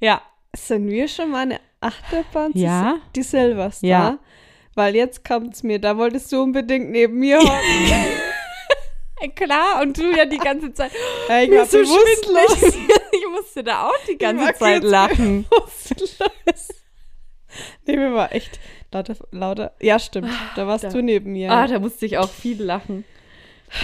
Ja, 0.00 0.22
Sind 0.56 0.86
wir 0.88 1.06
schon 1.06 1.30
mal 1.32 1.42
eine 1.42 1.60
Achterbahn? 1.80 2.52
Ja. 2.54 2.96
Die 3.14 3.22
Silverstar? 3.22 3.88
Ja. 3.88 4.18
Weil 4.76 4.94
jetzt 4.94 5.24
kommt 5.24 5.54
es 5.54 5.62
mir, 5.64 5.80
da 5.80 5.96
wolltest 5.96 6.30
du 6.30 6.40
unbedingt 6.42 6.90
neben 6.90 7.18
mir 7.18 7.38
hocken. 7.40 9.30
klar. 9.34 9.80
Und 9.82 9.96
du 9.98 10.14
ja 10.14 10.24
die 10.26 10.38
ganze 10.38 10.72
Zeit. 10.72 10.92
Ja, 11.28 11.42
ich 11.42 11.50
war 11.50 11.66
so 11.66 11.78
bewusstlos. 11.78 12.74
Ich 13.12 13.26
musste 13.32 13.64
da 13.64 13.88
auch 13.88 14.04
die 14.08 14.18
ganze 14.18 14.52
Zeit 14.54 14.82
lachen. 14.84 15.46
bewusstlos. 15.48 16.68
Nee, 17.86 17.96
mir 17.96 18.12
war 18.12 18.32
echt 18.32 18.60
lauter, 18.92 19.16
lauter. 19.30 19.72
Ja, 19.80 19.98
stimmt. 19.98 20.28
Da 20.54 20.66
warst 20.66 20.84
Da- 20.84 20.90
du 20.90 21.02
neben 21.02 21.32
mir. 21.32 21.50
Ah, 21.50 21.66
da 21.66 21.78
musste 21.78 22.04
ich 22.04 22.18
auch 22.18 22.28
viel 22.28 22.62
lachen. 22.62 23.04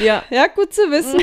Ja, 0.02 0.22
ja, 0.30 0.46
gut 0.48 0.74
zu 0.74 0.82
wissen. 0.90 1.22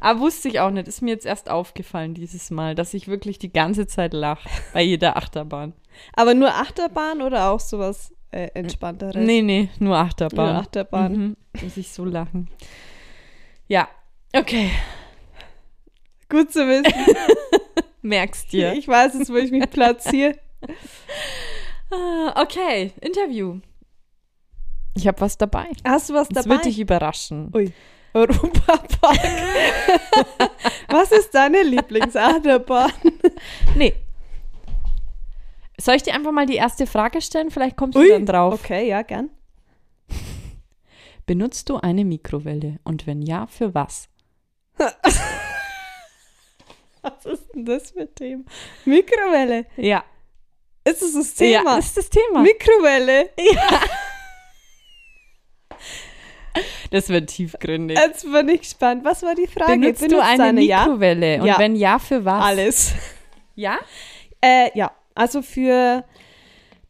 aber 0.00 0.20
wusste 0.20 0.48
ich 0.48 0.60
auch 0.60 0.70
nicht. 0.70 0.86
Ist 0.88 1.00
mir 1.00 1.12
jetzt 1.12 1.24
erst 1.26 1.48
aufgefallen 1.48 2.12
dieses 2.14 2.50
Mal, 2.50 2.74
dass 2.74 2.92
ich 2.92 3.08
wirklich 3.08 3.38
die 3.38 3.52
ganze 3.52 3.86
Zeit 3.86 4.12
lache 4.12 4.48
bei 4.74 4.82
jeder 4.82 5.16
Achterbahn. 5.16 5.72
Aber 6.14 6.34
nur 6.34 6.48
Achterbahn 6.54 7.22
oder 7.22 7.50
auch 7.50 7.60
sowas 7.60 8.12
äh, 8.30 8.48
entspannteres? 8.54 9.16
Nee, 9.24 9.42
nee, 9.42 9.68
nur 9.78 9.96
Achterbahn. 9.96 10.52
Nur 10.52 10.62
Achterbahn. 10.62 11.12
Mhm. 11.12 11.36
Muss 11.62 11.76
ich 11.76 11.92
so 11.92 12.04
lachen. 12.04 12.48
Ja, 13.68 13.88
okay. 14.34 14.70
Gut 16.28 16.52
zu 16.52 16.60
wissen. 16.66 16.92
Merkst 18.02 18.52
dir. 18.52 18.72
Ich 18.74 18.88
weiß 18.88 19.14
jetzt, 19.14 19.30
wo 19.30 19.36
ich 19.36 19.50
mich 19.50 19.68
platziere. 19.70 20.36
Ah, 21.90 22.42
Okay, 22.42 22.92
Interview. 23.00 23.60
Ich 24.94 25.06
habe 25.06 25.20
was 25.20 25.38
dabei. 25.38 25.66
Hast 25.86 26.10
du 26.10 26.14
was 26.14 26.28
Das 26.28 26.44
dabei? 26.44 26.56
wird 26.56 26.64
dich 26.66 26.78
überraschen. 26.80 27.50
Ui. 27.54 27.72
Europapark. 28.14 28.88
was 30.88 31.12
ist 31.12 31.34
deine 31.34 31.62
Lieblingsachterbahn? 31.62 32.92
Nee. 33.74 33.94
Soll 35.82 35.96
ich 35.96 36.04
dir 36.04 36.14
einfach 36.14 36.30
mal 36.30 36.46
die 36.46 36.54
erste 36.54 36.86
Frage 36.86 37.20
stellen? 37.20 37.50
Vielleicht 37.50 37.76
kommst 37.76 37.96
du 37.96 38.00
Ui, 38.00 38.08
dann 38.08 38.24
drauf. 38.24 38.54
Okay, 38.54 38.88
ja, 38.88 39.02
gern. 39.02 39.30
Benutzt 41.26 41.68
du 41.68 41.76
eine 41.78 42.04
Mikrowelle? 42.04 42.78
Und 42.84 43.08
wenn 43.08 43.20
ja, 43.20 43.48
für 43.48 43.74
was? 43.74 44.08
Was 47.02 47.26
ist 47.26 47.48
denn 47.52 47.64
das 47.64 47.90
für 47.90 48.02
ein 48.02 48.14
Thema? 48.14 48.44
Mikrowelle. 48.84 49.66
Ja. 49.76 50.04
Ist 50.84 51.02
es 51.02 51.14
das 51.14 51.36
Ja, 51.40 51.58
Thema? 51.58 51.76
das 51.76 51.86
ist 51.86 51.96
das 51.96 52.10
Thema. 52.10 52.42
Mikrowelle. 52.42 53.30
Das 56.90 57.08
wird 57.08 57.30
tiefgründig. 57.30 57.98
Jetzt 57.98 58.30
bin 58.30 58.46
ich 58.50 58.60
gespannt. 58.60 59.02
Was 59.04 59.22
war 59.22 59.34
die 59.34 59.46
Frage? 59.46 59.72
Benutzt 59.72 60.02
du 60.02 60.08
Benutzt 60.08 60.28
eine 60.28 60.38
deine, 60.44 60.60
ja? 60.60 60.80
Mikrowelle? 60.84 61.40
Und 61.40 61.46
Ja. 61.46 61.58
wenn 61.58 61.74
ja, 61.74 61.98
für 61.98 62.22
was? 62.26 62.44
Alles. 62.44 62.92
Ja? 63.54 63.78
Äh, 64.42 64.68
ja, 64.74 64.92
also 65.14 65.42
für 65.42 66.04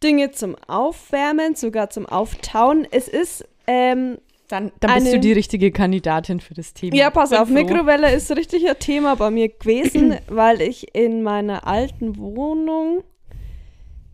Dinge 0.03 0.31
zum 0.33 0.57
Aufwärmen, 0.67 1.55
sogar 1.55 1.91
zum 1.91 2.07
Auftauen. 2.07 2.87
Es 2.91 3.09
ist, 3.09 3.45
ähm, 3.67 4.19
Dann, 4.49 4.71
dann 4.81 4.95
bist 4.97 5.07
Eine- 5.07 5.17
du 5.17 5.21
die 5.21 5.33
richtige 5.33 5.71
Kandidatin 5.73 6.41
für 6.41 6.53
das 6.55 6.75
Thema. 6.75 6.95
ja, 6.97 7.09
pass 7.11 7.31
Bin 7.31 7.39
auf, 7.39 7.49
froh. 7.49 7.55
Mikrowelle 7.55 8.13
ist 8.13 8.31
richtig 8.37 8.69
ein 8.69 8.79
Thema 8.79 9.15
bei 9.17 9.31
mir 9.31 9.49
gewesen, 9.49 10.17
weil 10.29 10.61
ich 10.61 10.95
in 10.95 11.23
meiner 11.23 11.67
alten 11.67 12.19
Wohnung 12.19 13.03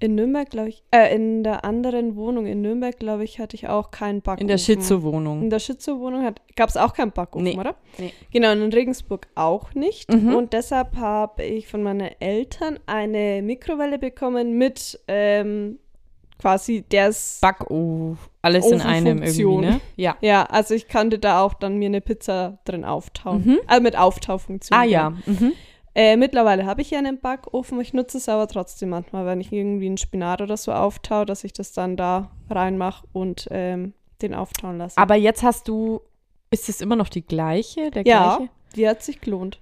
in 0.00 0.14
Nürnberg, 0.14 0.48
glaube 0.48 0.68
ich, 0.68 0.82
äh, 0.92 1.14
in 1.14 1.42
der 1.42 1.64
anderen 1.64 2.14
Wohnung 2.16 2.46
in 2.46 2.62
Nürnberg, 2.62 2.96
glaube 2.98 3.24
ich, 3.24 3.38
hatte 3.40 3.56
ich 3.56 3.68
auch 3.68 3.90
keinen 3.90 4.20
Backofen. 4.22 4.42
In 4.42 4.48
der 4.48 4.58
Schizo-Wohnung. 4.58 5.42
In 5.42 5.50
der 5.50 5.58
Schizo-Wohnung 5.58 6.34
gab 6.56 6.68
es 6.68 6.76
auch 6.76 6.94
keinen 6.94 7.10
Backofen, 7.12 7.44
Nee. 7.44 7.56
oder? 7.58 7.74
Nee. 7.98 8.12
Genau, 8.30 8.52
in 8.52 8.72
Regensburg 8.72 9.26
auch 9.34 9.74
nicht. 9.74 10.12
Mhm. 10.12 10.34
Und 10.34 10.52
deshalb 10.52 10.96
habe 10.96 11.44
ich 11.44 11.66
von 11.66 11.82
meinen 11.82 12.10
Eltern 12.20 12.78
eine 12.86 13.42
Mikrowelle 13.42 13.98
bekommen 13.98 14.56
mit 14.56 15.00
ähm, 15.08 15.78
quasi 16.38 16.82
der 16.82 17.08
ist. 17.08 17.40
Backofen. 17.40 18.18
Alles 18.40 18.70
in 18.70 18.80
einem 18.80 19.22
irgendwie, 19.22 19.56
ne? 19.56 19.80
Ja. 19.96 20.16
Ja, 20.20 20.44
also 20.44 20.72
ich 20.74 20.88
konnte 20.88 21.18
da 21.18 21.42
auch 21.42 21.54
dann 21.54 21.76
mir 21.76 21.86
eine 21.86 22.00
Pizza 22.00 22.58
drin 22.64 22.84
auftauen. 22.84 23.42
Mhm. 23.44 23.58
Also 23.66 23.82
mit 23.82 23.98
Auftaufunktion. 23.98 24.78
Ah 24.78 24.84
ja. 24.84 25.10
Mhm. 25.26 25.52
Äh, 26.00 26.16
mittlerweile 26.16 26.64
habe 26.64 26.80
ich 26.80 26.92
ja 26.92 26.98
einen 27.00 27.18
Backofen. 27.18 27.80
Ich 27.80 27.92
nutze 27.92 28.18
es 28.18 28.28
aber 28.28 28.46
trotzdem 28.46 28.90
manchmal, 28.90 29.26
wenn 29.26 29.40
ich 29.40 29.52
irgendwie 29.52 29.86
einen 29.86 29.98
Spinat 29.98 30.40
oder 30.40 30.56
so 30.56 30.70
auftaue, 30.72 31.26
dass 31.26 31.42
ich 31.42 31.52
das 31.52 31.72
dann 31.72 31.96
da 31.96 32.30
reinmache 32.48 33.04
und 33.12 33.48
ähm, 33.50 33.94
den 34.22 34.32
auftauen 34.32 34.78
lasse. 34.78 34.96
Aber 34.96 35.16
jetzt 35.16 35.42
hast 35.42 35.66
du, 35.66 36.00
ist 36.52 36.68
es 36.68 36.80
immer 36.80 36.94
noch 36.94 37.08
die 37.08 37.22
gleiche? 37.26 37.90
Der 37.90 38.04
Ja. 38.06 38.36
gleiche? 38.36 38.52
Die 38.76 38.88
hat 38.88 39.02
sich 39.02 39.20
gelohnt. 39.20 39.60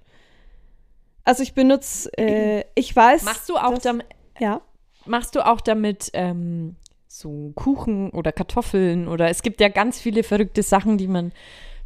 Also 1.25 1.43
ich 1.43 1.55
benutze, 1.55 2.11
äh, 2.19 2.65
ich 2.75 2.95
weiß. 2.95 3.25
Machst 3.25 3.49
du 3.49 3.57
auch 3.57 3.71
dass- 3.73 3.83
damit, 3.85 4.05
Ja. 4.39 4.61
machst 5.07 5.37
du 5.37 5.41
auch 5.47 5.63
damit 5.63 6.11
ähm, 6.13 6.77
so 7.09 7.53
Kuchen 7.55 8.11
oder 8.11 8.31
Kartoffeln 8.31 9.09
oder 9.09 9.31
es 9.31 9.41
gibt 9.41 9.59
ja 9.63 9.69
ganz 9.69 9.99
viele 9.99 10.23
verrückte 10.23 10.63
Sachen, 10.63 10.99
die 10.99 11.09
man 11.09 11.33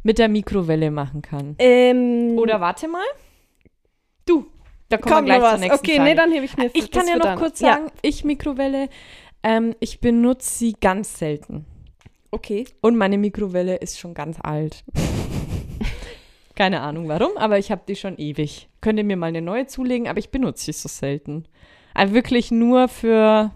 mit 0.03 0.19
der 0.19 0.27
Mikrowelle 0.27 0.91
machen 0.91 1.21
kann. 1.21 1.55
Ähm, 1.59 2.35
Oder 2.37 2.59
warte 2.59 2.89
mal. 2.89 3.05
Du, 4.25 4.45
da 4.89 4.97
kommen 4.97 5.15
komm, 5.15 5.25
wir 5.25 5.37
gleich 5.37 5.39
noch 5.39 5.45
zur 5.47 5.53
was. 5.53 5.59
nächsten 5.61 5.79
Okay, 5.79 5.95
Frage. 5.97 6.09
nee, 6.09 6.15
dann 6.15 6.31
hebe 6.31 6.45
ich 6.45 6.57
mir 6.57 6.69
Ich 6.73 6.91
kann 6.91 7.01
das 7.01 7.07
ja 7.07 7.13
für 7.13 7.17
noch 7.19 7.25
dann. 7.25 7.39
kurz 7.39 7.59
Ja, 7.59 7.73
sagen, 7.73 7.91
ich 8.01 8.23
Mikrowelle, 8.23 8.89
ähm, 9.43 9.75
ich 9.79 9.99
benutze 10.01 10.49
sie 10.57 10.73
ganz 10.79 11.17
selten. 11.17 11.65
okay. 12.31 12.65
Und 12.81 12.97
meine 12.97 13.17
Mikrowelle 13.17 13.75
ist 13.77 13.99
schon 13.99 14.13
ganz 14.13 14.37
alt. 14.41 14.83
Keine 16.55 16.81
Ahnung 16.81 17.07
warum, 17.07 17.35
aber 17.37 17.57
ich 17.57 17.71
habe 17.71 17.81
die 17.87 17.95
schon 17.95 18.17
ewig. 18.17 18.69
Könnt 18.81 18.99
ihr 18.99 19.05
mir 19.05 19.15
mal 19.17 19.27
eine 19.27 19.41
neue 19.41 19.65
zulegen, 19.67 20.07
aber 20.07 20.19
ich 20.19 20.29
benutze 20.29 20.65
sie 20.65 20.73
so 20.73 20.87
selten. 20.89 21.45
Also 21.93 22.13
wirklich 22.13 22.51
nur 22.51 22.87
für 22.87 23.51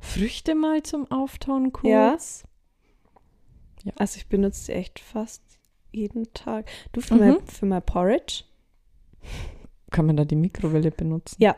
Früchte 0.00 0.54
mal 0.54 0.82
zum 0.82 1.10
Auftauen 1.10 1.72
kurz. 1.72 2.44
Also 3.96 4.16
ich 4.16 4.28
benutze 4.28 4.64
sie 4.64 4.72
echt 4.72 5.00
fast 5.00 5.42
jeden 5.92 6.32
Tag. 6.34 6.66
Du 6.92 7.00
für, 7.00 7.14
Mhm. 7.14 7.20
mein, 7.20 7.46
für 7.46 7.66
mein 7.66 7.82
Porridge? 7.82 8.44
Kann 9.90 10.06
man 10.06 10.16
da 10.16 10.24
die 10.24 10.36
Mikrowelle 10.36 10.90
benutzen? 10.90 11.36
Ja. 11.38 11.56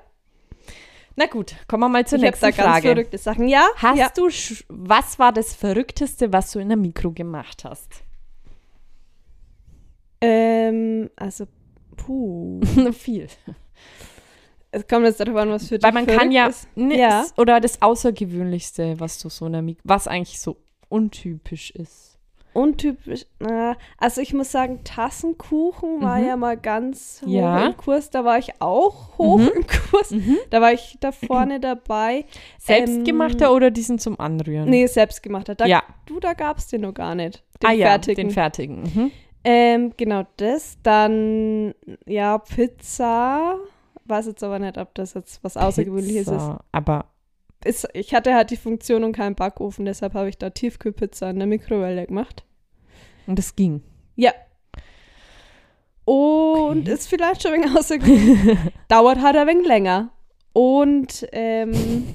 Na 1.16 1.26
gut, 1.26 1.54
kommen 1.66 1.82
wir 1.82 1.88
mal 1.88 2.06
zur 2.06 2.18
ich 2.18 2.22
nächsten 2.24 2.46
da 2.46 2.50
ganz 2.50 2.60
Frage. 2.68 2.88
verrückte 2.88 3.18
Sachen. 3.18 3.48
Ja, 3.48 3.66
Hast 3.76 3.98
ja. 3.98 4.08
du, 4.14 4.28
was 4.68 5.18
war 5.18 5.32
das 5.32 5.54
Verrückteste, 5.54 6.32
was 6.32 6.52
du 6.52 6.60
in 6.60 6.68
der 6.68 6.78
Mikro 6.78 7.10
gemacht 7.10 7.64
hast? 7.64 8.04
Ähm, 10.20 11.10
also, 11.16 11.46
puh. 11.96 12.60
Viel. 12.92 13.26
Es 14.70 14.86
kommt 14.86 15.04
jetzt 15.06 15.18
darauf 15.20 15.36
an, 15.36 15.50
was 15.50 15.66
für 15.68 15.78
dich 15.78 15.82
Weil 15.82 15.92
man 15.92 16.06
kann 16.06 16.30
ja, 16.30 16.46
ist. 16.46 16.68
ne, 16.76 16.96
Ja. 16.98 17.26
oder 17.36 17.60
das 17.60 17.82
Außergewöhnlichste, 17.82 19.00
was 19.00 19.18
du 19.18 19.28
so 19.28 19.46
in 19.46 19.52
der 19.52 19.62
Mikro, 19.62 19.82
was 19.84 20.06
eigentlich 20.06 20.38
so 20.40 20.56
untypisch 20.88 21.70
ist. 21.72 22.09
Untypisch. 22.52 23.26
Na, 23.38 23.76
also 23.98 24.20
ich 24.20 24.34
muss 24.34 24.50
sagen, 24.52 24.80
Tassenkuchen 24.84 26.02
war 26.02 26.18
Mhm. 26.18 26.26
ja 26.26 26.36
mal 26.36 26.56
ganz 26.56 27.22
hoch 27.24 27.28
Ja. 27.30 27.66
im 27.66 27.76
Kurs. 27.76 28.10
Da 28.10 28.24
war 28.24 28.38
ich 28.38 28.60
auch 28.60 29.18
hoch 29.18 29.38
Mhm. 29.38 29.50
im 29.56 29.66
Kurs. 29.66 30.14
Da 30.50 30.60
war 30.60 30.72
ich 30.72 30.96
da 31.00 31.12
vorne 31.12 31.60
dabei. 31.60 32.24
Selbstgemachter 32.58 33.52
oder 33.54 33.70
diesen 33.70 33.98
zum 33.98 34.18
Anrühren? 34.18 34.68
Nee, 34.68 34.86
selbstgemachter. 34.86 35.54
Da, 35.54 35.66
ja. 35.66 35.82
Du, 36.06 36.20
da 36.20 36.32
gab 36.34 36.58
es 36.58 36.66
den 36.68 36.82
noch 36.82 36.94
gar 36.94 37.14
nicht. 37.14 37.42
Den 37.62 37.68
ah 37.70 37.72
ja, 37.72 37.86
fertigen. 37.88 38.28
den 38.28 38.30
fertigen. 38.32 38.82
Mhm. 38.82 39.10
ähm, 39.44 39.92
genau 39.96 40.24
das. 40.36 40.76
Dann, 40.82 41.74
ja, 42.06 42.38
Pizza. 42.38 43.56
Weiß 44.06 44.26
jetzt 44.26 44.42
aber 44.42 44.58
nicht, 44.58 44.76
ob 44.76 44.94
das 44.94 45.14
jetzt 45.14 45.42
was 45.44 45.56
Außergewöhnliches 45.56 46.22
ist. 46.26 46.32
Pizza, 46.32 46.64
Aber 46.72 47.04
ist. 47.64 47.88
Ich 47.94 48.14
hatte 48.14 48.34
halt 48.34 48.50
die 48.50 48.56
Funktion 48.56 49.04
und 49.04 49.12
keinen 49.12 49.34
Backofen, 49.34 49.84
deshalb 49.84 50.14
habe 50.14 50.28
ich 50.28 50.38
da 50.38 50.50
Tiefkühlpizza 50.50 51.30
in 51.30 51.38
der 51.38 51.46
Mikrowelle 51.46 52.06
gemacht. 52.06 52.44
und 53.26 53.38
das 53.38 53.54
ging. 53.56 53.82
Ja. 54.16 54.32
Und 56.04 56.80
Okay. 56.80 56.92
ist 56.92 57.08
vielleicht 57.08 57.42
schon 57.42 57.52
ein 57.52 57.62
wenig 57.62 57.76
außergewöhnlich. 57.76 58.58
Dauert 58.88 59.20
halt 59.22 59.36
ein 59.36 59.46
wenig 59.46 59.66
länger. 59.66 60.10
Und 60.52 61.26
ähm, 61.32 62.14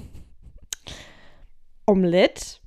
Omelette. 1.86 2.58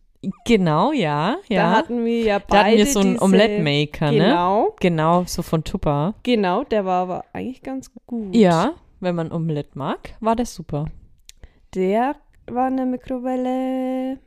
Genau, 0.44 0.90
ja, 0.92 1.36
Da 1.48 1.54
ja. 1.54 1.70
hatten 1.70 2.04
wir 2.04 2.20
ja 2.22 2.38
beide 2.40 2.48
Da 2.48 2.64
hatten 2.66 2.76
wir 2.76 2.86
so 2.86 3.00
einen 3.00 3.18
Omelette-Maker, 3.20 4.10
ne? 4.10 4.18
Genau, 4.18 4.74
Genau, 4.80 5.24
so 5.26 5.42
von 5.42 5.62
Tupper. 5.62 6.14
genau. 6.24 6.64
Der 6.64 6.84
war 6.84 7.02
aber 7.02 7.24
eigentlich 7.32 7.62
ganz 7.62 7.92
gut. 8.06 8.34
Ja, 8.34 8.72
wenn 9.00 9.14
man 9.14 9.30
Omelette 9.30 9.78
mag, 9.78 10.14
war 10.20 10.34
das 10.34 10.54
super. 10.54 10.86
Der 11.74 12.16
war 12.54 12.68
in 12.68 12.76
der 12.76 12.86
Mikrowelle. 12.86 14.18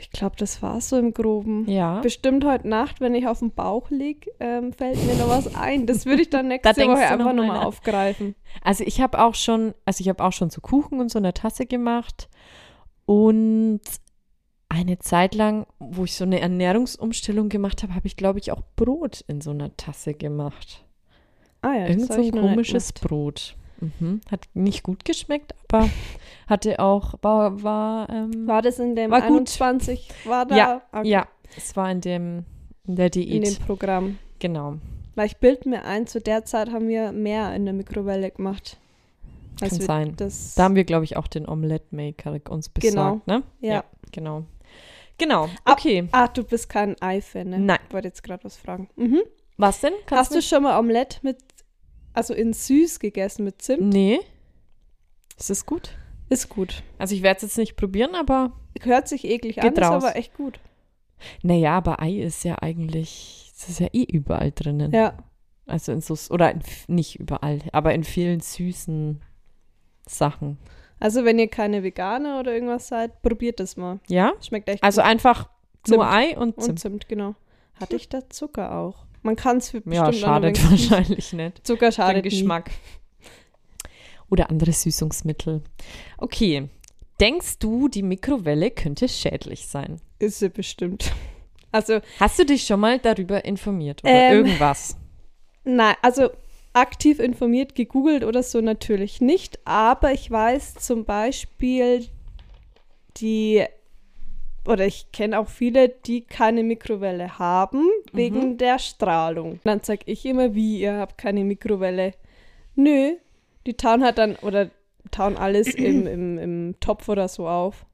Ich 0.00 0.10
glaube, 0.10 0.36
das 0.36 0.60
war 0.60 0.80
so 0.80 0.98
im 0.98 1.14
Groben. 1.14 1.68
Ja. 1.70 2.00
Bestimmt 2.00 2.44
heute 2.44 2.68
Nacht, 2.68 3.00
wenn 3.00 3.14
ich 3.14 3.26
auf 3.26 3.38
dem 3.38 3.52
Bauch 3.52 3.88
lieg, 3.90 4.28
ähm, 4.40 4.72
fällt 4.72 5.02
mir 5.06 5.14
noch 5.14 5.28
was 5.28 5.54
ein. 5.54 5.86
Das 5.86 6.04
würde 6.04 6.22
ich 6.22 6.30
dann 6.30 6.48
nächste 6.48 6.74
denkst 6.74 6.88
Woche 6.88 7.00
noch 7.00 7.10
einfach 7.10 7.24
mal 7.24 7.32
nochmal 7.34 7.58
nach. 7.58 7.64
aufgreifen. 7.64 8.34
Also 8.62 8.84
ich 8.84 9.00
habe 9.00 9.18
auch 9.20 9.34
schon, 9.34 9.74
also 9.86 10.02
ich 10.02 10.08
habe 10.08 10.22
auch 10.22 10.32
schon 10.32 10.50
so 10.50 10.60
Kuchen 10.60 11.00
und 11.00 11.10
so 11.10 11.18
eine 11.18 11.32
Tasse 11.32 11.64
gemacht 11.64 12.28
und 13.06 13.80
eine 14.68 14.98
Zeit 14.98 15.34
lang, 15.34 15.66
wo 15.78 16.04
ich 16.04 16.14
so 16.14 16.24
eine 16.24 16.40
Ernährungsumstellung 16.40 17.48
gemacht 17.48 17.82
habe, 17.82 17.94
habe 17.94 18.06
ich 18.06 18.16
glaube 18.16 18.38
ich 18.38 18.52
auch 18.52 18.62
Brot 18.76 19.22
in 19.28 19.40
so 19.40 19.50
einer 19.50 19.74
Tasse 19.76 20.14
gemacht. 20.14 20.84
Ah 21.62 21.74
ja, 21.74 21.86
Irgend 21.86 22.10
das 22.10 22.16
so 22.16 22.22
ein 22.22 22.28
noch 22.28 22.40
komisches. 22.42 22.92
Brot. 22.92 23.56
Mhm. 23.98 24.20
Hat 24.30 24.46
nicht 24.54 24.82
gut 24.82 25.04
geschmeckt, 25.04 25.54
aber 25.68 25.88
hatte 26.46 26.78
auch, 26.78 27.14
war, 27.22 27.62
war, 27.62 28.08
ähm, 28.10 28.46
War 28.46 28.62
das 28.62 28.78
in 28.78 28.94
dem 28.96 29.10
War 29.10 29.20
gut. 29.22 29.30
21? 29.30 30.08
War 30.24 30.46
da? 30.46 30.56
ja, 30.56 30.82
Okay, 30.92 31.08
ja, 31.08 31.26
es 31.56 31.76
war 31.76 31.90
in 31.90 32.00
dem, 32.00 32.44
in 32.86 32.96
der 32.96 33.06
In 33.06 33.10
Diät, 33.12 33.46
dem 33.58 33.64
Programm. 33.66 34.18
genau. 34.38 34.74
Weil 35.14 35.26
ich 35.26 35.36
bild 35.36 35.66
mir 35.66 35.84
ein, 35.84 36.06
zu 36.06 36.20
der 36.20 36.44
Zeit 36.44 36.70
haben 36.70 36.88
wir 36.88 37.12
mehr 37.12 37.54
in 37.54 37.64
der 37.66 37.74
Mikrowelle 37.74 38.30
gemacht. 38.30 38.78
Kann 39.60 39.68
sein. 39.70 40.14
Das, 40.16 40.54
Da 40.54 40.64
haben 40.64 40.74
wir, 40.74 40.84
glaube 40.84 41.04
ich, 41.04 41.16
auch 41.18 41.26
den 41.28 41.46
Omelette-Maker 41.48 42.40
uns 42.48 42.70
Genau. 42.74 43.16
besorgt, 43.20 43.26
ne? 43.26 43.42
ja. 43.60 43.84
genau. 44.10 44.44
Genau, 45.18 45.44
Ab- 45.64 45.78
okay. 45.78 46.08
Ah, 46.12 46.26
du 46.26 46.42
bist 46.42 46.68
kein 46.70 46.96
Ei-Fan, 47.00 47.50
ne? 47.50 47.58
Nein. 47.60 47.78
Ich 47.86 47.92
wollte 47.94 48.08
jetzt 48.08 48.22
gerade 48.22 48.42
was 48.44 48.56
fragen. 48.56 48.88
Mhm. 48.96 49.20
Was 49.58 49.80
denn? 49.80 49.92
Hast 50.10 50.34
du 50.34 50.40
schon 50.42 50.62
mal 50.62 50.78
Omelette 50.80 51.18
mit, 51.22 51.36
also 52.14 52.34
in 52.34 52.52
süß 52.52 52.98
gegessen 53.00 53.44
mit 53.44 53.62
Zimt? 53.62 53.82
Nee. 53.92 54.20
Ist 55.38 55.50
das 55.50 55.66
gut? 55.66 55.96
Ist 56.28 56.48
gut. 56.48 56.82
Also 56.98 57.14
ich 57.14 57.22
werde 57.22 57.36
es 57.38 57.42
jetzt 57.42 57.58
nicht 57.58 57.76
probieren, 57.76 58.14
aber 58.14 58.52
Hört 58.82 59.08
sich 59.08 59.24
eklig 59.24 59.62
an, 59.62 59.72
ist 59.72 59.80
raus. 59.82 60.02
aber 60.02 60.16
echt 60.16 60.34
gut. 60.34 60.60
naja, 61.42 61.76
aber 61.76 62.00
Ei 62.00 62.20
ist 62.22 62.42
ja 62.44 62.56
eigentlich, 62.60 63.52
es 63.54 63.68
ist 63.68 63.80
ja 63.80 63.88
eh 63.92 64.04
überall 64.04 64.50
drinnen. 64.52 64.92
Ja. 64.92 65.18
Also 65.66 65.92
in 65.92 66.00
so, 66.00 66.16
oder 66.32 66.50
in, 66.52 66.62
nicht 66.88 67.20
überall, 67.20 67.60
aber 67.72 67.94
in 67.94 68.02
vielen 68.04 68.40
süßen 68.40 69.20
Sachen. 70.06 70.58
Also 71.00 71.24
wenn 71.24 71.38
ihr 71.38 71.48
keine 71.48 71.82
Veganer 71.82 72.40
oder 72.40 72.52
irgendwas 72.54 72.88
seid, 72.88 73.22
probiert 73.22 73.60
das 73.60 73.76
mal. 73.76 74.00
Ja? 74.08 74.32
Schmeckt 74.40 74.68
echt 74.68 74.82
Also 74.82 75.00
gut. 75.02 75.10
einfach 75.10 75.48
Zimt. 75.84 75.96
nur 75.98 76.10
Ei 76.10 76.36
und 76.36 76.56
Und 76.56 76.62
Zimt. 76.64 76.78
Zimt, 76.80 77.08
genau. 77.08 77.34
Hatte 77.80 77.96
ich 77.96 78.08
da 78.08 78.28
Zucker 78.30 78.74
auch. 78.76 79.06
Man 79.22 79.36
kann 79.36 79.58
es 79.58 79.70
bestimmt 79.70 79.94
Ja, 79.94 80.12
schadet 80.12 80.70
wahrscheinlich 80.70 81.32
nicht. 81.32 81.66
Zucker 81.66 81.88
Den 81.90 81.92
schadet 81.92 82.24
nie. 82.24 82.30
Geschmack. 82.30 82.70
Oder 84.30 84.50
andere 84.50 84.72
Süßungsmittel. 84.72 85.62
Okay. 86.18 86.68
Denkst 87.20 87.58
du, 87.58 87.88
die 87.88 88.02
Mikrowelle 88.02 88.70
könnte 88.70 89.08
schädlich 89.08 89.66
sein? 89.66 90.00
Ist 90.18 90.38
sie 90.40 90.48
bestimmt. 90.48 91.12
Also, 91.70 92.00
Hast 92.18 92.38
du 92.38 92.44
dich 92.44 92.64
schon 92.66 92.80
mal 92.80 92.98
darüber 92.98 93.44
informiert 93.44 94.02
oder 94.02 94.12
Ähm, 94.12 94.36
irgendwas? 94.46 94.96
nein, 95.64 95.94
also 96.02 96.30
aktiv 96.72 97.18
informiert, 97.18 97.74
gegoogelt 97.74 98.24
oder 98.24 98.42
so 98.42 98.60
natürlich 98.60 99.20
nicht, 99.20 99.58
aber 99.66 100.12
ich 100.12 100.30
weiß 100.30 100.74
zum 100.74 101.04
Beispiel 101.04 102.08
die, 103.18 103.64
oder 104.66 104.86
ich 104.86 105.10
kenne 105.12 105.38
auch 105.38 105.48
viele, 105.48 105.88
die 105.88 106.22
keine 106.22 106.62
Mikrowelle 106.62 107.38
haben, 107.38 107.88
wegen 108.12 108.58
der 108.58 108.78
Strahlung. 108.78 109.60
Dann 109.64 109.80
sage 109.80 110.02
ich 110.06 110.24
immer, 110.24 110.54
wie, 110.54 110.80
ihr 110.80 110.98
habt 110.98 111.18
keine 111.18 111.44
Mikrowelle. 111.44 112.12
Nö, 112.76 113.16
die 113.66 113.74
tauen 113.74 114.04
halt 114.04 114.18
dann, 114.18 114.36
oder 114.36 114.70
tauen 115.10 115.36
alles 115.36 115.68
im, 115.74 116.06
im, 116.06 116.38
im 116.38 116.74
Topf 116.80 117.08
oder 117.08 117.28
so 117.28 117.48
auf. 117.48 117.86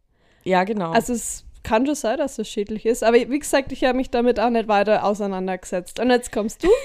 Ja, 0.45 0.65
genau. 0.65 0.93
Also 0.93 1.13
es 1.15 1.45
kann 1.63 1.87
schon 1.87 1.95
sein, 1.95 2.19
dass 2.19 2.39
es 2.39 2.49
schädlich 2.49 2.87
ist, 2.87 3.03
aber 3.03 3.17
wie 3.17 3.39
gesagt, 3.39 3.73
ich 3.73 3.85
habe 3.85 3.97
mich 3.97 4.11
damit 4.11 4.39
auch 4.39 4.51
nicht 4.51 4.69
weiter 4.69 5.05
auseinandergesetzt. 5.05 6.01
Und 6.01 6.11
jetzt 6.11 6.33
kommst 6.33 6.65
du. 6.65 6.69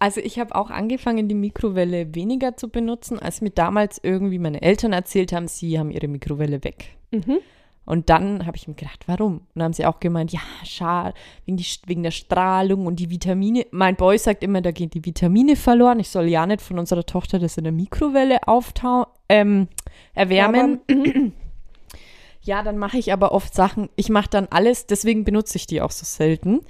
Also 0.00 0.20
ich 0.20 0.38
habe 0.38 0.54
auch 0.54 0.70
angefangen, 0.70 1.28
die 1.28 1.34
Mikrowelle 1.34 2.14
weniger 2.14 2.56
zu 2.56 2.68
benutzen, 2.68 3.18
als 3.18 3.40
mir 3.40 3.50
damals 3.50 3.98
irgendwie 4.00 4.38
meine 4.38 4.62
Eltern 4.62 4.92
erzählt 4.92 5.32
haben, 5.32 5.48
sie 5.48 5.76
haben 5.76 5.90
ihre 5.90 6.06
Mikrowelle 6.06 6.62
weg. 6.62 6.90
Mhm. 7.10 7.38
Und 7.88 8.10
dann 8.10 8.44
habe 8.44 8.54
ich 8.54 8.68
mir 8.68 8.74
gedacht, 8.74 9.04
warum? 9.06 9.38
Und 9.38 9.48
dann 9.54 9.64
haben 9.64 9.72
sie 9.72 9.86
auch 9.86 9.98
gemeint, 9.98 10.30
ja, 10.30 10.40
schade, 10.62 11.14
wegen, 11.46 11.56
die, 11.56 11.64
wegen 11.86 12.02
der 12.02 12.10
Strahlung 12.10 12.84
und 12.84 12.96
die 12.96 13.08
Vitamine. 13.08 13.64
Mein 13.70 13.96
Boy 13.96 14.18
sagt 14.18 14.42
immer, 14.42 14.60
da 14.60 14.72
gehen 14.72 14.90
die 14.90 15.06
Vitamine 15.06 15.56
verloren. 15.56 15.98
Ich 15.98 16.10
soll 16.10 16.26
ja 16.26 16.44
nicht 16.44 16.60
von 16.60 16.78
unserer 16.78 17.06
Tochter 17.06 17.38
das 17.38 17.56
in 17.56 17.64
der 17.64 17.72
Mikrowelle 17.72 18.46
auftau 18.46 19.06
ähm, 19.30 19.68
erwärmen. 20.12 20.80
Ja, 22.42 22.62
dann 22.62 22.78
mache 22.78 22.98
ich 22.98 23.12
aber 23.12 23.32
oft 23.32 23.54
Sachen, 23.54 23.90
ich 23.96 24.08
mache 24.10 24.30
dann 24.30 24.48
alles, 24.50 24.86
deswegen 24.86 25.24
benutze 25.24 25.56
ich 25.56 25.66
die 25.66 25.82
auch 25.82 25.90
so 25.90 26.04
selten. 26.06 26.60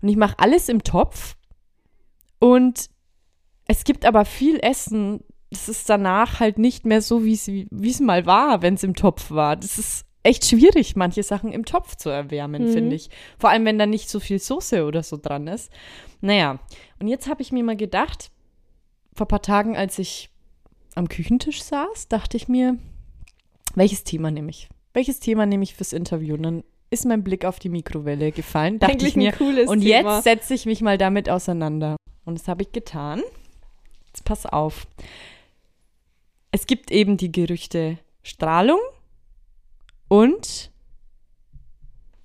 Und 0.00 0.08
ich 0.08 0.16
mache 0.16 0.38
alles 0.38 0.68
im 0.68 0.82
Topf. 0.82 1.36
Und 2.38 2.88
es 3.66 3.84
gibt 3.84 4.04
aber 4.04 4.24
viel 4.24 4.58
Essen, 4.60 5.22
das 5.50 5.68
ist 5.68 5.88
danach 5.88 6.40
halt 6.40 6.58
nicht 6.58 6.86
mehr 6.86 7.02
so, 7.02 7.24
wie 7.24 7.34
es 7.34 8.00
mal 8.00 8.26
war, 8.26 8.62
wenn 8.62 8.74
es 8.74 8.84
im 8.84 8.94
Topf 8.94 9.30
war. 9.30 9.56
Das 9.56 9.78
ist 9.78 10.07
echt 10.28 10.44
schwierig, 10.46 10.94
manche 10.96 11.22
Sachen 11.22 11.52
im 11.52 11.64
Topf 11.64 11.96
zu 11.96 12.08
erwärmen, 12.10 12.68
Mhm. 12.68 12.72
finde 12.72 12.96
ich. 12.96 13.10
Vor 13.38 13.50
allem, 13.50 13.64
wenn 13.64 13.78
da 13.78 13.86
nicht 13.86 14.08
so 14.10 14.20
viel 14.20 14.38
Soße 14.38 14.84
oder 14.84 15.02
so 15.02 15.16
dran 15.16 15.46
ist. 15.48 15.72
Naja, 16.20 16.58
und 17.00 17.08
jetzt 17.08 17.28
habe 17.28 17.42
ich 17.42 17.52
mir 17.52 17.64
mal 17.64 17.76
gedacht, 17.76 18.30
vor 19.14 19.26
ein 19.26 19.28
paar 19.28 19.42
Tagen, 19.42 19.76
als 19.76 19.98
ich 19.98 20.30
am 20.94 21.08
Küchentisch 21.08 21.62
saß, 21.62 22.08
dachte 22.08 22.36
ich 22.36 22.48
mir, 22.48 22.76
welches 23.74 24.04
Thema 24.04 24.30
nehme 24.30 24.50
ich? 24.50 24.68
Welches 24.94 25.20
Thema 25.20 25.46
nehme 25.46 25.62
ich 25.64 25.74
fürs 25.74 25.92
Interview? 25.92 26.34
Und 26.34 26.42
dann 26.42 26.64
ist 26.90 27.04
mein 27.04 27.22
Blick 27.22 27.44
auf 27.44 27.58
die 27.58 27.68
Mikrowelle 27.68 28.32
gefallen. 28.32 28.78
Dachte 28.78 28.92
Eigentlich 28.92 29.10
ich 29.10 29.16
mir, 29.16 29.32
ein 29.32 29.38
cooles 29.38 29.68
und 29.68 29.80
Thema. 29.82 30.14
jetzt 30.16 30.24
setze 30.24 30.54
ich 30.54 30.66
mich 30.66 30.80
mal 30.80 30.98
damit 30.98 31.28
auseinander. 31.28 31.96
Und 32.24 32.38
das 32.38 32.48
habe 32.48 32.62
ich 32.62 32.72
getan. 32.72 33.22
Jetzt 34.08 34.24
pass 34.24 34.46
auf. 34.46 34.86
Es 36.50 36.66
gibt 36.66 36.90
eben 36.90 37.16
die 37.16 37.30
Gerüchte 37.30 37.98
Strahlung 38.22 38.80
und 40.08 40.70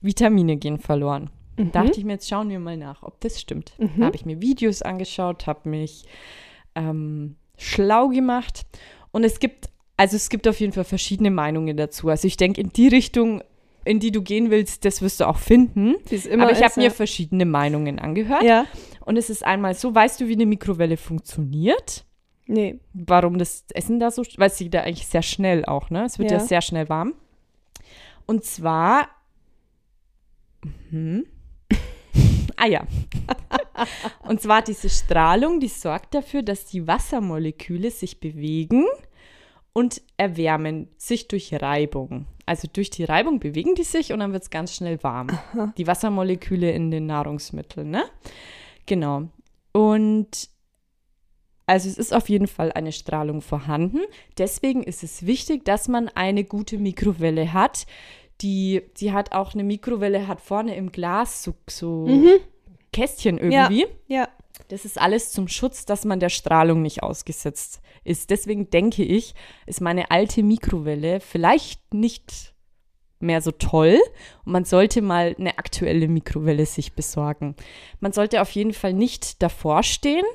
Vitamine 0.02 0.58
gehen 0.58 0.80
verloren. 0.80 1.30
Mhm. 1.58 1.72
Dachte 1.72 2.00
ich 2.00 2.04
mir, 2.06 2.14
jetzt 2.14 2.28
schauen 2.28 2.50
wir 2.50 2.60
mal 2.60 2.78
nach, 2.78 3.04
ob 3.04 3.20
das 3.22 3.40
stimmt. 3.40 3.74
Mhm. 3.78 3.92
Da 4.00 4.06
habe 4.08 4.16
ich 4.16 4.26
mir 4.26 4.42
Videos 4.42 4.82
angeschaut, 4.82 5.48
habe 5.48 5.70
mich 5.70 6.06
ähm, 6.76 7.36
schlau 7.58 8.10
gemacht. 8.10 8.64
Und 9.12 9.24
es 9.24 9.40
gibt, 9.40 9.70
also 9.96 10.16
es 10.16 10.30
gibt 10.30 10.48
auf 10.48 10.60
jeden 10.60 10.74
Fall 10.74 10.84
verschiedene 10.84 11.32
Meinungen 11.32 11.78
dazu. 11.78 12.10
Also 12.10 12.28
ich 12.28 12.38
denke, 12.38 12.60
in 12.60 12.70
die 12.70 12.88
Richtung, 12.88 13.44
in 13.86 14.00
die 14.00 14.12
du 14.12 14.22
gehen 14.24 14.50
willst, 14.50 14.84
das 14.86 15.02
wirst 15.02 15.20
du 15.20 15.28
auch 15.28 15.38
finden. 15.38 15.96
Aber 16.32 16.52
ich 16.52 16.64
habe 16.64 16.80
mir 16.80 16.90
verschiedene 16.92 17.46
Meinungen 17.46 18.00
angehört. 18.00 18.44
Ja, 18.44 18.66
Und 19.06 19.18
es 19.18 19.30
ist 19.30 19.46
einmal 19.46 19.76
so, 19.76 19.94
weißt 19.94 20.20
du, 20.22 20.28
wie 20.28 20.34
eine 20.34 20.46
Mikrowelle 20.46 20.98
funktioniert? 20.98 22.06
nee. 22.46 22.80
Warum 22.94 23.38
das 23.38 23.64
Essen 23.74 24.00
da 24.02 24.12
so, 24.12 24.22
weil 24.38 24.50
sie 24.52 24.70
da 24.70 24.82
eigentlich 24.82 25.08
sehr 25.08 25.22
schnell 25.22 25.64
auch, 25.66 25.90
ne? 25.90 26.04
Es 26.06 26.20
wird 26.20 26.30
ja, 26.32 26.38
Ja. 26.40 26.44
sehr 26.44 26.62
schnell 26.62 26.90
warm. 26.90 27.14
Und 28.26 28.44
zwar, 28.44 29.10
mhm. 30.90 31.26
ah 32.58 32.68
ja. 32.68 32.88
Und 34.28 34.42
zwar 34.42 34.62
diese 34.62 34.90
Strahlung, 34.90 35.60
die 35.60 35.68
sorgt 35.68 36.14
dafür, 36.14 36.44
dass 36.44 36.66
die 36.66 36.88
Wassermoleküle 36.88 37.92
sich 37.92 38.20
bewegen 38.20 38.86
und 39.74 40.02
erwärmen, 40.18 40.88
sich 40.98 41.28
durch 41.28 41.54
Reibung. 41.54 42.28
Also 42.46 42.68
durch 42.72 42.90
die 42.90 43.04
Reibung 43.04 43.40
bewegen 43.40 43.76
die 43.76 43.84
sich 43.84 44.14
und 44.14 44.20
dann 44.20 44.32
wird 44.32 44.44
es 44.44 44.50
ganz 44.50 44.76
schnell 44.76 45.02
warm. 45.04 45.28
Die 45.78 45.88
Wassermoleküle 45.88 46.72
in 46.72 46.92
den 46.92 47.08
Nahrungsmitteln, 47.08 47.90
ne? 47.90 48.04
Genau. 48.86 49.30
Und 49.72 50.50
also 51.66 51.88
es 51.90 51.98
ist 51.98 52.14
auf 52.14 52.30
jeden 52.30 52.48
Fall 52.48 52.72
eine 52.72 52.92
Strahlung 52.92 53.42
vorhanden. 53.42 54.00
Deswegen 54.38 54.84
ist 54.84 55.04
es 55.04 55.26
wichtig, 55.26 55.66
dass 55.66 55.88
man 55.88 56.10
eine 56.10 56.44
gute 56.44 56.78
Mikrowelle 56.78 57.54
hat. 57.54 57.86
Die, 58.42 58.82
die 58.98 59.12
hat 59.14 59.32
auch 59.32 59.54
eine 59.54 59.64
Mikrowelle, 59.64 60.28
hat 60.28 60.42
vorne 60.42 60.76
im 60.76 60.92
Glas 60.92 61.44
so, 61.44 61.54
so 61.70 62.06
Kästchen 62.92 63.38
irgendwie. 63.38 63.56
Ja, 64.08 64.28
Das 64.68 64.86
ist 64.86 65.00
alles 65.00 65.32
zum 65.32 65.48
Schutz, 65.48 65.86
dass 65.86 66.06
man 66.06 66.20
der 66.20 66.30
Strahlung 66.30 66.82
nicht 66.82 67.04
ausgesetzt 67.04 67.82
ist. 68.04 68.30
Deswegen 68.30 68.70
denke 68.70 69.04
ich, 69.04 69.34
ist 69.66 69.82
meine 69.82 70.12
alte 70.12 70.44
Mikrowelle 70.44 71.20
vielleicht 71.20 71.94
nicht 71.94 72.54
mehr 73.20 73.42
so 73.42 73.52
toll 73.52 74.00
und 74.46 74.52
man 74.52 74.66
sollte 74.66 75.02
mal 75.02 75.36
eine 75.40 75.58
aktuelle 75.58 76.08
Mikrowelle 76.10 76.66
sich 76.66 76.94
besorgen. 76.94 77.56
Man 78.00 78.12
sollte 78.12 78.42
auf 78.42 78.52
jeden 78.52 78.74
Fall 78.74 78.94
nicht 78.94 79.42
davor 79.42 79.82
stehen. 79.84 80.26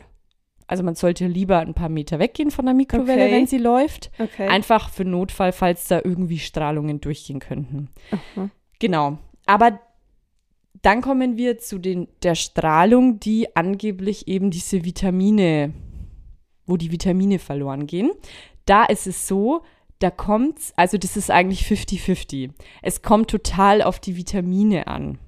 Also 0.68 0.82
man 0.84 0.94
sollte 0.94 1.26
lieber 1.26 1.58
ein 1.58 1.74
paar 1.74 1.88
Meter 1.88 2.18
weggehen 2.20 2.50
von 2.52 2.66
der 2.66 2.74
Mikrowelle, 2.74 3.24
Okay. 3.24 3.32
wenn 3.32 3.46
sie 3.46 3.58
läuft. 3.58 4.10
okay. 4.18 4.46
Einfach 4.48 4.90
für 4.90 5.04
Notfall, 5.04 5.50
falls 5.52 5.88
da 5.88 6.00
irgendwie 6.04 6.38
Strahlungen 6.38 7.00
durchgehen 7.00 7.40
könnten. 7.40 7.88
Aha. 8.12 8.50
Genau. 8.78 9.18
Aber 9.46 9.80
dann 10.82 11.00
kommen 11.00 11.36
wir 11.36 11.58
zu 11.58 11.78
den, 11.78 12.06
der 12.22 12.34
Strahlung, 12.36 13.18
die 13.18 13.56
angeblich 13.56 14.28
eben 14.28 14.50
diese 14.50 14.84
Vitamine, 14.84 15.72
wo 16.66 16.76
die 16.76 16.92
Vitamine 16.92 17.38
verloren 17.40 17.86
gehen. 17.86 18.12
Da 18.66 18.84
ist 18.84 19.06
es 19.08 19.26
so, 19.26 19.62
da 19.98 20.10
kommt, 20.10 20.60
also 20.76 20.98
das 20.98 21.16
ist 21.16 21.30
eigentlich 21.30 21.62
50-50. 21.62 22.50
Es 22.82 23.02
kommt 23.02 23.30
total 23.30 23.82
auf 23.82 23.98
die 23.98 24.16
Vitamine 24.16 24.86
an. 24.86 25.18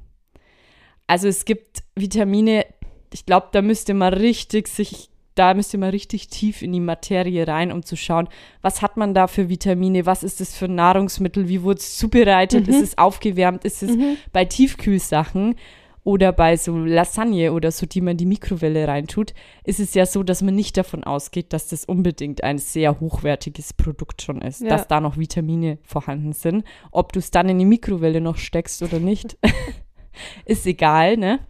Also 1.09 1.27
es 1.27 1.45
gibt 1.45 1.83
Vitamine, 1.97 2.67
ich 3.13 3.27
glaube, 3.27 3.49
da 3.51 3.63
müsste 3.63 3.95
man 3.95 4.13
richtig 4.15 4.69
sich, 4.69 5.10
da 5.35 5.55
müsste 5.55 5.79
man 5.79 5.91
richtig 5.91 6.29
tief 6.29 6.63
in 6.63 6.73
die 6.73 6.81
Materie 6.81 7.47
rein, 7.47 7.73
um 7.73 7.83
zu 7.85 7.97
schauen, 7.97 8.29
was 8.63 8.83
hat 8.83 8.97
man 8.97 9.15
da 9.15 9.27
für 9.27 9.49
Vitamine, 9.49 10.05
was 10.07 10.23
ist 10.23 10.41
das 10.41 10.57
für 10.57 10.67
ein 10.67 10.75
Nahrungsmittel, 10.75 11.49
wie 11.49 11.63
wurde 11.63 11.79
es 11.79 11.97
zubereitet, 11.97 12.69
ist 12.69 12.83
es 12.83 12.99
aufgewärmt, 12.99 13.65
ist 13.65 13.83
es 13.83 13.97
bei 14.33 14.45
Tiefkühlsachen 14.45 15.55
oder 16.03 16.33
bei 16.33 16.57
so 16.57 16.77
Lasagne 16.79 17.53
oder 17.53 17.71
so, 17.71 17.85
die 17.87 18.01
man 18.01 18.13
in 18.13 18.17
die 18.19 18.27
Mikrowelle 18.27 18.89
reintut, 18.89 19.35
ist 19.65 19.81
es 19.81 19.93
ja 19.95 20.07
so, 20.07 20.23
dass 20.23 20.41
man 20.43 20.55
nicht 20.55 20.77
davon 20.77 21.05
ausgeht, 21.05 21.53
dass 21.53 21.69
das 21.69 21.85
unbedingt 21.85 22.43
ein 22.43 22.57
sehr 22.59 23.01
hochwertiges 23.01 23.75
Produkt 23.75 24.23
schon 24.23 24.41
ist, 24.41 24.63
Ja. 24.63 24.69
dass 24.71 24.89
da 24.89 25.01
noch 25.01 25.19
Vitamine 25.19 25.79
vorhanden 25.83 26.33
sind. 26.33 26.65
Ob 26.91 27.13
du 27.13 27.19
es 27.19 27.31
dann 27.31 27.49
in 27.51 27.59
die 27.59 27.67
Mikrowelle 27.67 28.21
noch 28.23 28.39
steckst 28.39 28.83
oder 28.83 28.99
nicht, 28.99 29.37
ist 30.45 30.67
egal, 30.67 31.17
ne? 31.17 31.41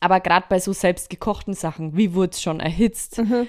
Aber 0.00 0.20
gerade 0.20 0.46
bei 0.48 0.58
so 0.58 0.72
selbstgekochten 0.72 1.54
Sachen, 1.54 1.96
wie 1.96 2.14
wurde 2.14 2.30
es 2.32 2.40
schon 2.42 2.60
erhitzt? 2.60 3.18
Mhm. 3.18 3.46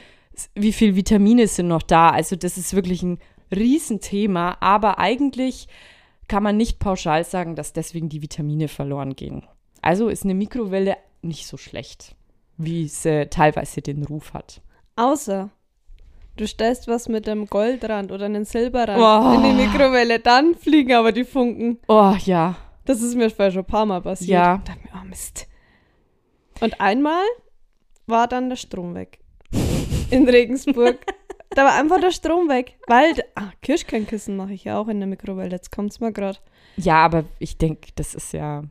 Wie 0.56 0.74
viel 0.74 0.95
Vitamine 0.95 1.47
sind 1.47 1.68
noch 1.68 1.82
da? 1.82 2.10
Also 2.10 2.36
das 2.36 2.58
ist 2.58 2.74
wirklich 2.76 3.04
ein 3.04 3.20
Riesenthema, 3.54 4.58
aber 4.60 4.99
eigentlich 4.99 5.68
kann 6.28 6.43
man 6.43 6.58
nicht 6.58 6.80
pauschal 6.80 7.24
sagen, 7.24 7.56
dass 7.56 7.74
deswegen 7.74 8.10
die 8.10 8.22
Vitamine 8.22 8.68
verloren 8.68 9.16
gehen. 9.16 9.43
Also 9.82 10.08
ist 10.10 10.24
eine 10.24 10.34
Mikrowelle 10.34 10.97
nicht 11.22 11.47
so 11.47 11.58
schlecht, 11.58 12.16
wie 12.58 12.88
sie 12.88 13.28
teilweise 13.30 13.82
den 13.82 14.04
Ruf 14.04 14.34
hat. 14.34 14.62
Außer 14.95 15.49
du 16.38 16.47
stellst 16.47 16.88
was 16.88 17.10
mit 17.10 17.28
einem 17.28 17.47
Goldrand 17.47 18.12
oder 18.12 18.26
einem 18.26 18.45
Silberrand 18.45 18.99
Oh. 18.99 19.36
in 19.36 19.43
die 19.58 19.64
Mikrowelle, 19.64 20.20
dann 20.20 20.56
fliegen 20.56 20.93
aber 20.93 21.12
die 21.12 21.26
Funken. 21.26 21.80
Oh 21.88 22.16
ja, 22.26 22.56
Das 22.86 23.02
ist 23.02 23.16
mir 23.16 23.30
schon 23.30 23.58
ein 23.60 23.66
paar 23.66 23.86
Mal 23.86 24.02
passiert. 24.02 24.30
Ja. 24.30 24.56
Ich 24.64 24.70
dachte 24.70 24.80
mir, 24.84 25.02
oh 25.02 25.06
Mist. 25.08 25.47
Und 26.62 26.80
einmal 26.80 27.24
war 28.07 28.28
dann 28.28 28.49
der 28.49 28.55
Strom 28.55 28.95
weg. 28.95 29.20
In 30.09 30.28
Regensburg. 30.28 30.97
da 31.51 31.66
war 31.66 31.74
einfach 31.76 31.99
der 31.99 32.12
Strom 32.12 32.49
weg. 32.49 32.78
Weil, 32.88 33.14
ah, 33.36 33.51
Kirschkernkissen 33.62 34.36
mache 34.38 34.53
ich 34.53 34.64
ja 34.64 34.78
auch 34.80 34.88
in 34.88 34.99
der 34.99 35.07
Mikrowelle. 35.07 35.51
Jetzt 35.51 35.72
kommt's 35.72 35.99
mal 35.99 36.12
gerade. 36.14 36.38
ja, 36.78 36.95
aber 37.03 37.26
ich 37.39 37.57
denke, 37.57 37.91
das 37.95 38.14
ist 38.16 38.34
ja. 38.34 38.64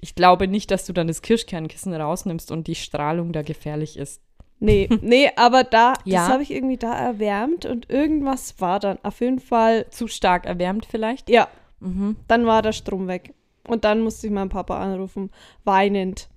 Ich 0.00 0.14
glaube 0.14 0.48
nicht, 0.48 0.70
dass 0.70 0.86
du 0.86 0.92
dann 0.92 1.08
das 1.08 1.20
Kirschkernkissen 1.22 1.92
rausnimmst 1.94 2.50
und 2.52 2.66
die 2.66 2.74
Strahlung 2.74 3.32
da 3.32 3.42
gefährlich 3.42 3.96
ist. 3.98 4.22
Nee, 4.58 4.88
nee, 5.02 5.30
aber 5.36 5.64
da, 5.64 5.94
Ja. 6.04 6.20
das 6.24 6.28
habe 6.32 6.42
ich 6.42 6.50
irgendwie 6.50 6.76
da 6.78 6.92
erwärmt 6.94 7.66
und 7.66 7.88
irgendwas 7.90 8.60
war 8.60 8.80
dann. 8.80 8.98
Auf 9.02 9.20
jeden 9.20 9.40
Fall, 9.40 9.86
Zu 9.90 10.06
stark 10.08 10.46
erwärmt 10.46 10.86
vielleicht. 10.86 11.28
ja, 11.30 11.48
Mhm. 11.80 12.16
dann 12.28 12.44
war 12.44 12.60
der 12.60 12.72
Strom 12.72 13.08
weg. 13.08 13.32
Und 13.66 13.84
dann 13.84 14.00
musste 14.02 14.26
ich 14.26 14.32
meinen 14.32 14.48
Papa 14.50 14.78
anrufen, 14.78 15.30
weinend. 15.64 16.28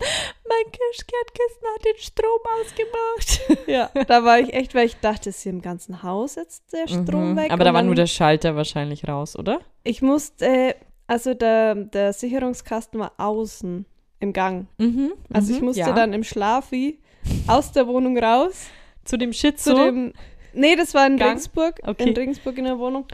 Mein 0.00 0.72
Kirschkernkissen 0.72 1.62
hat 1.74 1.84
den 1.84 1.98
Strom 1.98 2.40
ausgemacht. 2.60 3.66
Ja, 3.68 3.90
da 4.06 4.24
war 4.24 4.38
ich 4.40 4.52
echt, 4.54 4.74
weil 4.74 4.86
ich 4.86 4.96
dachte, 4.96 5.28
ist 5.30 5.42
hier 5.42 5.52
im 5.52 5.60
ganzen 5.62 6.02
Haus 6.02 6.36
jetzt 6.36 6.72
der 6.72 6.86
Strom 6.88 7.32
Mhm. 7.32 7.36
weg. 7.36 7.50
Aber 7.50 7.64
da 7.64 7.74
war 7.74 7.82
nur 7.82 7.94
der 7.94 8.06
Schalter 8.06 8.56
wahrscheinlich 8.56 9.06
raus, 9.06 9.36
oder? 9.36 9.60
Ich 9.84 10.00
musste, 10.00 10.46
äh, 10.46 10.74
also 11.06 11.34
der, 11.34 11.74
der 11.74 12.12
Sicherungskasten 12.12 12.98
war 13.00 13.12
außen 13.18 13.84
im 14.20 14.32
Gang. 14.32 14.66
Mhm. 14.78 15.12
Also 15.32 15.52
ich 15.52 15.60
mhm, 15.60 15.66
musste 15.66 15.80
ja. 15.80 15.92
dann 15.92 16.12
im 16.12 16.24
Schlafi 16.24 16.98
aus 17.46 17.72
der 17.72 17.86
Wohnung 17.86 18.16
raus 18.18 18.66
zu 19.04 19.16
dem 19.18 19.32
Shit 19.32 19.58
zu 19.60 19.74
dem. 19.74 20.12
Nee, 20.54 20.76
das 20.76 20.94
war 20.94 21.06
in 21.06 21.16
Gang? 21.18 21.30
Regensburg. 21.30 21.80
Okay. 21.86 22.08
In 22.08 22.16
Regensburg 22.16 22.56
in 22.58 22.64
der 22.64 22.78
Wohnung. 22.78 23.06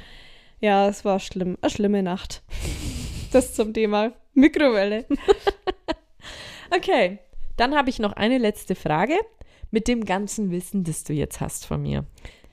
Ja, 0.61 0.89
es 0.89 1.05
war 1.05 1.19
schlimm. 1.21 1.59
Eine 1.61 1.71
schlimme 1.71 2.03
Nacht. 2.03 2.43
Das 3.33 3.53
zum 3.53 3.75
Thema 3.75 4.13
Mikrowelle. 4.35 5.07
Okay, 6.71 7.19
dann 7.57 7.75
habe 7.77 7.91
ich 7.91 7.99
noch 7.99 8.13
eine 8.15 8.39
letzte 8.39 8.75
Frage. 8.75 9.15
Mit 9.71 9.89
dem 9.89 10.05
ganzen 10.05 10.51
Wissen, 10.53 10.85
das 10.85 11.03
du 11.03 11.13
jetzt 11.13 11.41
hast 11.41 11.67
von 11.67 11.83
mir, 11.83 12.05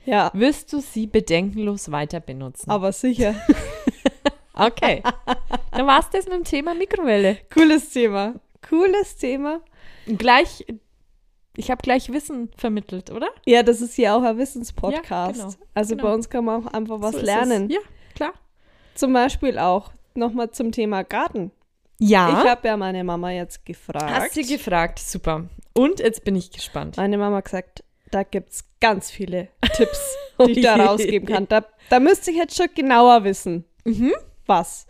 Ja, 0.04 0.30
wirst 0.34 0.72
du 0.72 0.80
sie 0.80 1.06
bedenkenlos 1.06 1.92
weiter 1.92 2.18
benutzen? 2.20 2.70
aber 2.70 2.92
sicher. 2.92 3.34
Okay, 4.54 5.02
dann 5.70 5.86
war 5.86 6.00
es 6.00 6.10
das 6.10 6.26
mit 6.26 6.34
dem 6.34 6.44
Thema 6.44 6.74
Mikrowelle. 6.74 7.38
Cooles 7.54 7.88
Thema. 7.90 8.34
Cooles 8.68 9.16
Thema. 9.16 9.62
Gleich, 10.06 10.66
ich 11.56 11.70
habe 11.70 11.80
gleich 11.80 12.12
Wissen 12.12 12.50
vermittelt, 12.58 13.10
oder? 13.10 13.28
Ja, 13.46 13.62
das 13.62 13.80
ist 13.80 13.96
ja 13.96 14.14
auch 14.14 14.22
ein 14.22 14.36
Wissenspodcast. 14.36 15.38
Ja, 15.38 15.46
genau. 15.46 15.54
Also 15.72 15.96
Genau. 15.96 16.06
bei 16.08 16.14
uns 16.14 16.28
kann 16.28 16.44
man 16.44 16.66
auch 16.66 16.72
einfach 16.74 17.00
was 17.00 17.12
So 17.14 17.22
lernen. 17.22 17.70
Ja, 17.70 17.78
klar. 18.14 18.34
Zum 18.94 19.14
Beispiel 19.14 19.58
auch 19.58 19.90
nochmal 20.14 20.50
zum 20.50 20.70
Thema 20.70 21.02
Garten. 21.02 21.50
Ja, 22.04 22.42
Ich 22.42 22.48
habe 22.50 22.66
ja 22.68 22.76
meine 22.76 23.04
Mama 23.04 23.30
jetzt 23.30 23.64
gefragt. 23.64 24.10
hast 24.10 24.34
sie 24.34 24.42
gefragt. 24.44 24.98
Super. 24.98 25.44
Und 25.74 26.00
jetzt 26.00 26.24
bin 26.24 26.36
ich 26.36 26.50
gespannt. 26.50 26.96
meine 26.96 27.16
Mama 27.18 27.36
hat 27.38 27.44
gesagt, 27.46 27.84
da 28.10 28.22
gibt 28.24 28.50
es 28.52 28.64
ganz 28.80 29.10
viele 29.10 29.48
Tipps, 29.76 30.16
Oh 30.38 30.46
die 30.46 30.52
ich 30.52 30.62
da 30.62 30.76
je. 30.76 30.82
rausgeben 30.82 31.28
kann. 31.28 31.48
Da, 31.48 31.64
da 31.90 32.00
müsste 32.00 32.30
ich 32.30 32.36
jetzt 32.36 32.56
schon 32.56 32.66
genauer 32.74 33.24
wissen, 33.24 33.64
Mhm. 33.84 34.12
was. 34.46 34.86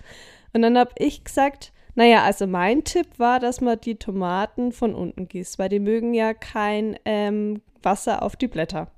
Und 0.53 0.63
dann 0.63 0.77
habe 0.79 0.91
ich 0.99 1.23
gesagt, 1.25 1.73
naja, 1.95 2.23
also 2.25 2.47
mein 2.47 2.85
Tipp 2.85 3.07
war, 3.19 3.39
dass 3.41 3.61
man 3.61 3.79
die 3.81 3.97
Tomaten 3.97 4.73
von 4.73 4.95
unten 4.95 5.29
gießt, 5.29 5.59
weil 5.59 5.69
die 5.69 5.79
mögen 5.81 6.15
ja 6.15 6.33
kein 6.35 6.99
ähm, 7.05 7.61
Wasser 7.83 8.23
auf 8.23 8.35
die 8.37 8.49
Blätter. 8.49 8.91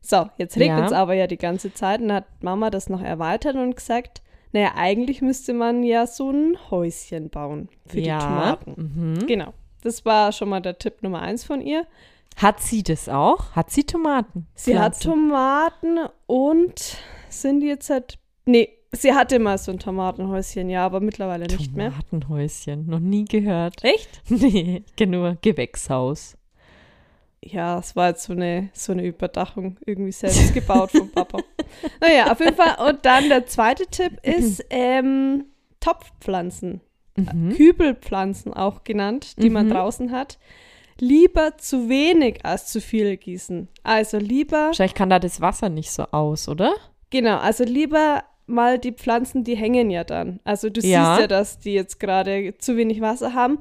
So, 0.00 0.28
jetzt 0.38 0.56
regnet 0.58 0.86
es 0.86 0.90
Ja. 0.92 0.98
aber 0.98 1.14
ja 1.14 1.26
die 1.26 1.38
ganze 1.38 1.72
Zeit 1.74 2.00
und 2.00 2.12
hat 2.12 2.24
Mama 2.42 2.70
das 2.70 2.88
noch 2.88 3.02
erweitert 3.02 3.56
und 3.56 3.74
gesagt, 3.76 4.22
naja, 4.54 4.74
eigentlich 4.76 5.20
müsste 5.20 5.52
man 5.52 5.82
ja 5.82 6.06
so 6.06 6.30
ein 6.30 6.56
Häuschen 6.70 7.28
bauen 7.28 7.68
für 7.86 7.98
ja. 7.98 8.18
die 8.18 8.24
Tomaten. 8.24 8.74
Mhm. 8.76 9.26
Genau. 9.26 9.52
Das 9.82 10.04
war 10.04 10.30
schon 10.30 10.48
mal 10.48 10.60
der 10.60 10.78
Tipp 10.78 11.02
Nummer 11.02 11.22
eins 11.22 11.42
von 11.42 11.60
ihr. 11.60 11.88
Hat 12.36 12.60
sie 12.60 12.84
das 12.84 13.08
auch? 13.08 13.50
Hat 13.56 13.72
sie 13.72 13.82
Tomaten? 13.82 14.46
Sie 14.54 14.78
hat 14.78 14.94
Pflanzen? 14.94 15.10
Tomaten 15.10 15.98
und 16.26 16.98
sind 17.30 17.60
die 17.60 17.66
jetzt 17.66 17.90
halt. 17.90 18.16
Nee, 18.46 18.68
sie 18.92 19.12
hatte 19.12 19.40
mal 19.40 19.58
so 19.58 19.72
ein 19.72 19.80
Tomatenhäuschen, 19.80 20.70
ja, 20.70 20.86
aber 20.86 21.00
mittlerweile 21.00 21.48
nicht 21.48 21.74
mehr. 21.74 21.90
Tomatenhäuschen. 21.90 22.86
Noch 22.86 23.00
nie 23.00 23.24
gehört. 23.24 23.82
Echt? 23.82 24.22
Nee, 24.28 24.84
ich 24.96 25.08
nur 25.08 25.36
Gewächshaus. 25.42 26.38
Ja, 27.46 27.78
es 27.78 27.94
war 27.94 28.08
jetzt 28.08 28.24
so 28.24 28.32
eine, 28.32 28.70
so 28.72 28.92
eine 28.92 29.04
Überdachung, 29.04 29.76
irgendwie 29.84 30.12
selbst 30.12 30.54
gebaut 30.54 30.90
vom 30.92 31.10
Papa. 31.10 31.38
Naja, 32.00 32.30
auf 32.32 32.40
jeden 32.40 32.54
Fall. 32.56 32.88
Und 32.88 33.04
dann 33.04 33.28
der 33.28 33.46
zweite 33.46 33.86
Tipp 33.86 34.18
ist 34.22 34.64
ähm, 34.70 35.44
Topfpflanzen. 35.80 36.80
Mhm. 37.16 37.50
Kübelpflanzen 37.54 38.52
auch 38.54 38.84
genannt, 38.84 39.40
die 39.42 39.50
man 39.50 39.66
Mhm. 39.66 39.70
draußen 39.72 40.12
hat. 40.12 40.38
Lieber 40.98 41.56
zu 41.58 41.88
wenig 41.88 42.44
als 42.44 42.66
zu 42.72 42.80
viel 42.80 43.16
gießen. 43.16 43.68
Also 43.82 44.18
lieber, 44.18 44.66
Wahrscheinlich 44.68 44.94
kann 44.94 45.10
da 45.10 45.18
das 45.18 45.40
Wasser 45.40 45.68
nicht 45.68 45.90
so 45.90 46.04
aus, 46.10 46.48
oder? 46.48 46.72
genau, 47.10 47.38
also 47.38 47.64
lieber 47.64 48.24
mal 48.46 48.78
die 48.78 48.92
Pflanzen, 48.92 49.42
die 49.44 49.56
hängen 49.56 49.90
ja 49.90 50.04
dann. 50.04 50.40
Also 50.44 50.70
du 50.70 50.80
Ja. 50.80 51.14
siehst 51.16 51.20
ja, 51.22 51.26
dass 51.26 51.58
die 51.58 51.72
jetzt 51.74 51.98
gerade 52.00 52.54
zu 52.58 52.76
wenig 52.76 53.00
Wasser 53.00 53.34
haben, 53.34 53.58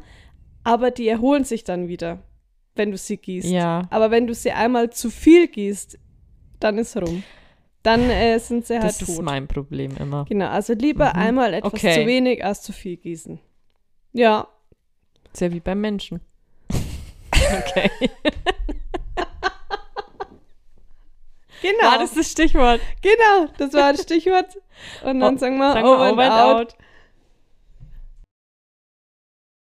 aber 0.64 0.92
die 0.92 1.08
erholen 1.08 1.44
sich 1.44 1.64
dann 1.64 1.88
wieder, 1.88 2.20
wenn 2.76 2.92
du 2.92 2.98
sie 2.98 3.18
gießt. 3.18 3.48
Ja. 3.50 3.84
Aber 3.90 4.12
wenn 4.12 4.28
du 4.28 4.34
sie 4.34 4.52
einmal 4.52 4.90
zu 4.90 5.10
viel 5.10 5.48
gießt, 5.48 5.98
dann 6.60 6.78
ist 6.78 6.96
rum. 6.98 7.24
Dann 7.84 8.10
äh, 8.10 8.40
sind 8.40 8.66
sie 8.66 8.76
halt 8.76 8.86
Das 8.86 8.98
tot. 9.00 9.10
ist 9.10 9.22
mein 9.22 9.48
Problem 9.48 9.96
immer. 9.98 10.24
genau, 10.26 10.48
also 10.48 10.74
lieber 10.74 11.10
Mhm. 11.14 11.20
einmal 11.20 11.54
etwas 11.54 11.74
Okay. 11.74 12.02
zu 12.02 12.06
wenig 12.08 12.44
als 12.44 12.62
zu 12.62 12.72
viel 12.72 12.96
gießen. 12.98 13.40
Ja, 14.14 14.48
Ist 15.34 15.42
ja 15.42 15.52
wie 15.52 15.60
beim 15.60 15.82
Menschen. 15.82 16.22
Okay. 17.34 17.90
genau. 21.62 21.84
War 21.92 22.00
das 22.00 22.14
das 22.14 22.32
Stichwort? 22.32 22.82
Genau, 23.02 23.48
das 23.58 23.74
war 23.74 23.92
das 23.94 24.04
Stichwort. 24.04 24.48
Und 25.04 25.20
dann 25.20 25.36
Oh, 25.36 25.38
sagen 25.38 25.58
wir 25.58 25.74
Sagen 25.74 25.88
over 25.88 26.12
over 26.12 26.24
and 26.24 26.34
out. 26.34 26.56
out. 26.74 26.76